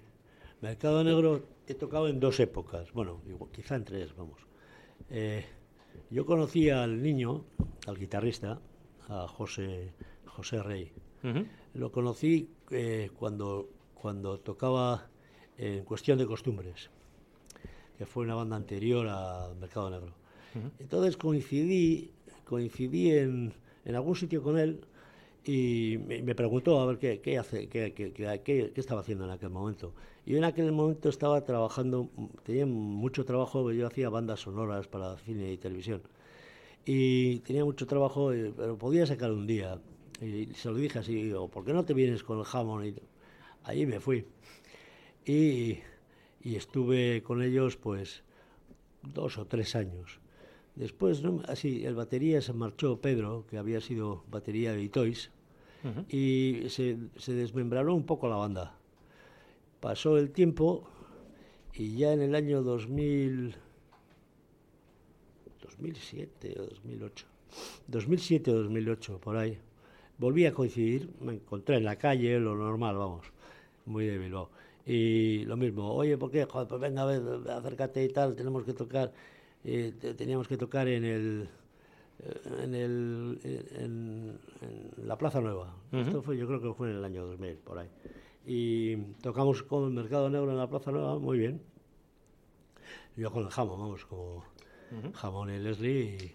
Mercado 0.60 1.02
Negro 1.02 1.48
he 1.66 1.74
tocado 1.74 2.06
en 2.06 2.20
dos 2.20 2.38
épocas, 2.38 2.92
bueno, 2.92 3.20
quizá 3.50 3.74
en 3.74 3.84
tres, 3.84 4.14
vamos. 4.14 4.46
Eh, 5.10 5.44
yo 6.10 6.24
conocí 6.26 6.70
al 6.70 7.02
niño, 7.02 7.44
al 7.88 7.98
guitarrista, 7.98 8.60
a 9.08 9.26
José, 9.26 9.94
José 10.26 10.62
Rey. 10.62 10.92
Ujú. 11.24 11.46
Lo 11.74 11.90
conocí 11.90 12.50
eh, 12.70 13.10
cuando, 13.18 13.68
cuando 13.94 14.38
tocaba 14.38 15.08
en 15.58 15.84
Cuestión 15.84 16.18
de 16.18 16.26
Costumbres, 16.26 16.88
que 17.98 18.06
fue 18.06 18.22
una 18.22 18.36
banda 18.36 18.54
anterior 18.54 19.08
a 19.10 19.52
Mercado 19.58 19.90
Negro. 19.90 20.14
Entonces 20.78 21.16
coincidí, 21.16 22.12
coincidí 22.44 23.10
en, 23.10 23.54
en 23.84 23.94
algún 23.94 24.16
sitio 24.16 24.42
con 24.42 24.58
él 24.58 24.80
y 25.44 25.98
me, 26.06 26.34
preguntó 26.34 26.80
a 26.80 26.86
ver 26.86 26.98
qué, 26.98 27.20
qué, 27.20 27.38
hace, 27.38 27.68
qué- 27.68 27.92
qué- 27.94 28.12
qué 28.44 28.72
estaba 28.76 29.00
haciendo 29.00 29.24
en 29.24 29.30
aquel 29.30 29.50
momento. 29.50 29.94
Yo 30.26 30.36
en 30.38 30.44
aquel 30.44 30.72
momento 30.72 31.08
estaba 31.08 31.44
trabajando, 31.44 32.08
tenía 32.44 32.66
mucho 32.66 33.24
trabajo, 33.24 33.72
yo 33.72 33.86
hacía 33.86 34.10
bandas 34.10 34.40
sonoras 34.40 34.86
para 34.88 35.16
cine 35.18 35.52
y 35.52 35.56
televisión. 35.58 36.02
Y 36.84 37.40
tenía 37.40 37.64
mucho 37.64 37.86
trabajo, 37.86 38.32
eh, 38.32 38.52
pero 38.56 38.76
podía 38.78 39.06
sacar 39.06 39.32
un 39.32 39.46
día. 39.46 39.80
Y 40.20 40.46
se 40.54 40.68
lo 40.70 40.76
dije 40.76 40.98
así, 41.00 41.14
digo, 41.14 41.48
¿por 41.48 41.64
qué 41.64 41.72
no 41.72 41.84
te 41.84 41.94
vienes 41.94 42.22
con 42.22 42.38
el 42.38 42.44
jamón? 42.44 42.86
Y 42.86 42.94
allí 43.64 43.86
me 43.86 44.00
fui. 44.00 44.26
Y, 45.24 45.78
y 46.42 46.56
estuve 46.56 47.22
con 47.22 47.42
ellos 47.42 47.76
pues 47.76 48.22
dos 49.02 49.38
o 49.38 49.46
tres 49.46 49.76
años. 49.76 50.20
Después, 50.74 51.22
¿no? 51.22 51.42
así, 51.48 51.84
el 51.84 51.94
batería 51.94 52.40
se 52.40 52.52
marchó 52.52 53.00
Pedro, 53.00 53.44
que 53.48 53.58
había 53.58 53.80
sido 53.80 54.24
batería 54.30 54.72
de 54.72 54.82
Itois, 54.82 55.30
y 56.08 56.68
se, 56.68 56.98
se 57.16 57.32
un 57.54 58.04
poco 58.04 58.28
la 58.28 58.36
banda. 58.36 58.76
Pasó 59.80 60.18
el 60.18 60.30
tiempo 60.30 60.86
y 61.74 61.96
ya 61.96 62.12
en 62.12 62.20
el 62.20 62.34
año 62.34 62.62
2000, 62.62 63.54
2007 65.62 66.56
o 66.58 66.66
2008, 66.66 67.26
2007 67.86 68.50
o 68.50 68.54
2008, 68.62 69.20
por 69.20 69.36
ahí. 69.36 69.58
Volví 70.18 70.44
a 70.44 70.52
coincidir, 70.52 71.08
me 71.20 71.34
encontré 71.34 71.76
en 71.76 71.84
la 71.84 71.96
calle, 71.96 72.38
lo 72.38 72.54
normal, 72.54 72.96
vamos, 72.96 73.26
muy 73.86 74.04
de 74.04 74.18
Bilbao. 74.18 74.50
Y 74.84 75.44
lo 75.44 75.56
mismo, 75.56 75.94
oye, 75.94 76.18
¿por 76.18 76.30
qué? 76.30 76.44
Joder, 76.44 76.68
pues 76.68 76.80
venga, 76.80 77.02
a 77.02 77.06
ver, 77.06 77.22
acércate 77.50 78.04
y 78.04 78.08
tal, 78.08 78.34
tenemos 78.34 78.64
que 78.64 78.74
tocar, 78.74 79.12
eh, 79.64 79.92
te- 80.00 80.14
teníamos 80.14 80.48
que 80.48 80.56
tocar 80.56 80.88
en 80.88 81.04
el, 81.04 81.48
eh, 82.20 82.40
en 82.64 82.74
el, 82.74 83.40
en, 83.74 84.38
en 84.98 85.08
la 85.08 85.16
Plaza 85.18 85.40
Nueva. 85.40 85.74
Esto 85.92 86.22
fue, 86.22 86.36
yo 86.36 86.46
creo 86.46 86.60
que 86.60 86.72
fue 86.74 86.90
en 86.90 86.96
el 86.96 87.04
año 87.04 87.26
2000, 87.26 87.56
por 87.56 87.78
ahí. 87.78 87.88
Y 88.46 88.96
tocamos 89.22 89.62
con 89.62 89.84
el 89.84 89.90
Mercado 89.90 90.30
Negro 90.30 90.50
en 90.50 90.56
la 90.58 90.68
Plaza 90.68 90.90
Nueva, 90.90 91.18
muy 91.18 91.38
bien. 91.38 91.60
Yo 93.16 93.30
con 93.30 93.44
el 93.44 93.50
jamón, 93.50 93.80
vamos, 93.80 94.04
como 94.06 94.44
jamón 95.14 95.50
y 95.54 95.58
Leslie 95.58 96.32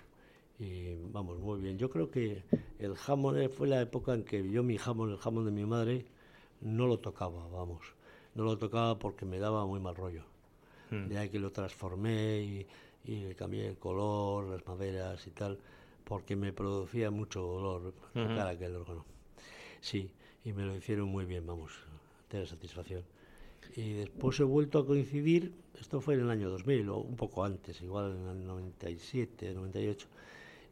y, 0.60 0.64
y, 0.64 1.00
vamos, 1.12 1.40
muy 1.40 1.60
bien. 1.62 1.78
Yo 1.78 1.90
creo 1.90 2.10
que 2.12 2.44
el 2.80 2.96
jamón 2.96 3.40
eh, 3.40 3.50
fue 3.50 3.68
la 3.68 3.82
época 3.82 4.14
en 4.14 4.24
que 4.24 4.48
yo 4.50 4.64
mi 4.64 4.78
jamón, 4.78 5.12
el 5.12 5.18
jamón 5.18 5.46
de 5.46 5.52
mi 5.52 5.66
madre, 5.66 6.06
no 6.62 6.88
lo 6.88 7.00
tocaba, 7.00 7.48
vamos. 7.50 7.82
No 8.36 8.44
lo 8.44 8.58
tocaba 8.58 9.00
porque 9.00 9.26
me 9.26 9.40
daba 9.40 9.66
muy 9.66 9.80
mal 9.80 9.96
rollo. 9.96 10.24
De 11.10 11.18
ahí 11.18 11.30
que 11.30 11.40
lo 11.40 11.52
transformé 11.52 12.42
y, 12.42 12.68
y 13.06 13.26
le 13.26 13.36
cambié 13.36 13.68
el 13.68 13.78
color, 13.78 14.46
las 14.46 14.66
maderas 14.68 15.26
y 15.28 15.32
tal, 15.32 15.60
porque 16.04 16.36
me 16.36 16.54
producía 16.54 17.12
mucho 17.12 17.42
dolor 17.42 17.94
tocar 18.14 18.48
aquel 18.48 18.76
órgano. 18.76 19.06
Sí, 19.82 20.10
y 20.44 20.54
me 20.54 20.64
lo 20.64 20.76
hicieron 20.76 21.08
muy 21.10 21.26
bien, 21.26 21.46
vamos, 21.46 21.72
de 22.32 22.46
satisfacción. 22.46 23.04
Y 23.76 23.94
después 23.94 24.40
he 24.40 24.44
vuelto 24.44 24.80
a 24.80 24.86
coincidir, 24.86 25.54
esto 25.80 26.02
fue 26.02 26.16
en 26.16 26.22
el 26.22 26.30
año 26.30 26.50
2000, 26.50 26.90
o 26.90 26.98
un 26.98 27.16
poco 27.16 27.44
antes, 27.44 27.82
igual 27.82 28.16
en 28.16 28.28
el 28.28 28.48
97, 28.48 29.54
98. 29.54 30.08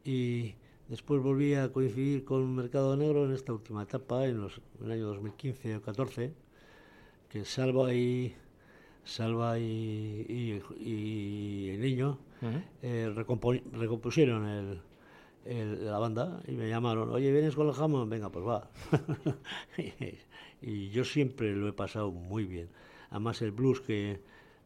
Y 0.05 0.53
después 0.87 1.21
volví 1.21 1.55
a 1.55 1.71
coincidir 1.71 2.23
con 2.23 2.55
Mercado 2.55 2.95
Negro 2.95 3.25
en 3.25 3.33
esta 3.33 3.53
última 3.53 3.83
etapa, 3.83 4.25
en, 4.25 4.41
los, 4.41 4.61
en 4.79 4.85
el 4.85 4.91
año 4.91 5.07
2015 5.07 5.77
o 5.77 5.81
14, 5.81 6.33
que 7.29 7.45
Salva 7.45 7.93
y, 7.93 8.35
Salva 9.05 9.59
y, 9.59 9.63
y- 10.29 10.61
y 10.79 11.69
el 11.71 11.81
niño 11.81 12.19
eh, 12.81 13.11
recompusieron 13.73 14.45
el, 14.47 14.81
el- 15.45 15.85
la 15.85 15.97
banda 15.99 16.41
y 16.47 16.51
me 16.53 16.69
llamaron, 16.69 17.09
oye, 17.09 17.31
¿vienes 17.31 17.55
con 17.55 17.67
el 17.67 17.73
jamón? 17.73 18.09
Venga, 18.09 18.29
pues 18.29 18.45
va. 18.45 18.69
y 20.61 20.89
yo 20.89 21.03
siempre 21.03 21.53
lo 21.55 21.67
he 21.67 21.73
pasado 21.73 22.11
muy 22.11 22.45
bien. 22.45 22.69
Además 23.09 23.41
el 23.41 23.51
blues 23.51 23.81
que 23.81 24.21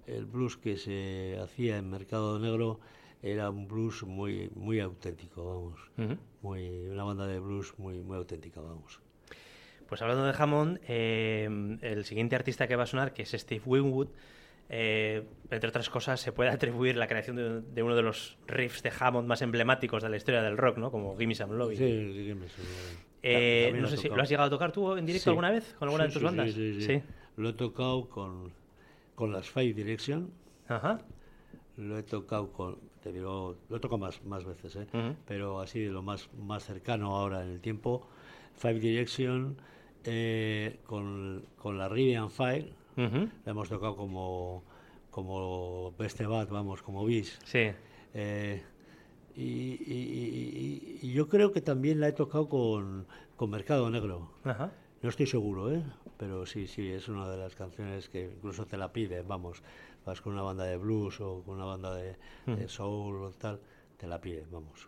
el 0.05 0.25
blues 0.25 0.55
que 0.57 0.77
se 0.77 1.37
hacía 1.41 1.77
en 1.77 1.89
Mercado 1.89 2.39
Negro 2.39 2.79
era 3.21 3.49
un 3.49 3.67
blues 3.67 4.03
muy 4.03 4.49
muy 4.55 4.79
auténtico, 4.79 5.45
vamos. 5.45 5.79
Muy 6.41 6.87
una 6.87 7.03
banda 7.03 7.27
de 7.27 7.39
blues 7.39 7.73
muy 7.77 8.01
muy 8.03 8.17
auténtica, 8.17 8.61
vamos. 8.61 9.01
Pues 9.87 10.01
hablando 10.01 10.25
de 10.25 10.33
Hammond, 10.37 10.79
eh, 10.87 11.77
el 11.81 12.03
siguiente 12.05 12.35
artista 12.35 12.67
que 12.67 12.75
va 12.75 12.83
a 12.83 12.87
sonar, 12.87 13.13
que 13.13 13.23
es 13.23 13.31
Steve 13.31 13.61
Winwood, 13.65 14.09
eh, 14.69 15.23
entre 15.49 15.69
otras 15.69 15.89
cosas, 15.89 16.19
se 16.19 16.31
puede 16.31 16.49
atribuir 16.51 16.97
la 16.97 17.07
creación 17.07 17.35
de, 17.37 17.61
de 17.61 17.83
uno 17.83 17.95
de 17.95 18.01
los 18.01 18.37
riffs 18.47 18.83
de 18.83 18.91
Hammond 18.99 19.27
más 19.27 19.41
emblemáticos 19.41 20.03
de 20.03 20.09
la 20.09 20.17
historia 20.17 20.41
del 20.41 20.57
rock, 20.57 20.77
¿no? 20.77 20.91
Como 20.91 21.17
Gimme 21.17 21.35
Some 21.35 21.55
Lovin'. 21.55 21.77
Sí, 21.77 22.13
sí, 22.13 22.25
que 22.27 22.35
me 22.35 22.47
suena. 22.49 22.69
Eh, 23.23 23.73
no 23.75 23.87
sé 23.87 23.97
si 23.97 24.07
lo 24.09 24.21
has 24.21 24.29
llegado 24.29 24.47
a 24.47 24.49
tocar 24.49 24.71
tú 24.71 24.95
en 24.95 25.05
directo 25.05 25.23
Sí. 25.25 25.29
alguna 25.31 25.51
vez 25.51 25.73
con 25.79 25.87
alguna 25.87 26.03
Sí, 26.05 26.07
de 26.09 26.13
tus 26.13 26.19
sí, 26.19 26.25
bandas. 26.25 26.51
Sí, 26.53 26.73
sí, 26.75 26.81
sí. 26.81 27.01
Lo 27.37 27.49
he 27.49 27.53
tocado 27.53 28.07
con, 28.09 28.51
con 29.15 29.31
las 29.31 29.49
Five 29.49 29.73
Direction, 29.73 30.31
Ajá. 30.67 30.99
lo 31.77 31.97
he 31.97 32.03
tocado 32.03 32.51
con, 32.51 32.77
te 33.01 33.11
digo, 33.11 33.57
lo 33.69 33.77
he 33.77 33.79
tocado 33.79 33.97
más, 33.99 34.23
más 34.23 34.43
veces, 34.45 34.75
¿eh? 34.75 34.87
Pero 35.27 35.59
así 35.61 35.79
de 35.81 35.89
lo 35.91 36.01
más, 36.03 36.29
más 36.37 36.63
cercano 36.65 37.15
ahora 37.15 37.43
en 37.43 37.51
el 37.51 37.61
tiempo, 37.61 38.07
Five 38.55 38.79
Direction, 38.79 39.57
eh, 40.07 40.79
con, 40.85 41.43
con 41.57 41.77
la 41.77 41.87
Rivian 41.89 42.31
Fire, 42.31 42.71
Ujú. 42.95 43.29
la 43.45 43.51
hemos 43.51 43.69
tocado 43.69 43.95
como, 43.95 44.63
como 45.11 45.91
Best 45.99 46.21
Bat, 46.21 46.49
vamos, 46.49 46.81
como 46.81 47.05
bis. 47.05 47.37
Sí. 47.45 47.69
Eh, 48.13 48.63
y, 49.35 49.41
y- 49.43 50.99
y- 51.03 51.07
y 51.07 51.11
yo 51.13 51.27
creo 51.27 51.51
que 51.51 51.61
también 51.61 51.99
la 51.99 52.07
he 52.07 52.13
tocado 52.13 52.49
con, 52.49 53.05
con 53.35 53.49
Mercado 53.49 53.89
Negro. 53.89 54.31
Ajá. 54.43 54.71
No 55.01 55.09
estoy 55.09 55.27
seguro, 55.27 55.71
¿eh? 55.71 55.83
Pero 56.17 56.45
sí, 56.47 56.65
sí, 56.65 56.87
es 56.89 57.07
una 57.07 57.29
de 57.29 57.37
las 57.37 57.53
canciones 57.53 58.09
que 58.09 58.31
incluso 58.35 58.65
te 58.65 58.77
la 58.77 58.91
pide, 58.91 59.21
vamos, 59.21 59.61
vas 60.05 60.21
con 60.21 60.33
una 60.33 60.41
banda 60.41 60.63
de 60.63 60.77
blues 60.77 61.21
o 61.21 61.43
con 61.45 61.55
una 61.57 61.65
banda 61.65 61.93
de, 61.93 62.15
de 62.47 62.67
soul 62.67 63.17
o 63.21 63.29
tal, 63.31 63.59
te 63.97 64.07
la 64.07 64.19
pide, 64.19 64.43
vamos. 64.51 64.87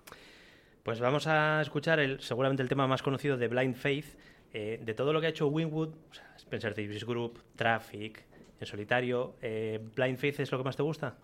Pues 0.82 1.00
vamos 1.00 1.28
a 1.28 1.62
escuchar 1.62 2.00
el, 2.00 2.20
seguramente 2.22 2.64
el 2.64 2.70
tema 2.70 2.88
más 2.88 3.04
conocido 3.04 3.38
de 3.38 3.48
Blind 3.50 3.76
Faith. 3.76 4.06
Eh, 4.54 4.82
de 4.84 4.94
todo 4.94 5.14
lo 5.14 5.20
que 5.22 5.28
ha 5.28 5.30
hecho 5.30 5.48
Winwood, 5.48 5.90
o 6.10 6.14
sea, 6.14 6.34
Spencer 6.38 6.74
Davis 6.76 7.06
Group, 7.06 7.40
Traffic, 7.56 8.24
en 8.60 8.66
solitario, 8.68 9.36
eh, 9.42 9.80
¿Blind 9.96 10.18
Faith 10.18 10.40
es 10.40 10.52
lo 10.52 10.58
que 10.58 10.64
más 10.64 10.76
te 10.76 10.84
gusta? 10.84 11.16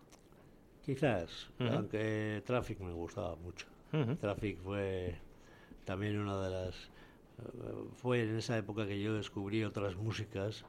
Quizás, 0.85 1.49
aunque 1.59 2.43
Traffic 2.45 2.79
me 2.79 2.93
gustaba 2.93 3.35
mucho. 3.35 3.67
Traffic 4.17 4.59
fue 4.59 5.15
también 5.85 6.17
una 6.19 6.41
de 6.43 6.49
las... 6.51 6.75
eh, 7.39 7.89
Fue 7.95 8.21
en 8.23 8.37
esa 8.37 8.57
época 8.57 8.85
que 8.85 8.99
yo 9.01 9.15
descubrí 9.15 9.63
otras 9.63 9.95
músicas, 9.95 10.63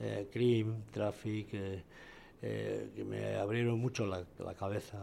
eh, 0.00 0.28
Cream, 0.32 0.82
Traffic, 0.90 1.48
eh, 1.52 1.82
eh, 2.42 2.90
que 2.94 3.04
me 3.04 3.34
abrieron 3.36 3.78
mucho 3.80 4.06
la, 4.06 4.24
la 4.38 4.54
cabeza 4.54 4.98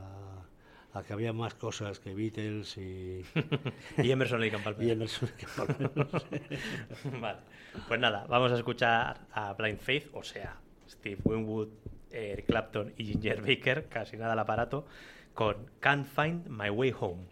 a 0.93 1.03
que 1.03 1.13
había 1.13 1.33
más 1.33 1.53
cosas 1.53 1.99
que 1.99 2.13
Beatles 2.13 2.77
y, 2.77 3.23
Y 3.97 4.11
Emerson 4.11 4.41
Lake 4.41 4.55
and 4.55 4.81
y 4.83 4.91
Emerson. 4.91 5.29
vale. 7.21 7.39
Pues 7.87 7.99
nada, 7.99 8.25
vamos 8.27 8.51
a 8.51 8.55
escuchar 8.55 9.21
a 9.31 9.53
Blind 9.53 9.79
Faith, 9.79 10.09
o 10.13 10.23
sea, 10.23 10.57
Steve 10.89 11.21
Winwood, 11.23 11.69
Eric 12.11 12.47
Clapton 12.47 12.93
y 12.97 13.05
Ginger 13.05 13.41
Baker, 13.41 13.87
casi 13.87 14.17
nada 14.17 14.33
al 14.33 14.39
aparato, 14.39 14.85
con 15.33 15.69
Can't 15.79 16.07
Find 16.07 16.47
My 16.47 16.69
Way 16.69 16.93
Home. 16.99 17.25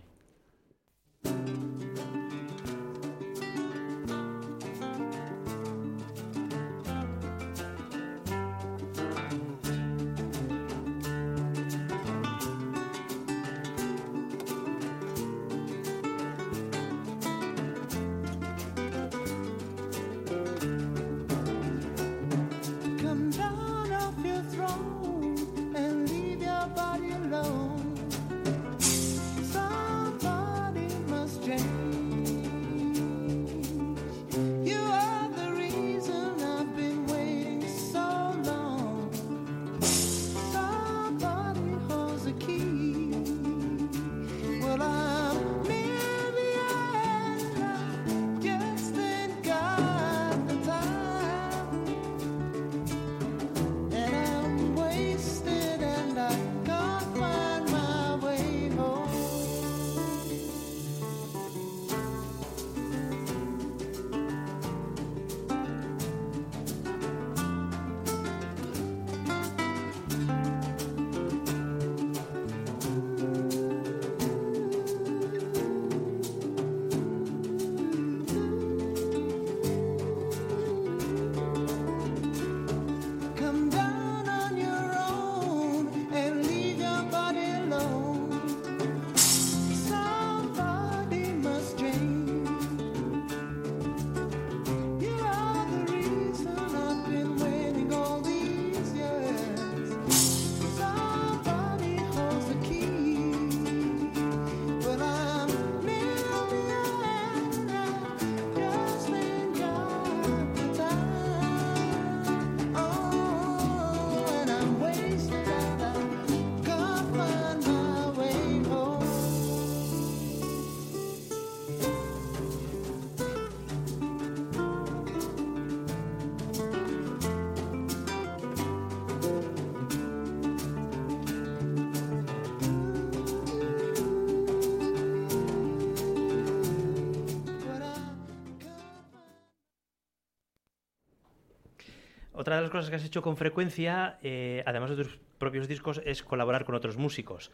Otra 142.49 142.57
de 142.57 142.61
las 142.63 142.71
cosas 142.71 142.89
que 142.89 142.95
has 142.95 143.05
hecho 143.05 143.21
con 143.21 143.37
frecuencia, 143.37 144.17
eh, 144.23 144.63
además 144.65 144.89
de 144.89 144.95
tus 145.03 145.19
propios 145.37 145.67
discos, 145.67 146.01
es 146.03 146.23
colaborar 146.23 146.65
con 146.65 146.73
otros 146.73 146.97
músicos. 146.97 147.51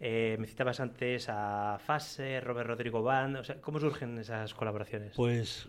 Eh, 0.00 0.36
me 0.40 0.48
citabas 0.48 0.80
antes 0.80 1.28
a 1.28 1.78
Fase, 1.78 2.40
Robert 2.40 2.66
Rodrigo 2.68 3.04
Band. 3.04 3.36
O 3.36 3.44
sea, 3.44 3.60
¿Cómo 3.60 3.78
surgen 3.78 4.18
esas 4.18 4.52
colaboraciones? 4.52 5.12
Pues, 5.14 5.68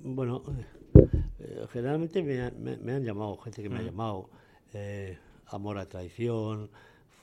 bueno, 0.00 0.42
eh, 1.38 1.64
generalmente 1.72 2.20
me, 2.24 2.40
han- 2.40 2.60
me- 2.60 2.76
me 2.78 2.92
han 2.94 3.04
llamado, 3.04 3.36
gente 3.38 3.62
que 3.62 3.68
me 3.68 3.78
ha 3.78 3.82
llamado. 3.82 4.28
eh, 4.74 5.16
Amor 5.50 5.78
a 5.78 5.86
Traición, 5.86 6.70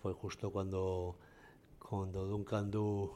fue 0.02 0.14
justo 0.14 0.50
cuando, 0.52 1.20
cuando 1.78 2.26
Duncan 2.26 2.72
Du 2.72 3.12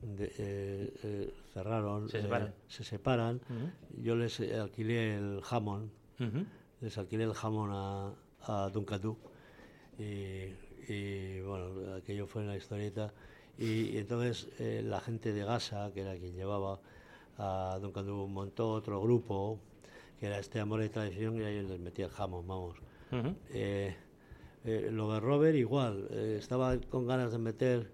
de- 0.00 0.32
eh, 0.38 0.94
eh, 1.02 1.34
cerraron, 1.52 2.08
Se 2.08 2.18
eh, 2.18 2.22
separan. 2.22 2.54
se 2.68 2.84
separan. 2.84 3.36
Ujú. 3.50 4.02
Yo 4.02 4.14
les 4.16 4.38
eh, 4.40 4.54
alquilé 4.56 5.16
el 5.16 5.40
Hammond, 5.50 5.90
Ujú. 6.20 6.46
Les 6.80 6.96
alquilé 6.98 7.24
el 7.24 7.34
jamón 7.34 7.70
a, 7.72 8.12
a 8.42 8.70
Duncan 8.70 9.00
Du 9.00 9.16
y, 9.98 10.54
y, 10.92 11.40
bueno, 11.42 11.94
aquello 11.94 12.26
fue 12.26 12.42
una 12.42 12.56
historieta 12.56 13.12
y, 13.58 13.90
y 13.90 13.98
entonces 13.98 14.48
eh, 14.58 14.82
la 14.84 15.00
gente 15.00 15.32
de 15.32 15.44
Gasa, 15.44 15.92
que 15.92 16.00
era 16.00 16.16
quien 16.16 16.34
llevaba 16.34 16.80
a 17.36 17.78
Duncan 17.80 18.06
Du, 18.06 18.26
montó 18.26 18.70
otro 18.72 19.00
grupo 19.02 19.58
que 20.18 20.26
era 20.26 20.38
este 20.38 20.60
Amor 20.60 20.82
y 20.82 20.88
Tradición 20.88 21.36
y 21.40 21.44
ahí 21.44 21.62
les 21.62 21.78
metía 21.80 22.06
el 22.06 22.10
jamón, 22.10 22.46
vamos. 22.46 22.76
Ujú. 23.12 23.34
Eh, 23.50 23.94
eh, 24.64 24.88
lo 24.92 25.12
de 25.12 25.20
Robert 25.20 25.56
igual, 25.56 26.08
estaba 26.10 26.78
con 26.78 27.06
ganas 27.06 27.32
de 27.32 27.38
meter, 27.38 27.90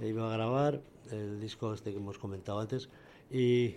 iba 0.00 0.28
a 0.28 0.36
grabar 0.36 0.80
el 1.10 1.40
disco 1.40 1.72
este 1.72 1.92
que 1.92 1.98
hemos 1.98 2.18
comentado 2.18 2.60
antes 2.60 2.88
y, 3.30 3.76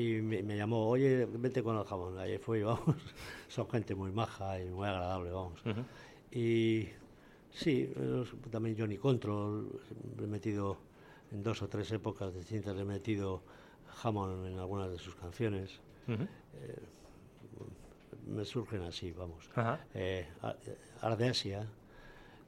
y 0.00 0.22
me, 0.22 0.42
me 0.42 0.56
llamó, 0.56 0.88
oye, 0.88 1.26
vete 1.26 1.62
con 1.62 1.76
el 1.76 1.84
jamón, 1.84 2.18
ahí 2.18 2.38
fui, 2.38 2.62
vamos, 2.70 2.96
son 3.48 3.68
gente 3.68 3.94
muy 3.94 4.12
maja 4.12 4.60
y 4.62 4.70
muy 4.70 4.86
agradable, 4.86 5.30
vamos. 5.32 5.60
Y 6.30 6.88
sí, 7.50 7.92
también 8.50 8.76
Johnny 8.78 8.96
Control, 8.96 9.80
he 10.22 10.26
metido 10.26 10.78
en 11.32 11.42
dos 11.42 11.60
o 11.62 11.68
tres 11.68 11.90
épocas 11.92 12.32
distintas, 12.34 12.76
he 12.78 12.84
metido 12.84 13.42
Hammond 14.02 14.46
en 14.46 14.58
algunas 14.58 14.90
de 14.90 14.98
sus 14.98 15.14
canciones, 15.16 15.80
Ujú. 16.06 16.26
me 18.26 18.44
surgen 18.44 18.82
así, 18.82 19.12
vamos. 19.12 19.48
Ajá. 19.54 19.84
Eh, 19.94 20.26
Ar- 20.42 20.58
Ardeasia, 21.00 21.66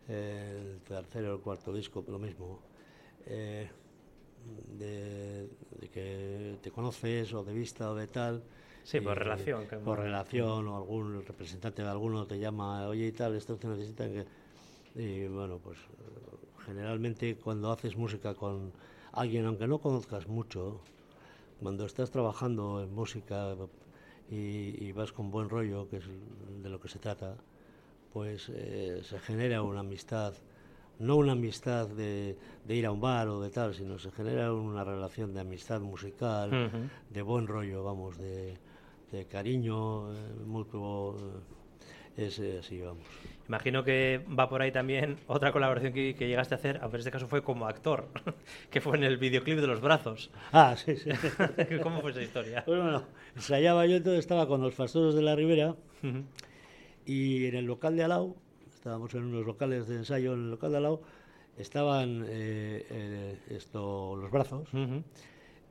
eh, 0.08 0.74
el 0.74 0.80
tercero 0.82 1.32
o 1.32 1.36
el 1.36 1.40
cuarto 1.40 1.72
disco, 1.72 2.04
lo 2.06 2.18
mismo. 2.18 2.60
Eh, 3.26 3.68
de, 4.78 5.48
de 5.80 5.88
que 5.90 6.58
te 6.62 6.70
conoces 6.70 7.32
o 7.34 7.44
de 7.44 7.52
vista 7.54 7.90
o 7.90 7.94
de 7.94 8.06
tal. 8.06 8.42
Sí, 8.82 9.00
por 9.00 9.16
y- 9.16 9.18
relación, 9.18 9.66
que- 9.68 9.76
Por 9.76 9.98
relación 10.00 10.66
o 10.68 10.76
algún 10.76 11.24
representante 11.24 11.82
de 11.82 11.88
alguno 11.88 12.26
te 12.26 12.38
llama, 12.38 12.86
oye 12.88 13.06
y 13.08 13.12
tal, 13.12 13.34
esto 13.36 13.56
se 13.58 13.68
necesita 13.68 14.04
que... 14.08 14.26
Y 14.94 15.26
bueno, 15.28 15.58
pues 15.58 15.78
eh, 15.78 16.36
generalmente 16.66 17.36
cuando 17.38 17.70
haces 17.72 17.96
música 17.96 18.34
con 18.34 18.72
alguien, 19.12 19.46
aunque 19.46 19.66
no 19.68 19.80
conozcas 19.80 20.26
mucho, 20.28 20.82
cuando 21.60 21.86
estás 21.86 22.10
trabajando 22.10 22.82
en 22.82 22.92
música 22.94 23.56
y, 24.28 24.84
y 24.84 24.92
vas 24.92 25.12
con 25.12 25.30
buen 25.30 25.48
rollo, 25.48 25.88
que 25.88 25.98
es 25.98 26.04
de 26.62 26.68
lo 26.70 26.80
que 26.80 26.88
se 26.88 26.98
trata, 26.98 27.36
pues 28.12 28.50
eh, 28.50 29.00
se 29.04 29.18
genera 29.20 29.62
una 29.62 29.80
amistad, 29.80 30.34
no 31.00 31.16
una 31.16 31.32
amistad 31.32 31.88
de, 31.88 32.36
de 32.64 32.76
ir 32.76 32.86
a 32.86 32.92
un 32.92 33.00
bar 33.00 33.28
o 33.28 33.40
de 33.40 33.50
tal, 33.50 33.74
sino 33.74 33.98
se 33.98 34.10
genera 34.12 34.52
una 34.52 34.84
relación 34.84 35.34
de 35.34 35.40
amistad 35.40 35.80
musical, 35.80 36.90
de 37.08 37.22
buen 37.22 37.46
rollo, 37.46 37.82
vamos, 37.82 38.18
de, 38.18 38.56
de 39.10 39.24
cariño 39.24 40.12
eh, 40.12 40.16
mutuo, 40.46 41.16
eh, 42.16 42.26
es 42.26 42.38
eh, 42.38 42.58
así, 42.60 42.80
vamos. 42.80 43.02
Imagino 43.48 43.82
que 43.82 44.24
va 44.38 44.48
por 44.48 44.62
ahí 44.62 44.70
también 44.70 45.16
otra 45.26 45.52
colaboración 45.52 45.92
que, 45.92 46.14
que 46.14 46.28
llegaste 46.28 46.54
a 46.54 46.58
hacer, 46.58 46.78
aunque 46.82 46.98
en 46.98 47.00
este 47.00 47.10
caso 47.10 47.26
fue 47.26 47.42
como 47.42 47.66
actor, 47.66 48.08
que 48.70 48.80
fue 48.80 48.96
en 48.98 49.04
el 49.04 49.16
videoclip 49.16 49.58
de 49.58 49.66
Los 49.66 49.80
Brazos. 49.80 50.30
Ah, 50.52 50.76
sí, 50.76 50.96
sí. 50.96 51.10
¿Cómo 51.82 52.00
fue 52.02 52.10
esa 52.10 52.22
historia? 52.22 52.62
Pues 52.64 52.80
bueno, 52.80 53.04
ensayaba 53.34 53.86
yo, 53.86 53.96
entonces 53.96 54.20
estaba 54.20 54.46
con 54.46 54.60
los 54.60 54.76
de 55.14 55.22
la 55.22 55.34
Ribera 55.34 55.74
y 57.06 57.46
en 57.46 57.56
el 57.56 57.64
local 57.64 57.96
de 57.96 58.04
Alao, 58.04 58.36
estábamos 58.80 59.12
en 59.12 59.24
unos 59.24 59.44
locales 59.44 59.88
de 59.88 59.96
ensayo 59.96 60.32
en 60.32 60.44
el 60.44 60.50
local 60.52 60.70
de 60.70 60.78
Alao, 60.78 61.02
estaban 61.58 62.24
eh, 62.26 62.86
eh, 62.88 63.38
esto, 63.50 64.16
los 64.16 64.30
brazos 64.30 64.70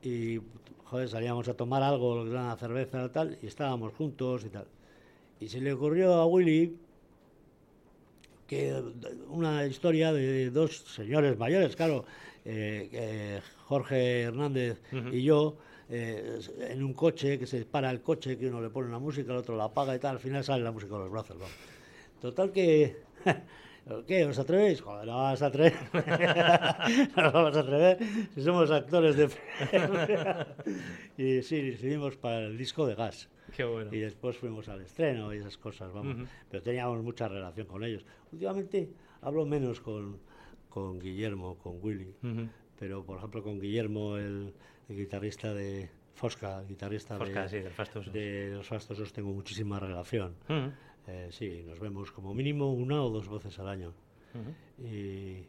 y 0.00 0.38
joder, 0.84 1.08
salíamos 1.08 1.48
a 1.48 1.54
tomar 1.54 1.82
algo, 1.82 2.22
una 2.22 2.54
cerveza 2.56 3.04
y 3.04 3.08
tal, 3.08 3.36
y 3.42 3.48
estábamos 3.48 3.92
juntos 3.94 4.44
y 4.44 4.50
tal. 4.50 4.68
Y 5.40 5.48
se 5.48 5.60
le 5.60 5.72
ocurrió 5.72 6.14
a 6.14 6.26
Willy 6.26 6.76
que 8.46 8.80
una 9.26 9.66
historia 9.66 10.12
de 10.12 10.50
dos 10.50 10.76
señores 10.76 11.36
mayores, 11.36 11.74
claro, 11.74 12.04
eh, 12.44 13.40
Jorge 13.64 14.22
Hernández 14.22 14.80
y 15.10 15.24
yo, 15.24 15.56
eh, 15.88 16.38
en 16.60 16.84
un 16.84 16.94
coche, 16.94 17.40
que 17.40 17.46
se 17.48 17.64
para 17.64 17.90
el 17.90 18.02
coche, 18.02 18.38
que 18.38 18.46
uno 18.46 18.60
le 18.60 18.70
pone 18.70 18.86
una 18.86 19.00
música, 19.00 19.32
el 19.32 19.38
otro 19.38 19.56
la 19.56 19.64
apaga 19.64 19.96
y 19.96 19.98
tal, 19.98 20.12
al 20.12 20.20
final 20.20 20.44
sale 20.44 20.62
la 20.62 20.70
música 20.70 20.94
de 20.94 21.00
los 21.00 21.10
brazos. 21.10 21.36
Total 22.20 22.52
que... 22.52 22.96
¿Qué? 24.06 24.24
¿Os 24.24 24.38
atrevéis? 24.38 24.80
Joder, 24.82 25.06
no 25.06 25.16
vas 25.16 25.42
a 25.42 25.46
atrever. 25.46 25.74
no 27.16 27.22
nos 27.22 27.32
vamos 27.32 27.56
a 27.56 27.60
atrever 27.60 27.98
si 28.34 28.42
somos 28.42 28.70
actores 28.70 29.16
de... 29.16 29.28
y 31.16 31.42
sí, 31.42 31.70
decidimos 31.70 32.16
para 32.16 32.46
el 32.46 32.56
disco 32.56 32.86
de 32.86 32.94
gas. 32.94 33.28
Qué 33.56 33.64
bueno. 33.64 33.92
Y 33.92 33.98
después 33.98 34.36
fuimos 34.36 34.68
al 34.68 34.82
estreno 34.82 35.34
y 35.34 35.38
esas 35.38 35.56
cosas, 35.56 35.92
vamos. 35.92 36.14
Ujú. 36.14 36.26
Pero 36.50 36.62
teníamos 36.62 37.02
mucha 37.02 37.26
relación 37.26 37.66
con 37.66 37.82
ellos. 37.82 38.04
Últimamente 38.30 38.90
hablo 39.22 39.44
menos 39.44 39.80
con, 39.80 40.20
con 40.68 41.00
Guillermo, 41.00 41.58
con 41.58 41.78
Willy. 41.82 42.14
Ujú. 42.22 42.48
Pero, 42.78 43.04
por 43.04 43.18
ejemplo, 43.18 43.42
con 43.42 43.58
Guillermo, 43.58 44.18
el, 44.18 44.54
el 44.88 44.96
guitarrista 44.96 45.52
de 45.52 45.90
Fosca, 46.14 46.62
guitarrista 46.62 47.16
Fosca, 47.16 47.42
de, 47.42 47.48
sí, 47.48 47.56
de 48.12 48.50
Los 48.54 48.68
Fastosos, 48.68 49.12
tengo 49.12 49.32
muchísima 49.32 49.80
relación. 49.80 50.36
Ujú. 50.48 50.70
Eh, 51.10 51.28
sí, 51.30 51.64
nos 51.66 51.80
vemos 51.80 52.12
como 52.12 52.32
mínimo 52.34 52.72
una 52.72 53.02
o 53.02 53.10
dos 53.10 53.28
veces 53.28 53.58
al 53.58 53.68
año. 53.68 53.92
Y, 54.78 55.44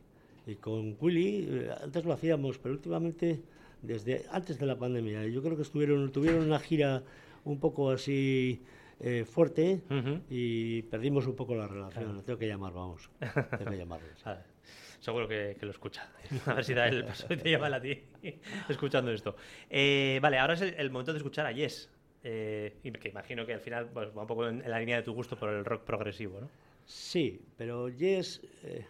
y 0.48 0.56
con 0.60 0.98
Willy, 1.00 1.48
eh, 1.50 1.70
antes 1.84 2.04
lo 2.04 2.14
hacíamos, 2.14 2.58
pero 2.58 2.74
últimamente, 2.74 3.42
desde 3.82 4.26
antes 4.32 4.58
de 4.58 4.66
la 4.66 4.76
pandemia, 4.76 5.26
yo 5.28 5.44
creo 5.44 5.56
que 5.56 5.62
estuvieron, 5.62 6.12
tuvieron 6.12 6.44
una 6.46 6.60
gira 6.60 7.04
un 7.46 7.60
poco 7.60 7.92
así 7.92 8.62
eh, 9.00 9.24
fuerte 9.26 9.82
y 10.30 10.82
perdimos 10.84 11.28
un 11.28 11.36
poco 11.36 11.56
la 11.56 11.68
relación. 11.68 12.24
Tengo 12.24 12.40
que 12.40 12.48
llamar, 12.48 12.74
vamos. 12.74 13.10
Tengo 13.20 13.72
que 13.72 13.78
llamarles. 13.78 14.24
Seguro 15.00 15.28
que, 15.28 15.58
que 15.60 15.66
lo 15.66 15.72
escucha. 15.72 16.10
A 16.46 16.54
ver 16.54 16.64
si 16.64 16.74
da 16.74 16.88
el 16.88 17.04
paso 17.06 17.26
y 17.32 17.38
te 17.38 17.50
llama 17.50 17.76
a 17.76 17.82
ti 17.82 18.04
escuchando 18.70 19.12
esto. 19.12 19.36
Eh, 19.70 20.20
vale, 20.22 20.38
ahora 20.38 20.54
es 20.54 20.62
el, 20.62 20.76
el 20.76 20.92
momento 20.92 21.12
de 21.12 21.18
escuchar 21.18 21.48
a 21.48 21.52
Yes. 21.52 21.90
Eh, 22.24 22.78
y 22.84 22.92
que 22.92 23.10
imagino 23.10 23.46
que 23.46 23.54
al 23.54 23.62
final 23.62 23.90
pues, 23.90 24.10
va 24.16 24.22
un 24.22 24.28
poco 24.28 24.48
en, 24.48 24.62
la 24.70 24.80
línea 24.80 24.98
de 24.98 25.04
tu 25.04 25.14
gusto 25.14 25.36
por 25.38 25.50
el 25.50 25.66
rock 25.66 25.84
progresivo, 25.84 26.40
¿no? 26.40 26.50
Sí, 26.86 27.42
pero 27.58 27.90
Yes, 27.90 28.42
eh, 28.64 28.86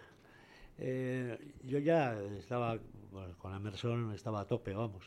eh, 0.80 1.38
yo 1.64 1.80
ya 1.80 2.20
estaba 2.38 2.78
bueno, 3.12 3.36
con 3.38 3.54
Emerson, 3.56 4.14
estaba 4.14 4.42
a 4.42 4.48
tope, 4.48 4.74
vamos. 4.74 5.06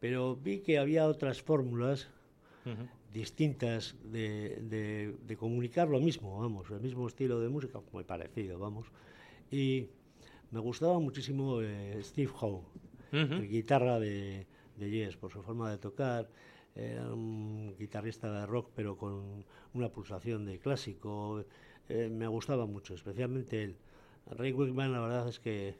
Pero 0.00 0.36
vi 0.36 0.58
que 0.60 0.78
había 0.78 1.06
otras 1.06 1.42
fórmulas 1.42 2.08
Ujú. 2.64 2.88
distintas 3.12 3.94
de, 4.04 4.58
de- 4.62 5.14
de 5.26 5.36
comunicar 5.36 5.88
lo 5.88 6.00
mismo, 6.00 6.40
vamos, 6.40 6.70
el 6.70 6.80
mismo 6.80 7.06
estilo 7.06 7.40
de 7.40 7.48
música, 7.48 7.80
muy 7.92 8.04
parecido, 8.04 8.58
vamos. 8.58 8.86
Y 9.50 9.88
me 10.50 10.60
gustaba 10.60 10.98
muchísimo 10.98 11.60
eh, 11.62 11.98
Steve 12.02 12.30
Howe, 12.40 12.62
Ujú. 13.12 13.34
el 13.34 13.48
guitarra 13.48 13.98
de, 14.00 14.46
de 14.76 14.90
Yes, 14.90 15.16
por 15.16 15.30
su 15.32 15.42
forma 15.42 15.70
de 15.70 15.78
tocar. 15.78 16.28
Era 16.74 17.12
un 17.12 17.76
guitarrista 17.78 18.32
de 18.32 18.46
rock, 18.46 18.70
pero 18.74 18.96
con 18.96 19.44
una 19.74 19.88
pulsación 19.90 20.44
de 20.44 20.58
clásico. 20.58 21.44
Eh, 21.88 22.08
me 22.08 22.26
gustaba 22.26 22.66
mucho, 22.66 22.94
especialmente 22.94 23.62
él. 23.62 23.76
Ray 24.26 24.52
Wickman, 24.52 24.92
la 24.92 25.00
verdad 25.00 25.28
es 25.28 25.38
que, 25.38 25.76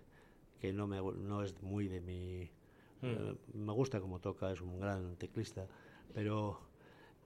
que 0.61 0.73
no, 0.73 0.87
me, 0.87 1.01
no 1.01 1.43
es 1.43 1.61
muy 1.63 1.89
de 1.89 2.01
mi... 2.01 2.51
eh, 3.03 3.35
me 3.55 3.73
gusta 3.73 4.01
como 4.01 4.21
toca, 4.21 4.53
es 4.53 4.61
un 4.61 4.79
gran 4.79 5.17
teclista, 5.17 5.67
pero, 6.13 6.61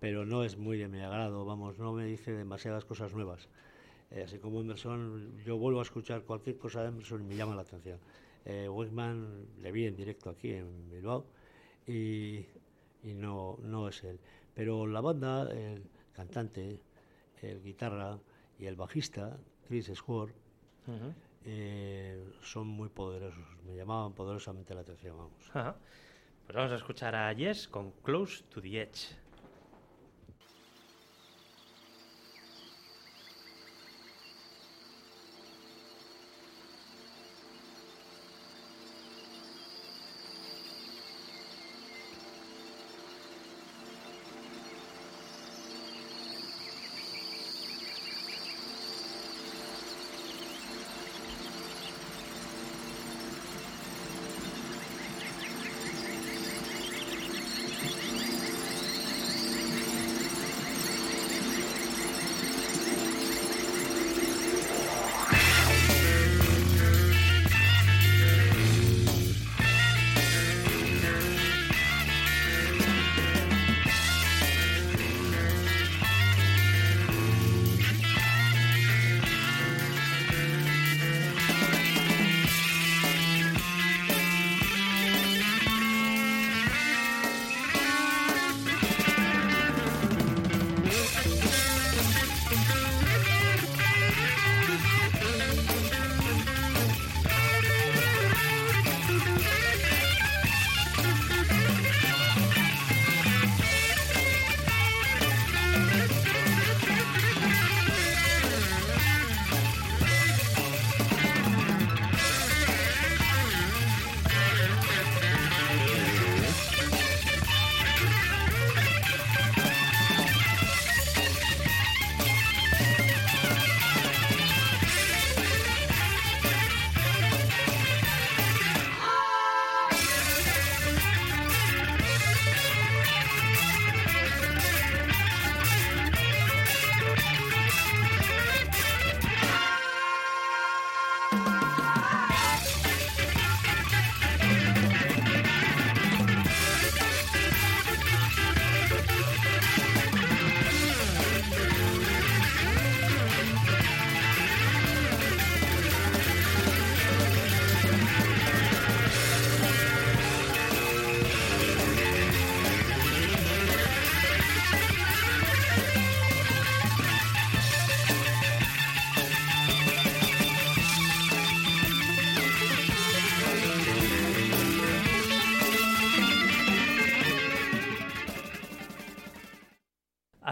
pero 0.00 0.24
no 0.24 0.44
es 0.44 0.56
muy 0.56 0.78
de 0.78 0.88
mi 0.88 1.00
agrado, 1.00 1.44
vamos, 1.44 1.78
no 1.78 1.92
me 1.92 2.04
dice 2.06 2.32
demasiadas 2.32 2.84
cosas 2.84 3.12
nuevas. 3.14 3.48
Eh, 4.10 4.22
así 4.22 4.38
como 4.38 4.60
Emerson, 4.60 5.36
yo 5.44 5.58
vuelvo 5.58 5.80
a 5.80 5.82
escuchar 5.82 6.22
cualquier 6.22 6.56
cosa 6.58 6.82
de 6.82 6.88
Emerson 6.88 7.20
y 7.22 7.24
me 7.24 7.36
llama 7.36 7.54
la 7.54 7.62
atención. 7.62 7.98
Eh, 8.44 8.68
Wickman 8.68 9.46
le 9.60 9.72
vi 9.72 9.86
en 9.86 9.96
directo 9.96 10.30
aquí 10.30 10.52
en 10.52 10.88
Bilbao 10.90 11.26
y, 11.86 12.46
y 13.02 13.14
no, 13.14 13.58
no 13.62 13.88
es 13.88 14.02
él. 14.04 14.18
Pero 14.54 14.86
la 14.86 15.00
banda, 15.00 15.50
el 15.50 15.84
cantante, 16.12 16.80
el 17.42 17.62
guitarra 17.62 18.18
y 18.58 18.66
el 18.66 18.76
bajista, 18.76 19.36
Chris 19.66 19.88
Ujú. 20.86 21.12
eh, 21.44 22.24
son 22.42 22.66
muy 22.66 22.88
poderosos. 22.88 23.44
Me 23.66 23.76
llamaban 23.76 24.12
poderosamente 24.14 24.74
la 24.74 24.80
atención, 24.80 25.16
vamos. 25.16 25.50
Ajá. 25.50 25.76
Pues 26.46 26.56
vamos 26.56 26.72
a 26.72 26.76
escuchar 26.76 27.14
a 27.14 27.32
Yes 27.32 27.68
con 27.68 27.92
Close 28.02 28.42
to 28.48 28.60
the 28.60 28.80
Edge. 28.82 29.14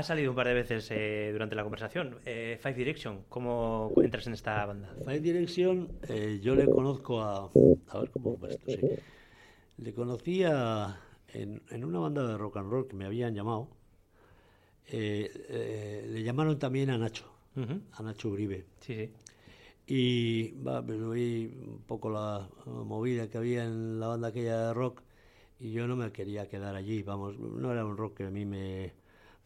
Salido 0.06 0.30
un 0.30 0.36
par 0.36 0.46
de 0.48 0.54
veces 0.54 0.88
eh, 0.90 1.30
durante 1.32 1.54
la 1.54 1.62
conversación. 1.62 2.16
Eh, 2.24 2.58
Five 2.62 2.74
Direction, 2.74 3.24
¿cómo 3.28 3.92
entras 4.02 4.26
en 4.26 4.34
esta 4.34 4.64
banda? 4.66 4.88
Five 5.04 5.20
Direction, 5.20 5.88
eh, 6.08 6.40
yo 6.42 6.54
le 6.54 6.66
conozco 6.68 7.20
a. 7.20 7.50
A 7.88 7.98
ver 8.00 8.10
cómo 8.10 8.38
va 8.38 8.48
esto, 8.50 8.66
sí. 8.66 8.80
Le 9.78 9.92
conocí 9.92 10.42
a- 10.44 10.98
en, 11.32 11.62
en 11.70 11.84
una 11.84 11.98
banda 11.98 12.26
de 12.26 12.36
rock 12.38 12.56
and 12.56 12.70
roll 12.70 12.86
que 12.88 12.96
me 12.96 13.04
habían 13.04 13.34
llamado. 13.34 13.68
eh, 14.88 15.30
eh, 15.48 16.06
le 16.08 16.22
llamaron 16.22 16.58
también 16.58 16.90
a 16.90 16.98
Nacho, 16.98 17.24
Ujú. 17.56 17.80
a 17.92 18.02
Nacho 18.02 18.28
Uribe. 18.28 18.66
Sí, 18.80 18.94
sí. 18.94 19.10
Y 19.88 20.52
va, 20.62 20.84
pues, 20.84 21.00
oí 21.00 21.52
un 21.66 21.82
poco 21.86 22.10
la 22.10 22.48
movida 22.66 23.28
que 23.28 23.38
había 23.38 23.64
en 23.64 24.00
la 24.00 24.08
banda 24.08 24.28
aquella 24.28 24.68
de 24.68 24.74
rock 24.74 25.02
y 25.60 25.72
yo 25.72 25.86
no 25.86 25.96
me 25.96 26.12
quería 26.12 26.48
quedar 26.48 26.74
allí, 26.76 27.02
vamos, 27.02 27.38
no 27.38 27.72
era 27.72 27.84
un 27.84 27.96
rock 27.96 28.18
que 28.18 28.24
a 28.24 28.30
mí 28.30 28.44
me... 28.44 28.92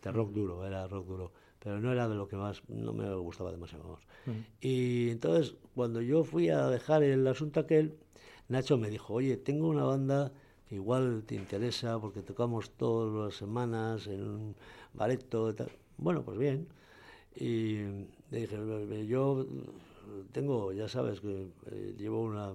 de 0.03 0.13
rock 0.13 0.33
duro, 0.33 0.67
era 0.67 0.87
rock 0.89 1.07
duro, 1.07 1.33
pero 1.59 1.81
no 1.81 1.93
era 1.93 2.09
de 2.09 2.15
lo 2.15 2.27
que 2.29 2.37
más, 2.37 2.63
no 2.69 2.93
me 2.93 3.15
gustaba 3.17 3.51
demasiado, 3.53 3.85
vamos. 3.85 4.01
Y 4.61 5.11
entonces, 5.11 5.55
cuando 5.75 6.01
yo 6.03 6.25
fui 6.25 6.49
a 6.51 6.67
dejar 6.69 7.03
el 7.03 7.27
asunto 7.27 7.61
aquel, 7.61 7.97
Nacho 8.49 8.77
me 8.79 8.91
dijo, 8.91 9.15
oye, 9.15 9.37
tengo 9.37 9.69
una 9.69 9.85
banda 9.85 10.33
que 10.69 10.75
igual 10.77 11.23
te 11.27 11.35
interesa 11.35 11.99
porque 12.01 12.23
tocamos 12.23 12.71
todas 12.73 13.13
las 13.27 13.35
semanas 13.37 14.07
en 14.07 14.23
un 14.23 14.57
bareto 14.95 15.55
tal. 15.55 15.71
Bueno, 15.99 16.23
pues 16.23 16.39
bien. 16.39 16.67
Y 17.37 17.75
le 18.31 18.41
dije, 18.41 18.57
"Eh, 18.57 19.07
yo 19.07 19.47
tengo, 20.33 20.73
ya 20.73 20.89
sabes 20.89 21.21
que 21.21 21.49
eh, 21.67 21.95
llevo 21.97 22.23
una 22.23 22.55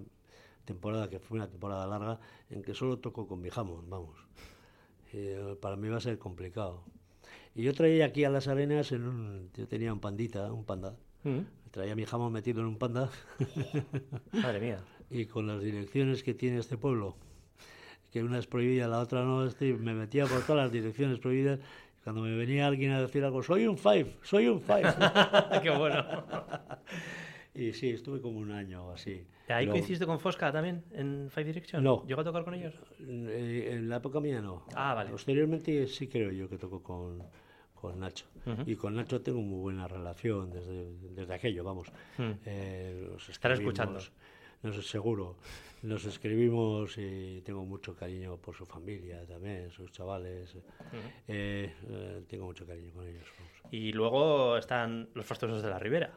temporada 0.66 1.10
que 1.10 1.20
fue 1.20 1.38
una 1.38 1.48
temporada 1.50 1.86
larga 1.88 2.20
en 2.50 2.62
que 2.62 2.74
solo 2.74 2.98
toco 3.00 3.28
con 3.28 3.42
mi 3.42 3.50
jamón, 3.50 3.90
vamos. 3.90 4.18
Eh, 5.14 5.56
para 5.62 5.76
mí 5.76 5.88
va 5.88 5.98
a 5.98 6.02
ser 6.02 6.18
complicado. 6.20 6.84
Y 7.56 7.64
yo 7.64 7.74
traía 7.74 8.06
aquí 8.06 8.24
a 8.26 8.30
las 8.30 8.48
arenas, 8.48 8.92
en 8.92 9.08
un, 9.08 9.50
yo 9.56 9.68
tenía 9.68 9.94
un 9.94 10.00
pandita, 10.02 10.52
un 10.52 10.66
panda. 10.66 10.96
Ujú. 11.24 11.46
Traía 11.72 11.96
mi 11.96 12.06
jamón 12.06 12.32
metido 12.32 12.62
en 12.62 12.68
un 12.68 12.78
panda 12.78 13.10
Madre 14.32 14.60
mía. 14.60 14.78
y 15.10 15.26
con 15.26 15.48
las 15.48 15.62
direcciones 15.62 16.24
que 16.24 16.34
tiene 16.34 16.60
este 16.60 16.78
pueblo, 16.78 17.16
que 18.12 18.24
una 18.24 18.38
es 18.40 18.48
prohibida, 18.48 18.88
la 18.88 19.00
otra 19.00 19.24
no, 19.24 19.46
este, 19.46 19.74
me 19.74 19.94
metía 19.94 20.26
por 20.26 20.42
todas 20.42 20.64
las 20.64 20.72
direcciones 20.72 21.20
prohibidas. 21.20 21.60
Cuando 22.04 22.22
me 22.22 22.36
venía 22.36 22.68
alguien 22.68 22.92
a 22.92 23.02
decir 23.02 23.24
algo, 23.24 23.42
soy 23.42 23.66
un 23.66 23.78
five, 23.78 24.16
soy 24.22 24.48
un 24.48 24.62
five. 24.62 24.84
Qué 25.64 25.70
bueno. 25.72 26.06
y 27.56 27.74
sí, 27.74 27.90
estuve 27.90 28.22
como 28.22 28.40
un 28.40 28.52
año 28.52 28.86
o 28.88 28.92
así. 28.92 29.26
¿Ahí 29.48 29.68
coincidiste 29.68 30.06
con 30.06 30.20
Fosca 30.20 30.52
también 30.52 30.84
en 30.92 31.30
Five 31.30 31.46
Direction? 31.46 31.84
No. 31.84 32.04
¿Llegó 32.06 32.22
a 32.22 32.24
tocar 32.24 32.44
con 32.44 32.54
ellos? 32.54 32.74
eh, 33.00 33.70
en 33.74 33.90
la 33.90 33.98
época 33.98 34.20
mía 34.20 34.42
no. 34.42 34.66
Ah, 34.76 34.94
vale. 34.94 35.10
Posteriormente 35.12 35.88
sí 35.88 36.08
creo 36.08 36.32
yo 36.32 36.48
que 36.50 36.58
tocó 36.58 36.82
con, 36.84 37.24
con 37.86 38.00
Nacho. 38.00 38.26
Y 38.66 38.76
con 38.76 38.96
Nacho 38.96 39.22
tengo 39.22 39.42
muy 39.42 39.60
buena 39.60 39.88
relación 39.88 40.50
desde, 40.50 40.92
desde 41.14 41.34
aquello, 41.34 41.64
vamos. 41.64 41.92
Mm. 42.18 42.32
Eh, 42.46 43.08
nos 43.12 43.30
Estará 43.30 43.54
escribimos, 43.54 43.80
escuchando. 43.80 44.00
Nos, 44.64 44.88
seguro. 44.88 45.36
Nos 45.84 46.06
escribimos 46.06 46.98
y 46.98 47.42
tengo 47.42 47.64
mucho 47.64 47.96
cariño 47.96 48.38
por 48.38 48.56
su 48.56 48.66
familia 48.66 49.26
también, 49.26 49.70
sus 49.70 49.92
chavales. 49.92 50.56
Eh, 51.28 51.72
eh, 51.90 52.24
tengo 52.28 52.46
mucho 52.46 52.66
cariño 52.66 52.92
con 52.92 53.08
ellos. 53.08 53.28
vamos. 53.38 53.74
Y 53.74 53.92
luego 53.92 54.58
están 54.58 55.10
los 55.14 55.26
fastuosos 55.26 55.62
de 55.62 55.70
la 55.70 55.78
Ribera. 55.78 56.12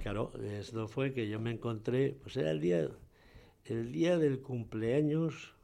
Claro, 0.00 0.32
esto 0.42 0.86
fue 0.86 1.12
que 1.12 1.28
yo 1.28 1.40
me 1.40 1.50
encontré, 1.50 2.14
pues 2.22 2.36
era 2.36 2.50
el 2.50 2.60
día, 2.60 2.88
el 3.64 3.90
día 3.90 4.18
del 4.18 4.40
cumpleaños, 4.40 5.54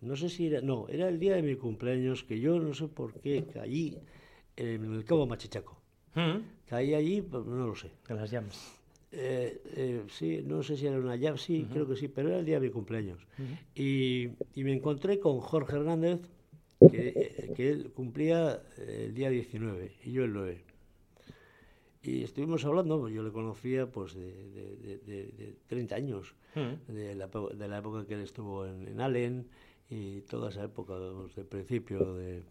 no 0.00 0.16
sé 0.16 0.28
si 0.28 0.48
era, 0.48 0.60
no, 0.60 0.88
era 0.88 1.08
el 1.08 1.20
día 1.20 1.36
de 1.36 1.42
mi 1.42 1.54
cumpleaños 1.54 2.24
que 2.24 2.40
yo 2.40 2.58
no 2.58 2.74
sé 2.74 2.88
por 2.88 3.20
qué 3.20 3.44
caí 3.44 3.96
en 4.56 4.92
el 4.94 5.04
Cabo 5.04 5.26
Machichaco. 5.26 5.76
Ujú. 6.16 6.42
Caí 6.66 6.94
allí, 6.94 7.22
pues 7.22 7.44
no 7.46 7.66
lo 7.66 7.74
sé. 7.74 7.90
En 8.08 8.16
las 8.16 8.30
llamas. 8.30 8.78
Eh, 9.14 9.60
eh, 9.76 10.02
sí, 10.08 10.42
no 10.44 10.62
sé 10.62 10.76
si 10.76 10.86
era 10.86 10.98
una 10.98 11.16
llave, 11.16 11.36
sí, 11.36 11.66
creo 11.70 11.86
que 11.86 11.96
sí, 11.96 12.08
pero 12.08 12.28
era 12.30 12.38
el 12.38 12.46
día 12.46 12.58
de 12.60 12.66
mi 12.68 12.72
cumpleaños. 12.72 13.18
y, 13.74 14.28
y 14.54 14.64
me 14.64 14.72
encontré 14.72 15.18
con 15.20 15.38
Jorge 15.40 15.76
Hernández, 15.76 16.20
que, 16.90 17.08
eh, 17.08 17.52
que 17.54 17.70
él 17.70 17.90
cumplía 17.94 18.62
eh, 18.78 19.04
el 19.08 19.14
día 19.14 19.28
19 19.30 19.92
y 20.04 20.12
yo 20.12 20.24
el 20.24 20.32
9. 20.32 20.64
Y 22.02 22.24
estuvimos 22.24 22.64
hablando, 22.64 22.98
pues 23.00 23.14
yo 23.14 23.22
le 23.22 23.30
conocía 23.30 23.86
pues 23.86 24.14
de, 24.14 24.32
de, 24.50 24.76
de- 24.76 24.98
de- 24.98 25.26
de 25.32 25.56
30 25.68 25.94
años, 25.94 26.34
Ujú. 26.56 26.92
de 26.92 27.14
la, 27.14 27.28
de 27.28 27.68
la 27.68 27.78
época 27.78 28.06
que 28.06 28.14
él 28.14 28.20
estuvo 28.22 28.66
en, 28.66 28.88
en 28.88 29.00
Allen 29.00 29.46
y 29.88 30.22
toda 30.22 30.48
esa 30.50 30.64
época, 30.64 30.94
del 30.98 31.46
principio. 31.46 32.14
De, 32.14 32.42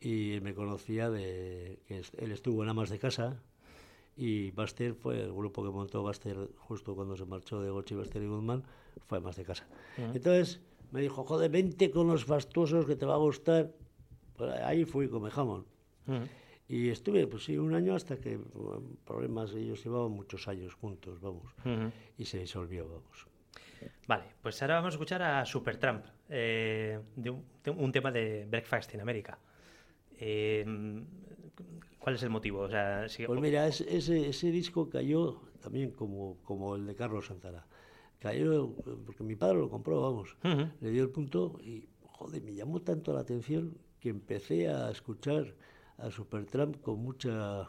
y 0.00 0.38
me 0.42 0.54
conocía 0.54 1.10
de 1.10 1.78
que 1.86 2.02
él 2.18 2.32
estuvo 2.32 2.62
en 2.62 2.68
Amas 2.70 2.90
de 2.90 2.98
Casa 2.98 3.36
y 4.16 4.50
Baster 4.50 4.94
fue 4.94 5.22
el 5.22 5.32
grupo 5.32 5.62
que 5.62 5.70
montó 5.70 6.02
Baster 6.02 6.36
justo 6.58 6.94
cuando 6.94 7.16
se 7.16 7.24
marchó 7.24 7.60
de 7.60 7.70
Gochi, 7.70 7.94
Baster 7.94 8.22
y 8.22 8.26
Goodman, 8.26 8.62
fue 9.06 9.18
Amas 9.18 9.36
de 9.36 9.44
Casa. 9.44 9.66
Entonces 10.14 10.60
me 10.90 11.00
dijo, 11.00 11.24
joder, 11.24 11.50
vente 11.50 11.90
con 11.90 12.08
los 12.08 12.24
fastuosos 12.24 12.86
que 12.86 12.96
te 12.96 13.06
va 13.06 13.14
a 13.14 13.18
gustar. 13.18 13.70
Pues 14.36 14.52
ahí 14.60 14.84
fui 14.84 15.08
con 15.08 15.22
mi 15.22 15.30
jamón. 15.30 15.66
Ujú. 16.06 16.24
Y 16.68 16.88
estuve, 16.88 17.26
pues 17.26 17.44
sí, 17.44 17.58
un 17.58 17.74
año 17.74 17.94
hasta 17.94 18.16
que 18.16 18.36
bueno, 18.36 18.82
problemas, 19.04 19.52
ellos 19.54 19.82
llevaban 19.84 20.12
muchos 20.12 20.46
años 20.48 20.74
juntos, 20.74 21.20
vamos, 21.20 21.52
Ujú. 21.64 21.90
y 22.16 22.24
se 22.24 22.38
disolvió, 22.38 22.88
vamos. 22.88 23.26
Vale, 24.06 24.24
pues 24.40 24.60
ahora 24.62 24.76
vamos 24.76 24.94
a 24.94 24.96
escuchar 24.96 25.22
a 25.22 25.44
Supertramp, 25.44 26.04
eh, 26.28 27.00
de 27.16 27.30
un, 27.30 27.44
de 27.62 27.70
un 27.70 27.90
tema 27.92 28.10
de 28.12 28.46
Breakfast 28.48 28.94
in 28.94 29.00
America. 29.00 29.38
Eh, 30.20 30.64
¿Cuál 31.98 32.14
es 32.14 32.22
el 32.22 32.30
motivo? 32.30 32.60
O 32.60 32.68
sea, 32.68 33.08
si- 33.08 33.26
Pues 33.26 33.40
mira, 33.40 33.66
es- 33.66 33.80
ese, 33.82 34.28
ese 34.28 34.50
disco 34.50 34.88
cayó 34.88 35.40
también 35.60 35.90
como, 35.90 36.36
como 36.44 36.76
el 36.76 36.86
de 36.86 36.94
Carlos 36.94 37.26
Santana. 37.26 37.66
Cayó 38.18 38.74
porque 39.06 39.22
mi 39.24 39.34
padre 39.36 39.58
lo 39.58 39.70
compró, 39.70 40.00
vamos, 40.02 40.36
Ujú. 40.44 40.68
le 40.80 40.90
dio 40.90 41.02
el 41.02 41.10
punto 41.10 41.58
y, 41.62 41.88
joder, 42.02 42.42
me 42.42 42.54
llamó 42.54 42.80
tanto 42.80 43.12
la 43.14 43.20
atención 43.20 43.76
que 43.98 44.10
empecé 44.10 44.68
a 44.68 44.90
escuchar 44.90 45.54
a 45.98 46.10
Supertramp 46.10 46.80
con 46.82 47.00
mucha, 47.02 47.68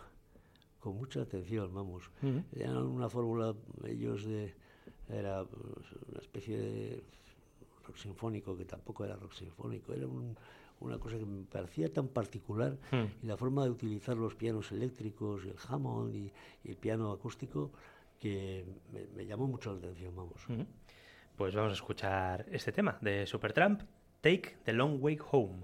con 0.79 0.97
mucha 0.97 1.21
atención, 1.21 1.73
vamos. 1.73 2.09
Ujú. 2.21 2.43
Tenían 2.51 2.77
una 2.77 3.09
fórmula, 3.09 3.55
ellos 3.85 4.25
de, 4.25 4.53
era 5.09 5.45
pues, 5.45 5.85
una 6.09 6.19
especie 6.19 6.57
de 6.57 7.03
rock 7.85 7.97
sinfónico, 7.97 8.55
que 8.57 8.65
tampoco 8.65 9.03
era 9.05 9.15
rock 9.15 9.33
sinfónico, 9.33 9.93
era 9.93 10.07
un- 10.07 10.37
una 10.81 10.97
cosa 10.99 11.17
que 11.17 11.25
me 11.25 11.43
parecía 11.45 11.91
tan 11.91 12.07
particular 12.09 12.77
Hmm. 12.91 13.05
y 13.23 13.27
la 13.27 13.37
forma 13.37 13.63
de 13.63 13.69
utilizar 13.69 14.17
los 14.17 14.35
pianos 14.35 14.71
eléctricos 14.71 15.45
y 15.45 15.49
el 15.49 15.55
Hammond 15.67 16.13
y, 16.15 16.31
y 16.63 16.69
el 16.71 16.77
piano 16.77 17.11
acústico 17.11 17.71
que 18.19 18.65
me, 18.91 19.05
me 19.15 19.25
llamó 19.25 19.47
mucho 19.47 19.71
la 19.71 19.79
atención, 19.79 20.15
vamos. 20.15 20.47
Ujú. 20.49 20.65
Pues 21.37 21.55
vamos 21.55 21.71
a 21.71 21.75
escuchar 21.75 22.45
este 22.51 22.71
tema 22.71 22.97
de 23.01 23.25
Supertramp, 23.25 23.81
Take 24.21 24.57
the 24.63 24.73
Long 24.73 25.01
Way 25.01 25.17
Home. 25.31 25.63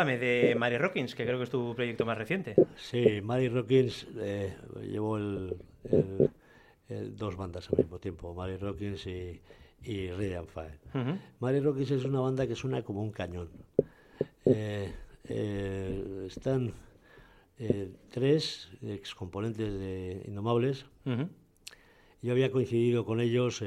Háblame 0.00 0.16
de 0.18 0.54
Mary 0.54 0.78
Rockins, 0.78 1.14
que 1.14 1.24
creo 1.26 1.36
que 1.36 1.44
es 1.44 1.50
tu 1.50 1.74
proyecto 1.74 2.06
más 2.06 2.16
reciente. 2.16 2.56
Sí, 2.78 3.20
Mary 3.22 3.48
Rockins 3.50 4.06
eh, 4.16 4.56
llevó 4.80 5.18
el, 5.18 5.54
el- 5.84 6.30
el- 6.88 7.16
dos 7.18 7.36
bandas 7.36 7.68
al 7.68 7.76
mismo 7.76 7.98
tiempo, 7.98 8.32
Mary 8.32 8.56
Rockins 8.56 9.06
y, 9.06 9.38
y 9.82 10.10
Radiant 10.10 10.48
Fire. 10.48 10.78
Ujú. 10.94 11.18
Mary 11.40 11.60
Rockins 11.60 11.90
es 11.90 12.04
una 12.06 12.20
banda 12.20 12.46
que 12.46 12.56
suena 12.56 12.82
como 12.82 13.02
un 13.02 13.10
cañón. 13.10 13.50
Eh, 14.46 14.90
eh, 15.28 16.24
están 16.26 16.72
eh, 17.58 17.92
tres 18.10 18.70
excomponentes 18.82 19.70
de 19.78 20.22
Indomables. 20.26 20.86
Yo 22.22 22.32
había 22.32 22.50
coincidido 22.50 23.04
con 23.04 23.20
ellos, 23.20 23.62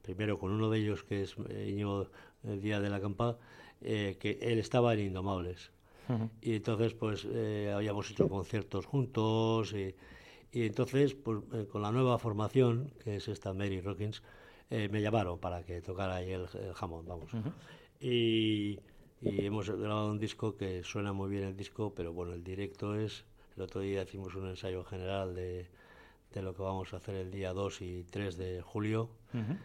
primero 0.00 0.38
con 0.38 0.52
uno 0.52 0.70
de 0.70 0.78
ellos 0.78 1.02
que 1.04 1.20
es 1.24 1.36
Íñigo 1.66 2.08
el 2.44 2.62
día 2.62 2.80
de 2.80 2.88
la 2.88 2.98
campa, 2.98 3.36
eh, 3.82 4.16
que 4.18 4.38
él 4.42 4.58
estaba 4.58 4.94
en 4.94 5.00
Indomables. 5.00 5.70
Ujú. 6.08 6.30
Y 6.42 6.54
entonces, 6.56 6.94
pues, 6.94 7.26
eh, 7.30 7.72
habíamos 7.74 8.10
hecho 8.10 8.28
conciertos 8.28 8.86
juntos. 8.86 9.72
Y, 9.72 9.94
y 10.52 10.66
entonces, 10.66 11.14
pues, 11.14 11.38
eh, 11.52 11.66
con 11.70 11.82
la 11.82 11.92
nueva 11.92 12.18
formación, 12.18 12.92
que 13.04 13.16
es 13.16 13.28
esta 13.28 13.52
Mary 13.52 13.80
Rockins, 13.80 14.22
eh, 14.70 14.88
me 14.90 15.02
llamaron 15.02 15.38
para 15.38 15.62
que 15.64 15.80
tocara 15.82 16.16
ahí 16.16 16.30
el, 16.30 16.46
el 16.54 16.74
jamón, 16.74 17.04
vamos. 17.06 17.30
y, 18.00 18.78
y 19.20 19.44
hemos 19.44 19.68
grabado 19.70 20.10
un 20.10 20.18
disco 20.18 20.56
que 20.56 20.82
suena 20.82 21.12
muy 21.12 21.28
bien 21.30 21.44
el 21.44 21.56
disco, 21.56 21.92
pero 21.94 22.12
bueno, 22.12 22.32
el 22.32 22.42
directo 22.44 22.94
es... 22.94 23.24
El 23.56 23.64
otro 23.64 23.80
día 23.82 24.02
hicimos 24.04 24.34
un 24.36 24.48
ensayo 24.48 24.84
general 24.84 25.34
de, 25.34 25.66
de 26.32 26.42
lo 26.42 26.54
que 26.54 26.62
vamos 26.62 26.94
a 26.94 26.98
hacer 26.98 27.16
el 27.16 27.30
día 27.30 27.52
2 27.52 27.82
y 27.82 28.04
3 28.04 28.38
de 28.38 28.62
julio 28.62 29.10
Ujú. 29.34 29.56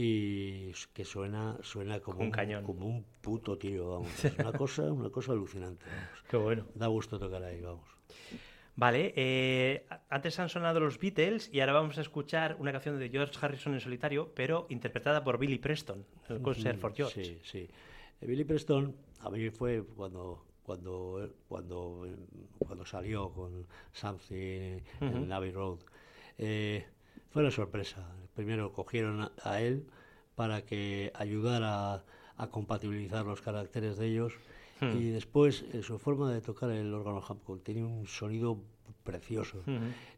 Y 0.00 0.70
que 0.92 1.04
suena 1.04 1.58
suena 1.62 1.98
como, 1.98 2.20
un 2.20 2.30
cañón. 2.30 2.62
como 2.62 2.86
un 2.86 3.04
puto 3.20 3.58
tiro, 3.58 3.90
vamos. 3.90 4.24
Es 4.24 4.38
una 4.38 4.52
cosa, 4.52 4.92
una 4.92 5.10
cosa 5.10 5.32
alucinante, 5.32 5.84
vamos. 5.86 6.24
Qué 6.30 6.36
bueno. 6.36 6.66
Da 6.76 6.86
gusto 6.86 7.18
tocar 7.18 7.42
ahí, 7.42 7.60
vamos. 7.60 7.88
Vale, 8.76 9.12
eh, 9.16 9.86
antes 10.08 10.38
han 10.38 10.48
sonado 10.48 10.78
los 10.78 11.00
Beatles 11.00 11.50
y 11.52 11.58
ahora 11.58 11.72
vamos 11.72 11.98
a 11.98 12.02
escuchar 12.02 12.54
una 12.60 12.70
canción 12.70 12.96
de 12.96 13.08
George 13.08 13.36
Harrison 13.42 13.74
en 13.74 13.80
solitario, 13.80 14.30
pero 14.36 14.66
interpretada 14.68 15.24
por 15.24 15.36
Billy 15.36 15.58
Preston, 15.58 16.06
el 16.28 16.40
Concert 16.42 16.78
for 16.78 16.94
George. 16.94 17.24
Sí, 17.24 17.40
sí. 17.42 17.68
Eh, 18.20 18.26
Billy 18.26 18.44
Preston 18.44 18.94
a 19.18 19.30
mí 19.30 19.50
fue 19.50 19.82
cuando 19.96 20.44
cuando 20.62 21.28
cuando 21.48 22.06
eh, 22.06 22.14
cuando 22.56 22.86
salió 22.86 23.30
con 23.30 23.66
Something 23.90 24.78
en 25.00 25.32
Abbey 25.32 25.50
Road. 25.50 25.80
eh, 26.38 26.86
fue 27.38 27.44
una 27.44 27.52
sorpresa. 27.52 28.04
Primero 28.34 28.72
cogieron 28.72 29.20
a, 29.20 29.30
a 29.44 29.60
él 29.60 29.86
para 30.34 30.64
que 30.64 31.12
ayudara 31.14 32.02
a, 32.36 32.46
compatibilizar 32.48 33.24
los 33.24 33.42
caracteres 33.42 33.96
de 33.96 34.08
ellos 34.08 34.32
y 34.80 35.10
después 35.10 35.64
eh, 35.72 35.84
su 35.84 36.00
forma 36.00 36.32
de 36.32 36.40
tocar 36.40 36.70
el 36.72 36.92
órgano 36.92 37.22
Hampton 37.24 37.60
tenía 37.60 37.86
un 37.86 38.08
sonido 38.08 38.58
precioso 39.04 39.62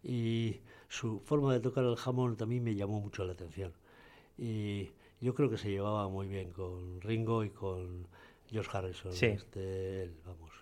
y 0.02 0.60
su 0.88 1.20
forma 1.20 1.52
de 1.52 1.60
tocar 1.60 1.84
el 1.84 1.96
jamón 1.96 2.38
también 2.38 2.64
me 2.64 2.74
llamó 2.74 3.02
mucho 3.02 3.22
la 3.26 3.34
atención. 3.34 3.74
Y 4.38 4.88
yo 5.20 5.34
creo 5.34 5.50
que 5.50 5.58
se 5.58 5.68
llevaba 5.68 6.08
muy 6.08 6.26
bien 6.26 6.52
con 6.52 7.02
Ringo 7.02 7.44
y 7.44 7.50
con 7.50 8.08
George 8.48 8.70
Harrison. 8.72 9.12
Sí. 9.12 9.26
este, 9.26 10.04
él, 10.04 10.14
vamos. 10.24 10.52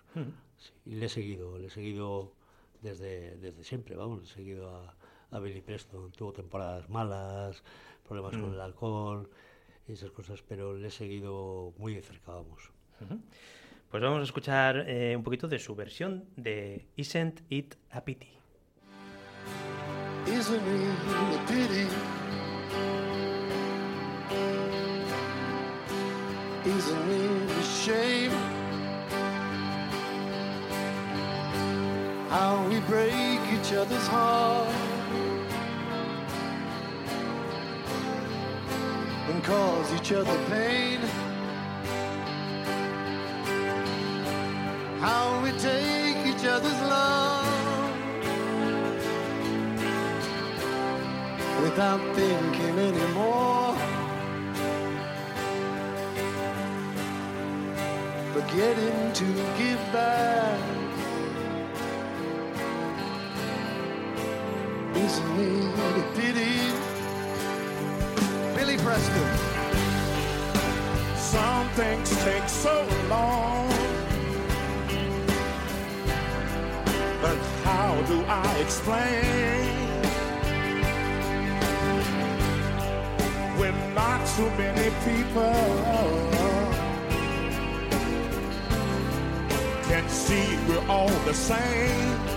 Sí, 0.57 0.73
y 0.87 0.95
le 0.95 1.05
he 1.05 1.09
seguido, 1.09 1.57
le 1.57 1.67
he 1.67 1.69
seguido 1.69 2.33
desde, 2.81 3.37
desde 3.37 3.63
siempre, 3.63 3.95
vamos, 3.95 4.19
le 4.19 4.25
he 4.25 4.29
seguido 4.29 4.69
a, 4.75 4.98
a 5.31 5.39
Billy 5.39 5.61
Preston. 5.61 6.11
Tuvo 6.11 6.33
temporadas 6.33 6.89
malas, 6.89 7.63
problemas 8.07 8.37
con 8.37 8.53
el 8.53 8.61
alcohol 8.61 9.29
y 9.87 9.93
esas 9.93 10.11
cosas, 10.11 10.43
pero 10.47 10.75
le 10.75 10.87
he 10.87 10.91
seguido 10.91 11.73
muy 11.77 11.95
de 11.95 12.01
cerca, 12.01 12.33
vamos. 12.33 12.71
Pues 13.89 14.03
vamos 14.03 14.19
a 14.19 14.23
escuchar 14.23 14.85
eh, 14.87 15.15
un 15.15 15.23
poquito 15.23 15.47
de 15.47 15.57
su 15.57 15.75
versión 15.75 16.25
de 16.35 16.85
Isn't 16.95 17.41
It 17.49 17.75
a 17.91 18.03
Pity. 18.03 18.39
Isn't 20.27 20.61
it 20.61 20.99
a 21.09 21.45
pity? 21.47 21.87
Isn't 26.65 27.09
it 27.09 27.51
a 27.51 27.63
shame? 27.63 28.31
How 32.29 32.63
we 32.69 32.79
break 32.81 33.39
each 33.51 33.73
other's 33.73 34.07
heart 34.07 34.88
and 39.29 39.43
cause 39.43 39.93
each 39.93 40.11
other 40.11 40.37
pain. 40.49 40.99
How 44.99 45.41
we 45.43 45.51
take 45.51 46.17
each 46.25 46.45
other's 46.45 46.81
love 46.95 47.89
without 51.61 52.01
thinking 52.15 52.79
anymore. 52.79 53.75
Forgetting 58.33 59.13
to 59.13 59.25
give 59.59 59.81
back. 59.93 60.59
Isn't 64.95 65.39
it 65.39 65.97
a 65.97 66.11
pity? 66.15 66.78
Preston. 68.83 69.29
Some 71.17 71.67
things 71.69 72.09
take 72.23 72.47
so 72.47 72.87
long. 73.09 73.69
But 77.21 77.37
how 77.63 78.01
do 78.07 78.23
I 78.27 78.57
explain? 78.59 79.65
When 83.59 83.93
not 83.93 84.25
too 84.35 84.49
many 84.51 84.89
people 85.03 86.39
can 89.89 90.07
see 90.07 90.57
we're 90.67 90.87
all 90.87 91.09
the 91.25 91.33
same. 91.33 92.28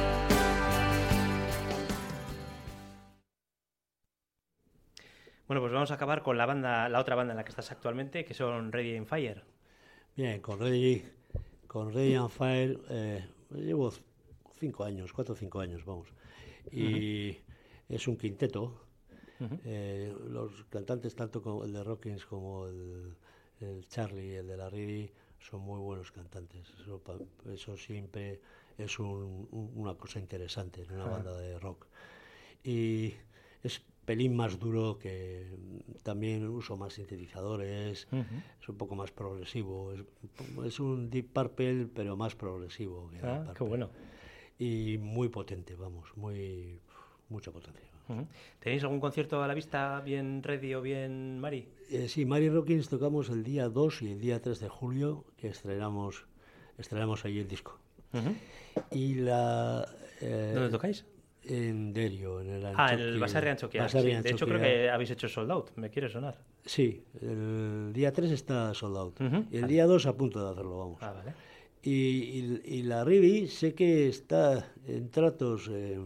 Bueno, 5.53 5.61
pues 5.65 5.75
vamos 5.75 5.91
a 5.91 5.95
acabar 5.97 6.23
con 6.23 6.39
la 6.39 6.47
banda, 6.47 6.89
la 6.89 6.99
otra 6.99 7.15
banda 7.15 7.35
en 7.35 7.37
la 7.37 7.45
que 7.45 7.51
estás 7.51 7.71
actualmente, 7.71 8.25
que 8.25 8.33
son 8.33 8.73
Ready 8.73 8.97
in 8.97 9.05
Fire. 9.05 9.43
Bien, 10.17 10.41
con 10.41 10.59
Ready, 10.59 11.05
con 11.67 11.93
Ready 11.93 12.15
and 12.15 12.31
Fire 12.31 12.81
eh, 12.89 13.27
llevo 13.51 13.93
cinco 14.59 14.83
años, 14.83 15.13
cuatro 15.13 15.35
o 15.35 15.37
cinco 15.37 15.61
años, 15.61 15.85
vamos. 15.85 16.09
Y 16.73 17.37
es 17.87 18.09
un 18.09 18.17
quinteto. 18.17 18.81
Eh, 19.67 20.17
los 20.31 20.65
cantantes, 20.71 21.15
tanto 21.15 21.43
como 21.43 21.65
el 21.65 21.75
de 21.75 21.85
Rockins 21.85 22.25
como 22.25 22.67
el, 22.67 23.15
el 23.61 23.87
Charlie, 23.89 24.37
el 24.37 24.47
de 24.47 24.57
la 24.57 24.71
Ready, 24.71 25.13
son 25.39 25.61
muy 25.61 25.81
buenos 25.81 26.13
cantantes. 26.13 26.67
Eso, 26.81 27.03
eso 27.53 27.77
siempre 27.77 28.41
es 28.79 28.99
un- 28.99 29.49
un- 29.51 29.71
una 29.75 29.97
cosa 29.97 30.19
interesante 30.19 30.81
en 30.85 30.93
una 30.93 31.05
banda 31.09 31.37
de 31.37 31.59
rock. 31.59 31.89
Y 32.65 33.13
es 33.63 33.83
pelín 34.05 34.35
más 34.35 34.59
duro 34.59 34.99
que 34.99 35.47
también 36.03 36.49
uso 36.49 36.77
más 36.77 36.95
sintetizadores, 36.95 38.09
es 38.61 38.69
un 38.69 38.77
poco 38.77 38.95
más 38.97 39.11
progresivo, 39.13 39.93
es, 39.93 40.01
un 40.01 40.29
po- 40.55 40.65
es 40.65 40.81
un 40.81 41.09
Deep 41.11 41.29
Purple 41.33 41.87
pero 41.95 42.17
más 42.17 42.35
progresivo 42.35 43.09
que 43.11 43.19
Ah, 43.25 43.53
qué 43.57 43.63
bueno. 43.65 43.91
y 44.59 44.99
muy 44.99 45.29
potente, 45.29 45.75
vamos, 45.77 46.09
muy 46.17 46.81
mucha 47.29 47.51
potencia. 47.53 47.83
¿Tenéis 48.59 48.83
algún 48.83 49.01
concierto 49.01 49.43
a 49.43 49.47
la 49.47 49.55
vista 49.55 50.01
bien 50.01 50.43
Ready 50.43 50.75
o 50.75 50.83
bien 50.83 51.39
Mari? 51.39 51.67
Eh, 51.91 52.09
sí, 52.09 52.27
Mary 52.27 52.51
Rockins 52.51 52.89
tocamos 52.89 53.31
el 53.31 53.43
día 53.43 53.69
2 53.71 54.03
y 54.03 54.13
el 54.13 54.21
día 54.21 54.43
3 54.43 54.61
de 54.61 54.69
julio, 54.69 55.25
que 55.39 55.49
estrenamos, 55.49 56.27
estrenamos 56.77 57.25
ahí 57.25 57.39
el 57.39 57.49
disco. 57.49 57.79
Y 58.91 59.15
la... 59.15 59.87
eh, 60.21 60.51
¿Dónde 60.55 60.71
tocáis? 60.71 61.07
En 61.45 61.93
Derio, 61.93 62.41
en 62.41 62.49
el 62.51 62.67
Ah, 62.67 62.93
en 62.95 63.01
el. 63.01 63.19
Basarri. 63.19 63.51
Basarri 63.51 64.15
sí. 64.17 64.23
De 64.23 64.31
hecho, 64.31 64.47
creo 64.47 64.61
que 64.61 64.89
habéis 64.91 65.11
hecho 65.11 65.29
sold 65.29 65.51
out. 65.51 65.71
Me 65.77 65.91
quiere 65.91 66.09
sonar. 66.09 66.39
Sí, 66.65 67.03
el 67.21 67.93
día 67.93 68.13
3 68.13 68.31
está 68.31 68.73
sold 68.75 68.97
out. 68.97 69.21
Y 69.21 69.25
el 69.57 69.63
vale. 69.63 69.67
día 69.67 69.87
2 69.87 70.07
a 70.07 70.17
punto 70.17 70.45
de 70.45 70.53
hacerlo, 70.53 70.79
vamos. 70.79 70.99
Ah, 71.03 71.13
vale. 71.13 71.33
Y, 71.83 71.91
y- 71.91 72.61
y 72.65 72.83
la 72.85 73.03
Rivi 73.05 73.49
sé 73.49 73.75
que 73.75 74.09
está 74.09 74.73
en 74.87 75.11
tratos 75.11 75.69
eh, 75.73 75.99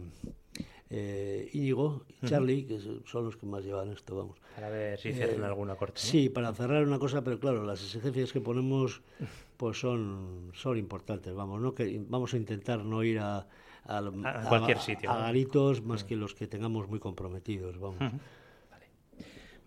eh, 0.89 1.49
Íñigo 1.53 2.05
y 2.21 2.25
Charlie, 2.25 2.65
que 2.65 2.79
son- 3.05 3.25
los 3.25 3.37
que 3.37 3.45
más 3.45 3.63
llevan 3.63 3.91
esto, 3.91 4.15
vamos. 4.15 4.37
Para 4.55 4.69
ver 4.69 4.97
si 4.99 5.11
cierran 5.13 5.43
Eh, 5.43 5.45
alguna 5.45 5.75
corte. 5.75 6.01
¿no? 6.03 6.09
Sí, 6.09 6.29
para 6.29 6.51
cerrar 6.53 6.83
una 6.83 6.97
cosa, 6.97 7.23
pero 7.23 7.39
claro, 7.39 7.63
las 7.63 7.81
exigencias 7.83 8.31
que 8.33 8.41
ponemos 8.41 9.01
pues 9.57 9.79
son, 9.79 10.49
son 10.53 10.77
importantes, 10.79 11.33
vamos, 11.35 11.61
¿no? 11.61 11.75
que 11.75 12.01
vamos 12.07 12.33
a 12.33 12.37
intentar 12.37 12.83
no 12.83 13.03
ir 13.03 13.19
a, 13.19 13.47
a, 13.87 13.97
A 13.99 14.49
cualquier 14.49 14.79
sitio, 14.79 15.09
a 15.09 15.17
garitos 15.19 15.81
más 15.81 16.03
que 16.03 16.15
los 16.15 16.35
que 16.35 16.47
tengamos 16.47 16.87
muy 16.87 16.99
comprometidos, 16.99 17.79
vamos. 17.79 18.13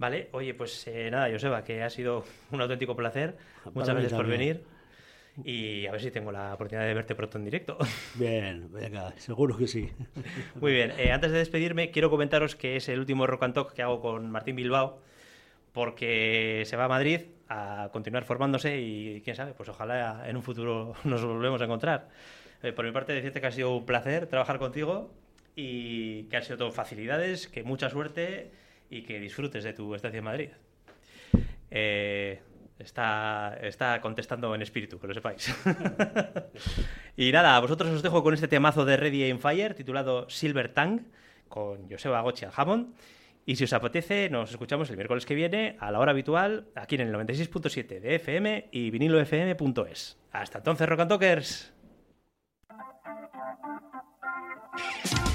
Vale, 0.00 0.30
oye, 0.32 0.54
pues 0.54 0.86
eh, 0.86 1.10
nada, 1.10 1.30
Joseba, 1.30 1.62
que 1.62 1.82
ha 1.82 1.90
sido 1.90 2.24
un 2.50 2.60
auténtico 2.62 2.96
placer. 2.96 3.36
Para 3.64 3.74
Muchas 3.74 3.94
gracias 3.94 4.14
por 4.14 4.26
venir. 4.26 4.64
y 5.44 5.86
a 5.86 5.92
ver 5.92 6.00
si 6.00 6.10
tengo 6.10 6.32
la 6.32 6.54
oportunidad 6.54 6.86
de 6.86 6.94
verte 6.94 7.14
pronto 7.14 7.36
en 7.36 7.44
directo. 7.44 7.76
Bien, 8.14 8.72
venga, 8.72 9.12
seguro 9.18 9.58
que 9.58 9.66
sí. 9.66 9.90
Muy 10.58 10.72
bien, 10.72 10.92
eh, 10.96 11.12
antes 11.12 11.32
de 11.32 11.38
despedirme, 11.38 11.90
quiero 11.90 12.08
comentaros 12.08 12.56
que 12.56 12.76
es 12.76 12.88
el 12.88 12.98
último 12.98 13.26
Rock 13.26 13.42
and 13.42 13.54
Talk 13.54 13.72
que 13.74 13.82
hago 13.82 14.00
con 14.00 14.30
Martín 14.30 14.56
Bilbao, 14.56 15.02
porque 15.72 16.62
se 16.64 16.76
va 16.76 16.86
a 16.86 16.88
Madrid 16.88 17.20
a 17.50 17.90
continuar 17.92 18.24
formándose 18.24 18.80
y 18.80 19.20
quién 19.22 19.36
sabe, 19.36 19.52
pues 19.52 19.68
ojalá 19.68 20.22
en 20.26 20.36
un 20.36 20.42
futuro 20.42 20.94
nos 21.04 21.22
volvemos 21.22 21.60
a 21.60 21.64
encontrar. 21.64 22.08
Eh, 22.62 22.72
por 22.72 22.84
mi 22.84 22.92
parte, 22.92 23.12
decirte 23.12 23.40
que 23.40 23.46
ha 23.46 23.52
sido 23.52 23.76
un 23.76 23.86
placer 23.86 24.26
trabajar 24.26 24.58
contigo 24.58 25.12
y 25.56 26.24
que 26.24 26.36
han 26.36 26.42
sido 26.42 26.58
todo 26.58 26.72
facilidades, 26.72 27.48
que 27.48 27.62
mucha 27.62 27.88
suerte 27.90 28.50
y 28.90 29.02
que 29.02 29.20
disfrutes 29.20 29.64
de 29.64 29.72
tu 29.72 29.94
estancia 29.94 30.18
en 30.18 30.24
Madrid. 30.24 30.50
Eh, 31.70 32.40
está, 32.78 33.56
está 33.62 34.00
contestando 34.00 34.54
en 34.54 34.62
espíritu, 34.62 34.98
que 34.98 35.06
lo 35.06 35.14
sepáis. 35.14 35.54
y 37.16 37.32
nada, 37.32 37.56
a 37.56 37.60
vosotros 37.60 37.90
os 37.90 38.02
dejo 38.02 38.22
con 38.22 38.34
este 38.34 38.48
temazo 38.48 38.84
de 38.84 38.96
Ready 38.96 39.24
in 39.26 39.38
Fire 39.38 39.74
titulado 39.74 40.28
Silver 40.28 40.72
Tang 40.72 41.02
con 41.48 41.88
Joseba 41.88 42.20
Gochi 42.20 42.44
al 42.44 42.52
Hammond. 42.54 42.94
Y 43.46 43.56
si 43.56 43.64
os 43.64 43.72
apetece, 43.72 44.28
nos 44.28 44.50
escuchamos 44.50 44.90
el 44.90 44.96
miércoles 44.96 45.24
que 45.24 45.34
viene 45.34 45.76
a 45.80 45.90
la 45.90 45.98
hora 45.98 46.12
habitual 46.12 46.68
aquí 46.74 46.96
en 46.96 47.00
el 47.00 47.12
96.7 47.12 48.00
de 48.00 48.14
FM 48.16 48.68
y 48.70 48.90
vinilofm.es. 48.90 50.18
Hasta 50.30 50.58
entonces, 50.58 50.88
Rock 50.88 51.00
and 51.00 51.08
Talkers. 51.08 51.79
you 53.52 55.29